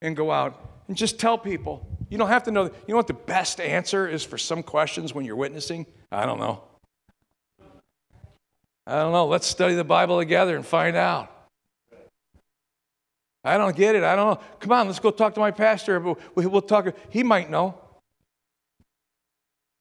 and 0.00 0.16
go 0.16 0.32
out 0.32 0.82
and 0.88 0.96
just 0.96 1.20
tell 1.20 1.38
people. 1.38 1.86
You 2.10 2.18
don't 2.18 2.28
have 2.28 2.42
to 2.44 2.50
know. 2.50 2.64
You 2.64 2.72
know 2.88 2.96
what 2.96 3.06
the 3.06 3.14
best 3.14 3.60
answer 3.60 4.08
is 4.08 4.24
for 4.24 4.36
some 4.36 4.64
questions 4.64 5.14
when 5.14 5.24
you're 5.24 5.36
witnessing? 5.36 5.86
I 6.10 6.26
don't 6.26 6.40
know. 6.40 6.64
I 8.84 8.96
don't 8.96 9.12
know. 9.12 9.26
Let's 9.26 9.46
study 9.46 9.74
the 9.76 9.84
Bible 9.84 10.18
together 10.18 10.56
and 10.56 10.66
find 10.66 10.96
out. 10.96 11.30
I 13.44 13.56
don't 13.58 13.76
get 13.76 13.94
it. 13.94 14.02
I 14.02 14.16
don't 14.16 14.34
know. 14.34 14.40
Come 14.58 14.72
on, 14.72 14.86
let's 14.88 14.98
go 14.98 15.12
talk 15.12 15.34
to 15.34 15.40
my 15.40 15.52
pastor. 15.52 16.00
We'll 16.34 16.62
talk. 16.62 16.94
He 17.10 17.22
might 17.22 17.48
know. 17.48 17.78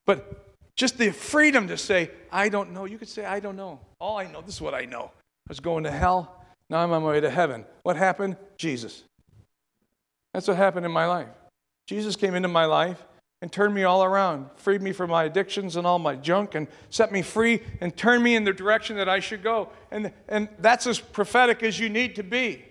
But 0.05 0.40
just 0.75 0.97
the 0.97 1.11
freedom 1.11 1.67
to 1.67 1.77
say, 1.77 2.11
I 2.31 2.49
don't 2.49 2.71
know. 2.71 2.85
You 2.85 2.97
could 2.97 3.09
say, 3.09 3.25
I 3.25 3.39
don't 3.39 3.55
know. 3.55 3.79
All 3.99 4.17
I 4.17 4.27
know, 4.27 4.41
this 4.41 4.55
is 4.55 4.61
what 4.61 4.73
I 4.73 4.85
know. 4.85 5.11
I 5.13 5.49
was 5.49 5.59
going 5.59 5.83
to 5.83 5.91
hell. 5.91 6.43
Now 6.69 6.79
I'm 6.79 6.91
on 6.91 7.03
my 7.03 7.09
way 7.09 7.19
to 7.19 7.29
heaven. 7.29 7.65
What 7.83 7.97
happened? 7.97 8.37
Jesus. 8.57 9.03
That's 10.33 10.47
what 10.47 10.57
happened 10.57 10.85
in 10.85 10.91
my 10.91 11.05
life. 11.05 11.27
Jesus 11.87 12.15
came 12.15 12.35
into 12.35 12.47
my 12.47 12.65
life 12.65 13.05
and 13.41 13.51
turned 13.51 13.73
me 13.73 13.83
all 13.83 14.03
around, 14.03 14.49
freed 14.55 14.81
me 14.81 14.91
from 14.91 15.09
my 15.09 15.23
addictions 15.23 15.75
and 15.75 15.85
all 15.85 15.99
my 15.99 16.15
junk, 16.15 16.55
and 16.55 16.67
set 16.89 17.11
me 17.11 17.21
free 17.21 17.61
and 17.81 17.95
turned 17.97 18.23
me 18.23 18.35
in 18.35 18.43
the 18.43 18.53
direction 18.53 18.95
that 18.97 19.09
I 19.09 19.19
should 19.19 19.41
go. 19.41 19.69
And, 19.89 20.13
and 20.27 20.47
that's 20.59 20.85
as 20.85 20.99
prophetic 20.99 21.63
as 21.63 21.79
you 21.79 21.89
need 21.89 22.15
to 22.15 22.23
be. 22.23 22.63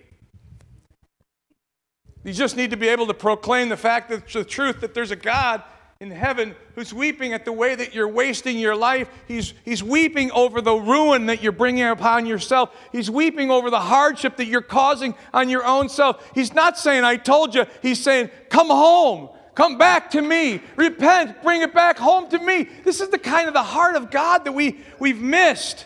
You 2.23 2.33
just 2.33 2.55
need 2.55 2.71
to 2.71 2.77
be 2.77 2.87
able 2.87 3.07
to 3.07 3.13
proclaim 3.13 3.69
the 3.69 3.77
fact 3.77 4.09
that 4.09 4.27
the 4.29 4.45
truth 4.45 4.81
that 4.81 4.93
there's 4.93 5.11
a 5.11 5.15
God 5.15 5.63
in 6.01 6.09
heaven 6.09 6.55
who's 6.73 6.91
weeping 6.91 7.31
at 7.31 7.45
the 7.45 7.53
way 7.53 7.75
that 7.75 7.93
you're 7.93 8.07
wasting 8.07 8.57
your 8.57 8.75
life. 8.75 9.07
He's, 9.27 9.53
he's 9.63 9.83
weeping 9.83 10.31
over 10.31 10.59
the 10.59 10.73
ruin 10.73 11.27
that 11.27 11.43
you're 11.43 11.51
bringing 11.51 11.83
upon 11.83 12.25
yourself. 12.25 12.75
He's 12.91 13.09
weeping 13.09 13.51
over 13.51 13.69
the 13.69 13.79
hardship 13.79 14.35
that 14.37 14.47
you're 14.47 14.63
causing 14.63 15.13
on 15.31 15.47
your 15.47 15.63
own 15.63 15.89
self. 15.89 16.27
He's 16.33 16.55
not 16.55 16.79
saying, 16.79 17.03
I 17.03 17.17
told 17.17 17.53
you. 17.53 17.67
He's 17.83 18.01
saying, 18.01 18.31
Come 18.49 18.67
home. 18.67 19.29
Come 19.53 19.77
back 19.77 20.09
to 20.11 20.21
me. 20.23 20.61
Repent. 20.75 21.43
Bring 21.43 21.61
it 21.61 21.71
back 21.71 21.99
home 21.99 22.27
to 22.29 22.39
me. 22.39 22.67
This 22.83 22.99
is 22.99 23.09
the 23.09 23.19
kind 23.19 23.47
of 23.47 23.53
the 23.53 23.61
heart 23.61 23.95
of 23.95 24.09
God 24.09 24.45
that 24.45 24.53
we, 24.53 24.79
we've 24.97 25.21
missed. 25.21 25.85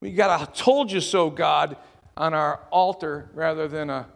We 0.00 0.12
got 0.12 0.40
a 0.40 0.52
told 0.52 0.92
you 0.92 1.00
so 1.00 1.30
God 1.30 1.76
on 2.16 2.32
our 2.32 2.60
altar 2.70 3.28
rather 3.34 3.66
than 3.66 3.90
a 3.90 4.06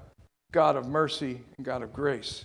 God 0.53 0.77
of 0.77 0.87
mercy 0.87 1.41
and 1.57 1.67
God 1.67 1.83
of 1.83 1.93
grace. 1.93 2.45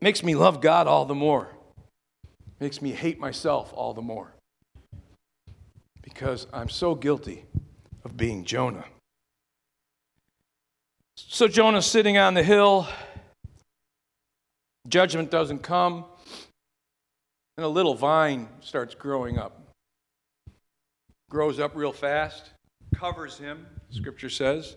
Makes 0.00 0.22
me 0.22 0.34
love 0.34 0.60
God 0.60 0.86
all 0.86 1.04
the 1.04 1.14
more. 1.14 1.48
Makes 2.60 2.80
me 2.80 2.92
hate 2.92 3.18
myself 3.18 3.72
all 3.74 3.94
the 3.94 4.02
more. 4.02 4.34
Because 6.02 6.46
I'm 6.52 6.68
so 6.68 6.94
guilty 6.94 7.44
of 8.04 8.16
being 8.16 8.44
Jonah. 8.44 8.84
So 11.16 11.48
Jonah's 11.48 11.86
sitting 11.86 12.18
on 12.18 12.34
the 12.34 12.42
hill. 12.42 12.86
Judgment 14.88 15.30
doesn't 15.30 15.62
come. 15.62 16.04
And 17.56 17.64
a 17.64 17.68
little 17.68 17.94
vine 17.94 18.48
starts 18.60 18.94
growing 18.94 19.38
up. 19.38 19.60
Grows 21.30 21.58
up 21.58 21.74
real 21.74 21.92
fast, 21.92 22.50
covers 22.94 23.38
him, 23.38 23.66
scripture 23.90 24.30
says. 24.30 24.76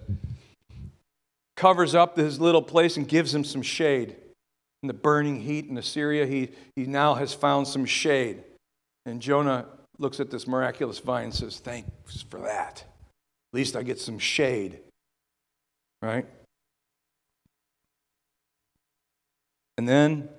Covers 1.56 1.94
up 1.94 2.18
his 2.18 2.40
little 2.40 2.62
place 2.62 2.98
and 2.98 3.08
gives 3.08 3.36
him 3.36 3.44
some 3.44 3.62
shade. 3.62 4.16
In 4.84 4.88
the 4.88 4.94
burning 4.94 5.42
heat 5.42 5.66
in 5.66 5.78
Assyria, 5.78 6.26
he, 6.26 6.50
he 6.76 6.86
now 6.86 7.16
has 7.16 7.34
found 7.34 7.68
some 7.68 7.86
shade. 7.86 8.44
And 9.06 9.22
Jonah 9.22 9.66
looks 9.98 10.20
at 10.20 10.32
this 10.32 10.48
miraculous 10.48 11.00
vine 11.00 11.26
and 11.26 11.34
says, 11.34 11.60
Thanks 11.60 12.22
for 12.30 12.40
that. 12.40 12.84
At 13.52 13.58
least 13.58 13.76
I 13.76 13.84
get 13.84 14.00
some 14.00 14.20
shade 14.20 14.80
right? 16.02 16.26
And 19.78 19.88
then 19.88 20.30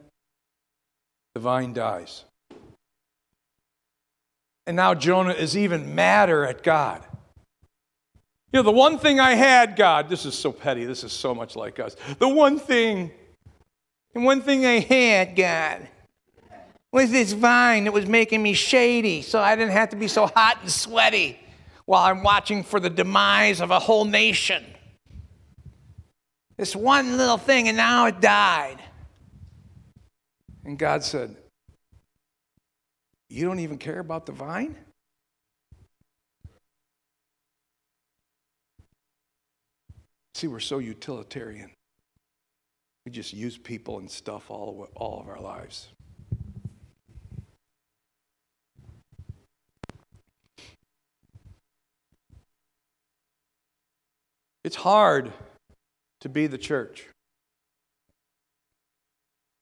the 1.34 1.41
vine 1.41 1.72
dies. 1.72 2.24
And 4.66 4.76
now 4.76 4.95
Jonah 4.95 5.32
is 5.32 5.57
even 5.57 5.95
madder 5.95 6.45
at 6.45 6.62
God. 6.62 7.05
You 8.53 8.59
know, 8.59 8.62
the 8.62 8.70
one 8.70 8.99
thing 8.99 9.20
I 9.20 9.34
had, 9.34 9.76
God, 9.76 10.09
this 10.09 10.26
is 10.26 10.36
so 10.36 10.53
petty, 10.53 10.84
this 10.84 11.05
is 11.05 11.12
so 11.12 11.34
much 11.34 11.57
like 11.57 11.78
us. 11.78 11.97
The 12.18 12.28
one 12.28 12.59
thing, 12.59 13.12
the 14.12 14.20
one 14.20 14.42
thing 14.42 14.66
I 14.66 14.80
had, 14.80 15.36
God, 15.36 15.88
was 16.92 17.11
this 17.11 17.32
vine 17.32 17.84
that 17.84 17.92
was 17.92 18.06
making 18.06 18.42
me 18.42 18.52
shady 18.52 19.22
so 19.22 19.40
I 19.40 19.54
didn't 19.54 19.72
have 19.72 19.90
to 19.90 19.96
be 19.96 20.08
so 20.08 20.26
hot 20.26 20.58
and 20.62 20.70
sweaty 20.70 21.38
while 21.84 22.02
I'm 22.02 22.22
watching 22.22 22.62
for 22.62 22.80
the 22.80 22.90
demise 22.90 23.61
of 23.61 23.70
a 23.70 23.78
whole 23.78 24.04
nation. 24.04 24.64
This 26.56 26.76
one 26.76 27.16
little 27.16 27.38
thing, 27.38 27.68
and 27.68 27.76
now 27.76 28.06
it 28.06 28.20
died. 28.20 28.78
And 30.64 30.78
God 30.78 31.02
said, 31.02 31.34
You 33.28 33.46
don't 33.46 33.61
even 33.61 33.78
care 33.78 33.98
about 33.98 34.26
the 34.26 34.32
vine? 34.32 34.76
See, 40.34 40.48
we're 40.48 40.61
so 40.61 40.78
utilitarian. 40.78 41.70
We 43.07 43.12
just 43.12 43.32
use 43.32 43.57
people 43.57 43.98
and 43.98 44.11
stuff 44.11 44.51
all, 44.51 44.88
all 44.94 45.20
of 45.20 45.28
our 45.28 45.40
lives. 45.40 45.88
It's 54.62 54.76
hard 54.76 55.32
to 56.20 56.28
be 56.28 56.46
the 56.46 56.59
church. 56.59 57.09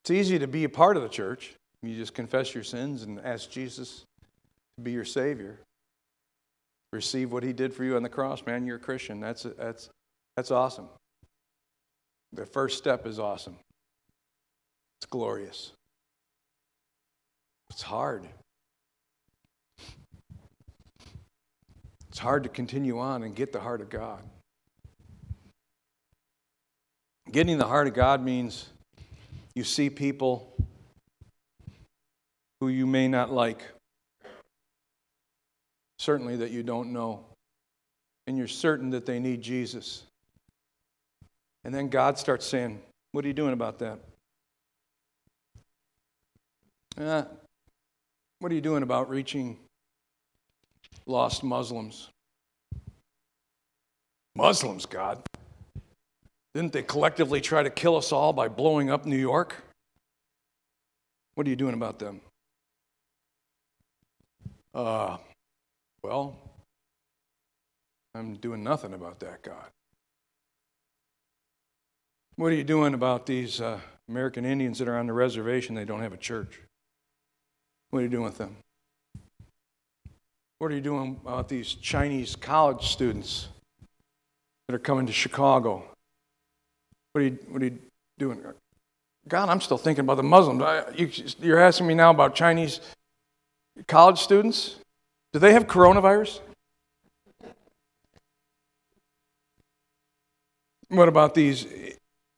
It's 0.03 0.11
easy 0.11 0.39
to 0.39 0.49
be 0.49 0.65
a 0.65 0.69
part 0.69 0.97
of 0.97 1.03
the 1.03 1.09
church. 1.09 1.55
You 1.83 1.95
just 1.97 2.15
confess 2.15 2.55
your 2.55 2.65
sins 2.65 3.05
and 3.05 3.21
ask 3.21 3.51
Jesus 3.51 4.05
to 4.77 4.83
be 4.83 4.91
your 4.91 5.05
Savior. 5.05 5.61
Receive 6.93 7.31
what 7.31 7.45
He 7.45 7.53
did 7.53 7.73
for 7.73 7.85
you 7.85 7.95
on 7.95 8.03
the 8.03 8.09
cross, 8.09 8.45
man. 8.45 8.67
You're 8.67 8.77
a 8.77 8.81
Christian. 8.81 9.21
That's, 9.21 9.45
that's, 9.45 9.89
that's 10.37 10.51
awesome. 10.51 10.89
The 12.33 12.47
first 12.47 12.79
step 12.79 13.07
is 13.07 13.19
awesome, 13.19 13.57
it's 15.01 15.07
glorious. 15.07 15.73
It's 17.71 17.83
hard. 17.83 18.27
It's 22.09 22.19
hard 22.19 22.43
to 22.45 22.49
continue 22.49 22.99
on 22.99 23.23
and 23.23 23.35
get 23.35 23.53
the 23.53 23.61
heart 23.61 23.81
of 23.81 23.91
God. 23.91 24.23
Getting 27.31 27.59
the 27.59 27.67
heart 27.67 27.87
of 27.87 27.95
God 27.95 28.25
means 28.25 28.71
you 29.55 29.63
see 29.63 29.91
people 29.91 30.57
who 32.61 32.69
you 32.69 32.87
may 32.87 33.07
not 33.07 33.31
like, 33.31 33.63
certainly 35.99 36.37
that 36.37 36.51
you 36.51 36.63
don't 36.63 36.93
know, 36.93 37.25
and 38.27 38.37
you're 38.37 38.49
certain 38.49 38.91
that 38.91 39.05
they 39.05 39.21
need 39.21 39.43
Jesus. 39.43 40.03
And 41.65 41.75
then 41.75 41.89
God 41.89 42.19
starts 42.19 42.47
saying, 42.47 42.81
What 43.13 43.25
are 43.25 43.29
you 43.29 43.35
doing 43.35 43.53
about 43.53 43.79
that? 43.81 43.99
Uh, 46.99 47.25
what 48.41 48.51
are 48.51 48.55
you 48.55 48.61
doing 48.61 48.83
about 48.83 49.09
reaching 49.09 49.59
lost 51.07 51.43
Muslims? 51.43 52.09
Muslims, 54.35 54.87
God. 54.87 55.23
Didn't 56.55 56.73
they 56.73 56.83
collectively 56.83 57.41
try 57.41 57.63
to 57.63 57.71
kill 57.71 57.97
us 57.97 58.13
all 58.13 58.33
by 58.33 58.49
blowing 58.49 58.91
up 58.91 59.07
New 59.07 59.17
York? 59.17 59.57
What 61.35 61.47
are 61.47 61.51
you 61.51 61.57
doing 61.57 61.75
about 61.75 61.99
them? 61.99 62.21
Uh, 64.75 65.19
well, 66.03 66.37
I'm 68.15 68.35
doing 68.35 68.63
nothing 68.63 68.95
about 68.95 69.21
that, 69.21 69.43
God. 69.43 69.71
What 72.39 72.53
are 72.53 72.55
you 72.55 72.63
doing 72.63 72.95
about 72.95 73.27
these 73.27 73.61
uh, 73.61 73.81
American 74.09 74.45
Indians 74.45 74.79
that 74.79 74.87
are 74.87 74.97
on 74.97 75.09
the 75.09 75.13
reservation? 75.13 75.75
They 75.75 75.85
don't 75.85 76.03
have 76.03 76.13
a 76.13 76.17
church. 76.17 76.61
What 77.91 77.99
are 77.99 78.03
you 78.03 78.09
doing 78.09 78.23
with 78.23 78.39
them? 78.39 78.57
What 80.61 80.71
are 80.71 80.75
you 80.77 80.81
doing 80.81 81.19
about 81.21 81.49
these 81.49 81.75
Chinese 81.75 82.37
college 82.37 82.87
students 82.93 83.49
that 84.69 84.77
are 84.77 84.79
coming 84.79 85.05
to 85.07 85.13
Chicago 85.13 85.83
what 87.13 87.23
are 87.23 87.25
you, 87.25 87.39
what 87.49 87.61
are 87.61 87.65
you 87.65 87.79
doing? 88.21 88.41
God, 89.27 89.49
I'm 89.49 89.61
still 89.61 89.77
thinking 89.77 90.05
about 90.05 90.19
the 90.19 90.23
Muslims. 90.23 90.63
I, 90.63 90.85
you, 90.95 91.11
you're 91.41 91.59
asking 91.59 91.89
me 91.89 91.95
now 91.95 92.11
about 92.11 92.37
Chinese 92.37 92.79
college 93.89 94.21
students? 94.21 94.77
Do 95.33 95.41
they 95.41 95.53
have 95.53 95.67
coronavirus? 95.67 96.39
What 100.91 101.09
about 101.09 101.35
these 101.35 101.67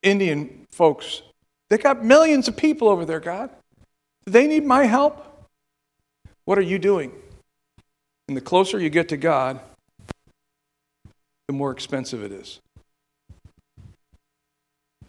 Indian 0.02 0.66
folks? 0.70 1.22
They 1.68 1.78
got 1.78 2.04
millions 2.04 2.48
of 2.48 2.56
people 2.56 2.88
over 2.88 3.04
there, 3.04 3.20
God. 3.20 3.50
Do 4.26 4.32
they 4.32 4.46
need 4.46 4.64
my 4.64 4.84
help? 4.84 5.26
What 6.44 6.58
are 6.58 6.62
you 6.62 6.78
doing? 6.78 7.12
And 8.28 8.36
the 8.36 8.40
closer 8.40 8.78
you 8.78 8.90
get 8.90 9.08
to 9.10 9.16
God, 9.16 9.60
the 11.48 11.54
more 11.54 11.70
expensive 11.70 12.22
it 12.22 12.32
is. 12.32 12.60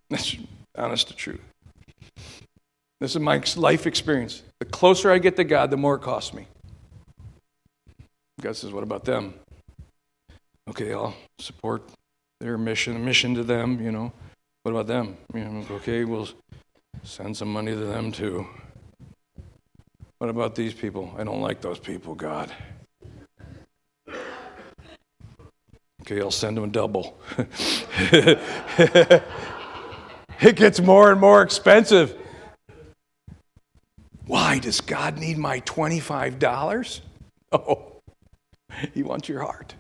That's 0.10 0.36
honest 0.78 1.08
to 1.08 1.16
truth. 1.16 1.42
This 3.00 3.16
is 3.16 3.20
my 3.22 3.42
life 3.56 3.88
experience. 3.88 4.44
The 4.60 4.66
closer 4.66 5.12
I 5.12 5.18
get 5.18 5.36
to 5.38 5.44
God, 5.44 5.72
the 5.72 5.78
more 5.78 5.96
it 5.96 6.02
costs 6.02 6.34
me. 6.34 6.48
God 8.42 8.56
says, 8.56 8.72
What 8.72 8.84
about 8.84 9.06
them? 9.06 9.34
Okay, 10.70 10.94
I'll 10.94 11.16
support 11.40 11.84
their 12.40 12.58
mission, 12.58 13.04
mission 13.04 13.36
to 13.36 13.44
them, 13.44 13.82
you 13.82 13.92
know. 13.92 14.12
What 14.64 14.72
about 14.72 14.88
them? 14.88 15.18
You 15.34 15.44
know, 15.44 15.66
okay, 15.78 16.06
we'll 16.06 16.30
send 17.04 17.36
some 17.36 17.52
money 17.52 17.72
to 17.72 17.78
them 17.78 18.12
too. 18.12 18.46
What 20.20 20.30
about 20.30 20.54
these 20.54 20.74
people? 20.74 21.16
I 21.18 21.24
don't 21.24 21.42
like 21.42 21.62
those 21.62 21.80
people, 21.80 22.14
God. 22.14 22.52
Okay, 26.02 26.22
I'll 26.22 26.30
send 26.30 26.58
them 26.58 26.66
a 26.66 26.68
double. 26.68 27.18
it 30.40 30.56
gets 30.56 30.80
more 30.80 31.12
and 31.12 31.20
more 31.20 31.42
expensive. 31.42 32.16
Why 34.28 34.60
does 34.60 34.80
God 34.80 35.18
need 35.18 35.38
my 35.38 35.62
$25? 35.62 37.02
Oh, 37.54 38.00
he 38.94 39.04
wants 39.04 39.28
your 39.28 39.42
heart. 39.42 39.76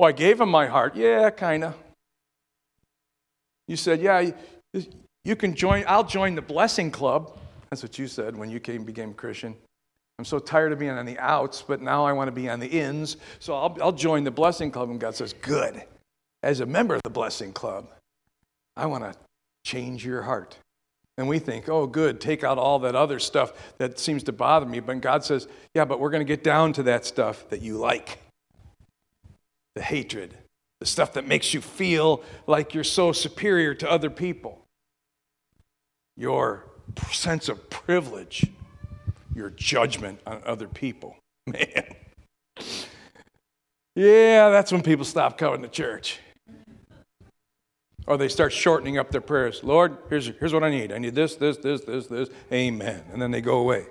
Well, 0.00 0.08
I 0.08 0.12
gave 0.12 0.40
him 0.40 0.48
my 0.48 0.66
heart. 0.66 0.96
Yeah, 0.96 1.30
kind 1.30 1.62
of. 1.62 1.76
You 3.68 3.76
said, 3.76 4.00
yeah, 4.00 4.30
you 5.24 5.36
can 5.36 5.54
join, 5.54 5.84
I'll 5.86 6.02
join 6.02 6.34
the 6.34 6.42
blessing 6.42 6.90
club. 6.90 7.38
That's 7.70 7.82
what 7.82 7.98
you 7.98 8.08
said 8.08 8.36
when 8.36 8.50
you 8.50 8.58
came, 8.58 8.82
became 8.82 9.14
Christian. 9.14 9.54
I'm 10.18 10.24
so 10.24 10.40
tired 10.40 10.72
of 10.72 10.80
being 10.80 10.90
on 10.90 11.06
the 11.06 11.18
outs, 11.18 11.62
but 11.62 11.80
now 11.80 12.04
I 12.04 12.12
want 12.12 12.26
to 12.26 12.32
be 12.32 12.48
on 12.48 12.58
the 12.58 12.66
ins, 12.66 13.18
so 13.38 13.54
I'll, 13.54 13.76
I'll 13.80 13.92
join 13.92 14.24
the 14.24 14.32
blessing 14.32 14.72
club. 14.72 14.90
And 14.90 14.98
God 14.98 15.14
says, 15.14 15.32
good. 15.32 15.84
As 16.42 16.58
a 16.58 16.66
member 16.66 16.96
of 16.96 17.02
the 17.04 17.10
blessing 17.10 17.52
club, 17.52 17.88
I 18.76 18.86
want 18.86 19.04
to 19.04 19.14
change 19.64 20.04
your 20.04 20.22
heart. 20.22 20.56
And 21.18 21.28
we 21.28 21.40
think, 21.40 21.68
oh, 21.68 21.86
good, 21.86 22.20
take 22.20 22.42
out 22.44 22.58
all 22.58 22.78
that 22.80 22.94
other 22.94 23.18
stuff 23.18 23.52
that 23.78 23.98
seems 23.98 24.22
to 24.24 24.32
bother 24.32 24.66
me. 24.66 24.80
But 24.80 25.00
God 25.00 25.24
says, 25.24 25.48
yeah, 25.74 25.84
but 25.84 26.00
we're 26.00 26.10
going 26.10 26.24
to 26.24 26.32
get 26.32 26.42
down 26.42 26.72
to 26.74 26.84
that 26.84 27.04
stuff 27.04 27.48
that 27.50 27.60
you 27.60 27.76
like 27.76 28.18
the 29.74 29.82
hatred, 29.82 30.36
the 30.80 30.86
stuff 30.86 31.14
that 31.14 31.26
makes 31.26 31.52
you 31.52 31.60
feel 31.60 32.22
like 32.46 32.74
you're 32.74 32.84
so 32.84 33.12
superior 33.12 33.74
to 33.74 33.90
other 33.90 34.10
people, 34.10 34.64
your 36.16 36.66
sense 37.10 37.48
of 37.48 37.68
privilege, 37.68 38.46
your 39.34 39.50
judgment 39.50 40.20
on 40.26 40.40
other 40.44 40.68
people. 40.68 41.16
Man. 41.46 41.94
Yeah, 43.94 44.50
that's 44.50 44.70
when 44.70 44.82
people 44.82 45.04
stop 45.04 45.38
coming 45.38 45.62
to 45.62 45.68
church. 45.68 46.20
Or 48.06 48.16
they 48.16 48.28
start 48.28 48.52
shortening 48.52 48.96
up 48.96 49.10
their 49.10 49.20
prayers. 49.20 49.62
Lord, 49.64 49.98
here's, 50.08 50.26
here's 50.26 50.52
what 50.52 50.64
I 50.64 50.70
need. 50.70 50.92
I 50.92 50.98
need 50.98 51.14
this, 51.14 51.34
this, 51.34 51.58
this, 51.58 51.82
this, 51.82 52.06
this. 52.06 52.28
Amen. 52.52 53.02
And 53.12 53.20
then 53.20 53.32
they 53.32 53.40
go 53.40 53.58
away. 53.58 53.86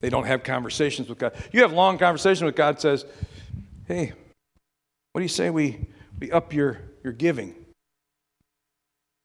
They 0.00 0.10
don't 0.10 0.24
have 0.24 0.42
conversations 0.42 1.08
with 1.08 1.18
God. 1.18 1.34
You 1.52 1.62
have 1.62 1.72
long 1.72 1.98
conversations 1.98 2.42
with 2.42 2.56
God 2.56 2.80
says, 2.80 3.04
hey, 3.86 4.12
what 5.12 5.18
do 5.18 5.22
you 5.22 5.28
say 5.28 5.50
we, 5.50 5.86
we 6.22 6.30
up 6.30 6.54
your, 6.54 6.80
your 7.02 7.12
giving 7.12 7.52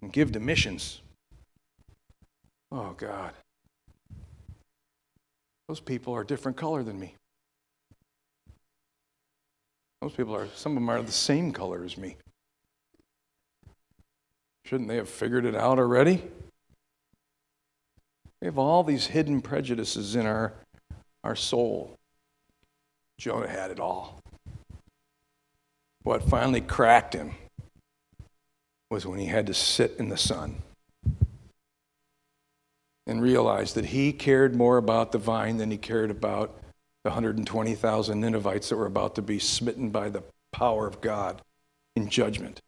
and 0.01 0.11
give 0.11 0.31
to 0.31 0.39
missions? 0.39 1.01
Oh, 2.71 2.95
God. 2.97 3.33
Those 5.67 5.79
people 5.79 6.15
are 6.15 6.23
different 6.23 6.57
color 6.57 6.81
than 6.81 6.99
me. 6.99 7.13
Those 10.01 10.13
people 10.13 10.35
are, 10.35 10.47
some 10.55 10.71
of 10.71 10.75
them 10.77 10.89
are 10.89 11.03
the 11.03 11.11
same 11.11 11.51
color 11.51 11.83
as 11.83 11.99
me. 11.99 12.15
Shouldn't 14.65 14.89
they 14.89 14.95
have 14.95 15.07
figured 15.07 15.45
it 15.45 15.53
out 15.53 15.77
already? 15.77 16.23
We 18.41 18.45
have 18.45 18.57
all 18.57 18.83
these 18.83 19.05
hidden 19.05 19.43
prejudices 19.43 20.15
in 20.15 20.25
our, 20.25 20.51
our 21.23 21.35
soul. 21.35 21.93
Jonah 23.19 23.47
had 23.47 23.69
it 23.69 23.79
all. 23.79 24.19
What 26.07 26.23
finally 26.23 26.61
cracked 26.61 27.13
him 27.13 27.35
was 28.89 29.05
when 29.05 29.19
he 29.19 29.25
had 29.25 29.47
to 29.47 29.53
sit 29.53 29.97
in 29.99 30.07
the 30.07 30.15
sun 30.15 30.61
and 33.05 33.21
realize 33.21 33.73
that 33.73 33.87
he 33.87 34.13
cared 34.13 34.55
more 34.55 34.77
about 34.77 35.11
the 35.11 35.17
vine 35.17 35.57
than 35.57 35.69
he 35.69 35.77
cared 35.77 36.09
about 36.09 36.57
the 37.03 37.09
120,000 37.09 38.21
Ninevites 38.21 38.69
that 38.69 38.77
were 38.77 38.85
about 38.85 39.15
to 39.15 39.21
be 39.21 39.37
smitten 39.37 39.89
by 39.89 40.07
the 40.07 40.23
power 40.53 40.87
of 40.87 41.01
God 41.01 41.41
in 41.97 42.07
judgment. 42.07 42.61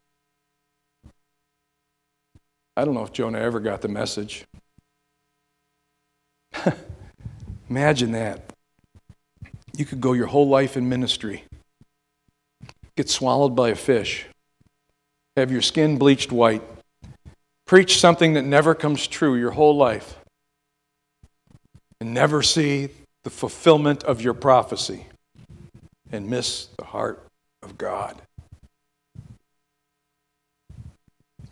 I 2.76 2.84
don't 2.84 2.92
know 2.92 3.04
if 3.04 3.12
Jonah 3.14 3.38
ever 3.38 3.58
got 3.58 3.80
the 3.80 3.88
message. 3.88 4.44
Imagine 7.70 8.12
that. 8.12 8.52
You 9.74 9.86
could 9.86 10.02
go 10.02 10.12
your 10.12 10.26
whole 10.26 10.50
life 10.50 10.76
in 10.76 10.90
ministry, 10.90 11.44
get 12.96 13.08
swallowed 13.08 13.54
by 13.54 13.70
a 13.70 13.74
fish, 13.74 14.26
have 15.36 15.50
your 15.50 15.62
skin 15.62 15.98
bleached 15.98 16.32
white, 16.32 16.62
preach 17.66 17.98
something 18.00 18.34
that 18.34 18.44
never 18.44 18.74
comes 18.74 19.06
true 19.06 19.36
your 19.36 19.52
whole 19.52 19.76
life, 19.76 20.18
and 22.00 22.12
never 22.14 22.42
see 22.42 22.88
the 23.24 23.30
fulfillment 23.30 24.02
of 24.04 24.22
your 24.22 24.34
prophecy 24.34 25.06
and 26.10 26.28
miss 26.28 26.66
the 26.78 26.84
heart 26.84 27.26
of 27.62 27.78
God. 27.78 28.20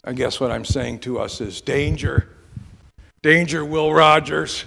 I 0.05 0.13
guess 0.13 0.41
what 0.41 0.51
I'm 0.51 0.65
saying 0.65 1.01
to 1.01 1.19
us 1.19 1.41
is 1.41 1.61
danger. 1.61 2.29
Danger, 3.23 3.65
Will 3.65 3.93
Rogers. 3.93 4.65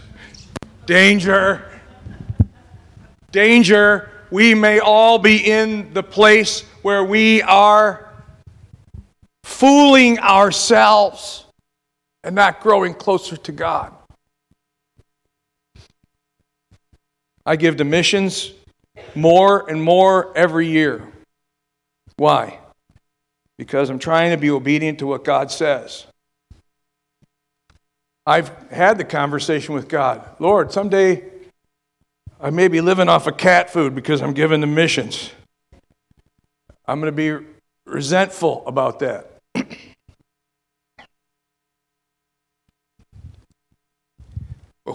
Danger. 0.85 1.65
Danger. 3.31 4.11
We 4.31 4.55
may 4.55 4.79
all 4.79 5.19
be 5.19 5.37
in 5.37 5.93
the 5.93 6.03
place 6.03 6.61
where 6.81 7.03
we 7.03 7.41
are 7.41 8.09
fooling 9.43 10.19
ourselves 10.19 11.45
and 12.23 12.33
not 12.33 12.61
growing 12.61 12.93
closer 12.93 13.35
to 13.35 13.51
God. 13.51 13.93
I 17.45 17.57
give 17.57 17.77
to 17.77 17.83
missions 17.83 18.51
more 19.15 19.69
and 19.69 19.83
more 19.83 20.35
every 20.37 20.67
year. 20.67 21.05
Why? 22.15 22.59
Because 23.57 23.89
I'm 23.89 23.99
trying 23.99 24.31
to 24.31 24.37
be 24.37 24.49
obedient 24.49 24.99
to 24.99 25.07
what 25.07 25.25
God 25.25 25.51
says. 25.51 26.05
I've 28.25 28.49
had 28.69 28.97
the 28.97 29.03
conversation 29.03 29.73
with 29.73 29.89
God 29.89 30.23
Lord, 30.39 30.71
someday 30.71 31.30
I 32.43 32.49
may 32.49 32.67
be 32.67 32.81
living 32.81 33.07
off 33.07 33.27
of 33.27 33.37
cat 33.37 33.69
food 33.69 33.93
because 33.93 34.23
I'm 34.23 34.33
giving 34.33 34.61
to 34.61 34.67
missions. 34.67 35.29
I'm 36.87 36.99
going 36.99 37.15
to 37.15 37.39
be 37.39 37.45
resentful 37.85 38.63
about 38.65 38.97
that. 38.99 39.37
but 39.53 39.67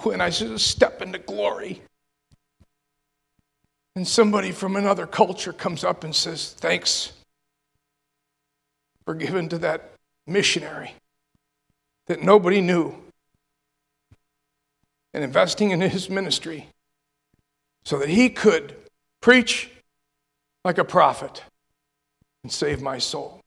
when 0.05 0.21
I 0.21 0.31
step 0.31 1.03
into 1.03 1.21
glory, 1.21 1.83
and 3.95 4.09
somebody 4.09 4.51
from 4.51 4.75
another 4.75 5.07
culture 5.07 5.53
comes 5.53 5.85
up 5.85 6.03
and 6.03 6.13
says, 6.15 6.57
Thanks 6.59 7.13
for 9.05 9.15
giving 9.15 9.49
to 9.51 9.59
that 9.59 9.93
missionary 10.27 10.97
that 12.09 12.21
nobody 12.21 12.61
knew 12.61 12.93
and 15.15 15.23
investing 15.23 15.71
in 15.71 15.81
his 15.81 16.11
ministry 16.11 16.67
so 17.87 18.01
that 18.01 18.09
he 18.09 18.29
could 18.29 18.75
preach 19.21 19.71
like 20.65 20.77
a 20.77 20.85
prophet 20.85 21.45
and 22.43 22.51
save 22.51 22.83
my 22.83 22.99
soul. 22.99 23.41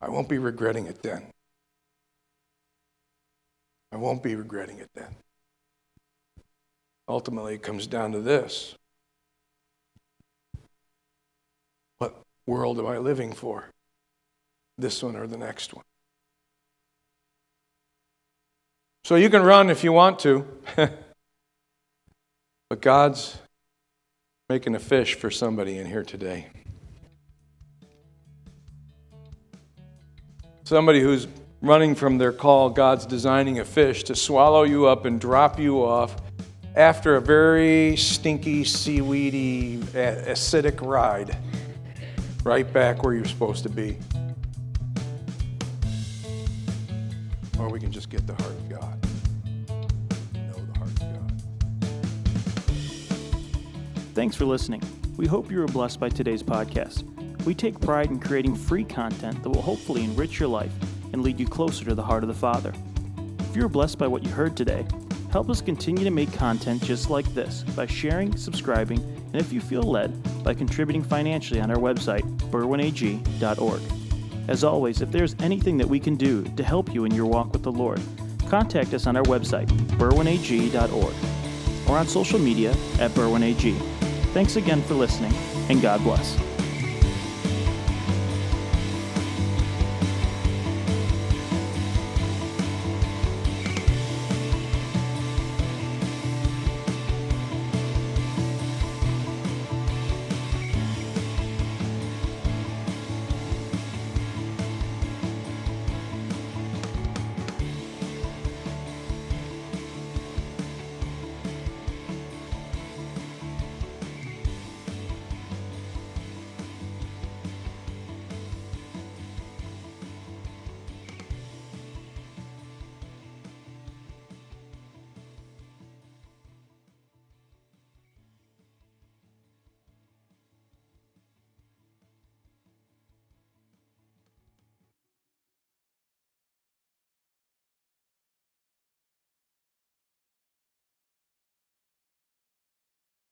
I 0.00 0.08
won't 0.08 0.26
be 0.26 0.38
regretting 0.38 0.86
it 0.86 1.02
then. 1.02 1.26
I 3.92 3.96
won't 3.96 4.22
be 4.22 4.34
regretting 4.34 4.78
it 4.78 4.88
then. 4.94 5.16
Ultimately, 7.06 7.56
it 7.56 7.62
comes 7.62 7.86
down 7.86 8.12
to 8.12 8.20
this 8.20 8.74
What 11.98 12.16
world 12.46 12.78
am 12.78 12.86
I 12.86 12.96
living 12.96 13.34
for? 13.34 13.68
This 14.78 15.02
one 15.02 15.14
or 15.14 15.26
the 15.26 15.36
next 15.36 15.74
one? 15.74 15.84
So 19.04 19.16
you 19.16 19.28
can 19.28 19.42
run 19.42 19.68
if 19.68 19.84
you 19.84 19.92
want 19.92 20.18
to, 20.20 20.48
but 22.74 22.80
God's 22.80 23.38
making 24.48 24.74
a 24.74 24.80
fish 24.80 25.14
for 25.14 25.30
somebody 25.30 25.78
in 25.78 25.86
here 25.86 26.02
today. 26.02 26.48
Somebody 30.64 31.00
who's 31.00 31.28
running 31.62 31.94
from 31.94 32.18
their 32.18 32.32
call, 32.32 32.70
God's 32.70 33.06
designing 33.06 33.60
a 33.60 33.64
fish 33.64 34.02
to 34.02 34.16
swallow 34.16 34.64
you 34.64 34.86
up 34.86 35.04
and 35.04 35.20
drop 35.20 35.56
you 35.56 35.84
off 35.84 36.16
after 36.74 37.14
a 37.14 37.20
very 37.20 37.96
stinky, 37.96 38.64
seaweedy, 38.64 39.78
acidic 39.78 40.84
ride 40.84 41.36
right 42.42 42.72
back 42.72 43.04
where 43.04 43.14
you're 43.14 43.24
supposed 43.24 43.62
to 43.62 43.68
be. 43.68 43.96
Or 47.56 47.68
we 47.68 47.78
can 47.78 47.92
just 47.92 48.10
get 48.10 48.26
the 48.26 48.34
heart 48.34 48.63
Thanks 54.14 54.36
for 54.36 54.44
listening. 54.44 54.80
We 55.16 55.26
hope 55.26 55.50
you 55.50 55.58
were 55.58 55.66
blessed 55.66 55.98
by 55.98 56.08
today's 56.08 56.42
podcast. 56.42 57.02
We 57.44 57.52
take 57.52 57.80
pride 57.80 58.10
in 58.10 58.20
creating 58.20 58.54
free 58.54 58.84
content 58.84 59.42
that 59.42 59.50
will 59.50 59.60
hopefully 59.60 60.04
enrich 60.04 60.38
your 60.38 60.48
life 60.48 60.70
and 61.12 61.20
lead 61.20 61.40
you 61.40 61.48
closer 61.48 61.84
to 61.86 61.96
the 61.96 62.02
heart 62.02 62.22
of 62.22 62.28
the 62.28 62.34
Father. 62.34 62.72
If 63.40 63.56
you 63.56 63.62
were 63.62 63.68
blessed 63.68 63.98
by 63.98 64.06
what 64.06 64.22
you 64.22 64.30
heard 64.30 64.56
today, 64.56 64.86
help 65.32 65.50
us 65.50 65.60
continue 65.60 66.04
to 66.04 66.12
make 66.12 66.32
content 66.32 66.80
just 66.84 67.10
like 67.10 67.26
this 67.34 67.64
by 67.74 67.86
sharing, 67.86 68.36
subscribing, 68.36 69.00
and 69.00 69.34
if 69.34 69.52
you 69.52 69.60
feel 69.60 69.82
led, 69.82 70.12
by 70.44 70.54
contributing 70.54 71.02
financially 71.02 71.60
on 71.60 71.72
our 71.72 71.78
website, 71.78 72.22
berwynag.org. 72.50 73.80
As 74.46 74.62
always, 74.62 75.02
if 75.02 75.10
there's 75.10 75.34
anything 75.40 75.76
that 75.78 75.88
we 75.88 75.98
can 75.98 76.14
do 76.14 76.44
to 76.56 76.62
help 76.62 76.94
you 76.94 77.04
in 77.04 77.12
your 77.12 77.26
walk 77.26 77.52
with 77.52 77.64
the 77.64 77.72
Lord, 77.72 78.00
contact 78.46 78.94
us 78.94 79.08
on 79.08 79.16
our 79.16 79.24
website, 79.24 79.66
berwynag.org, 79.98 81.14
or 81.88 81.98
on 81.98 82.06
social 82.06 82.38
media 82.38 82.70
at 83.00 83.10
berwynag. 83.10 83.93
Thanks 84.34 84.56
again 84.56 84.82
for 84.82 84.94
listening, 84.94 85.32
and 85.68 85.80
God 85.80 86.02
bless. 86.02 86.53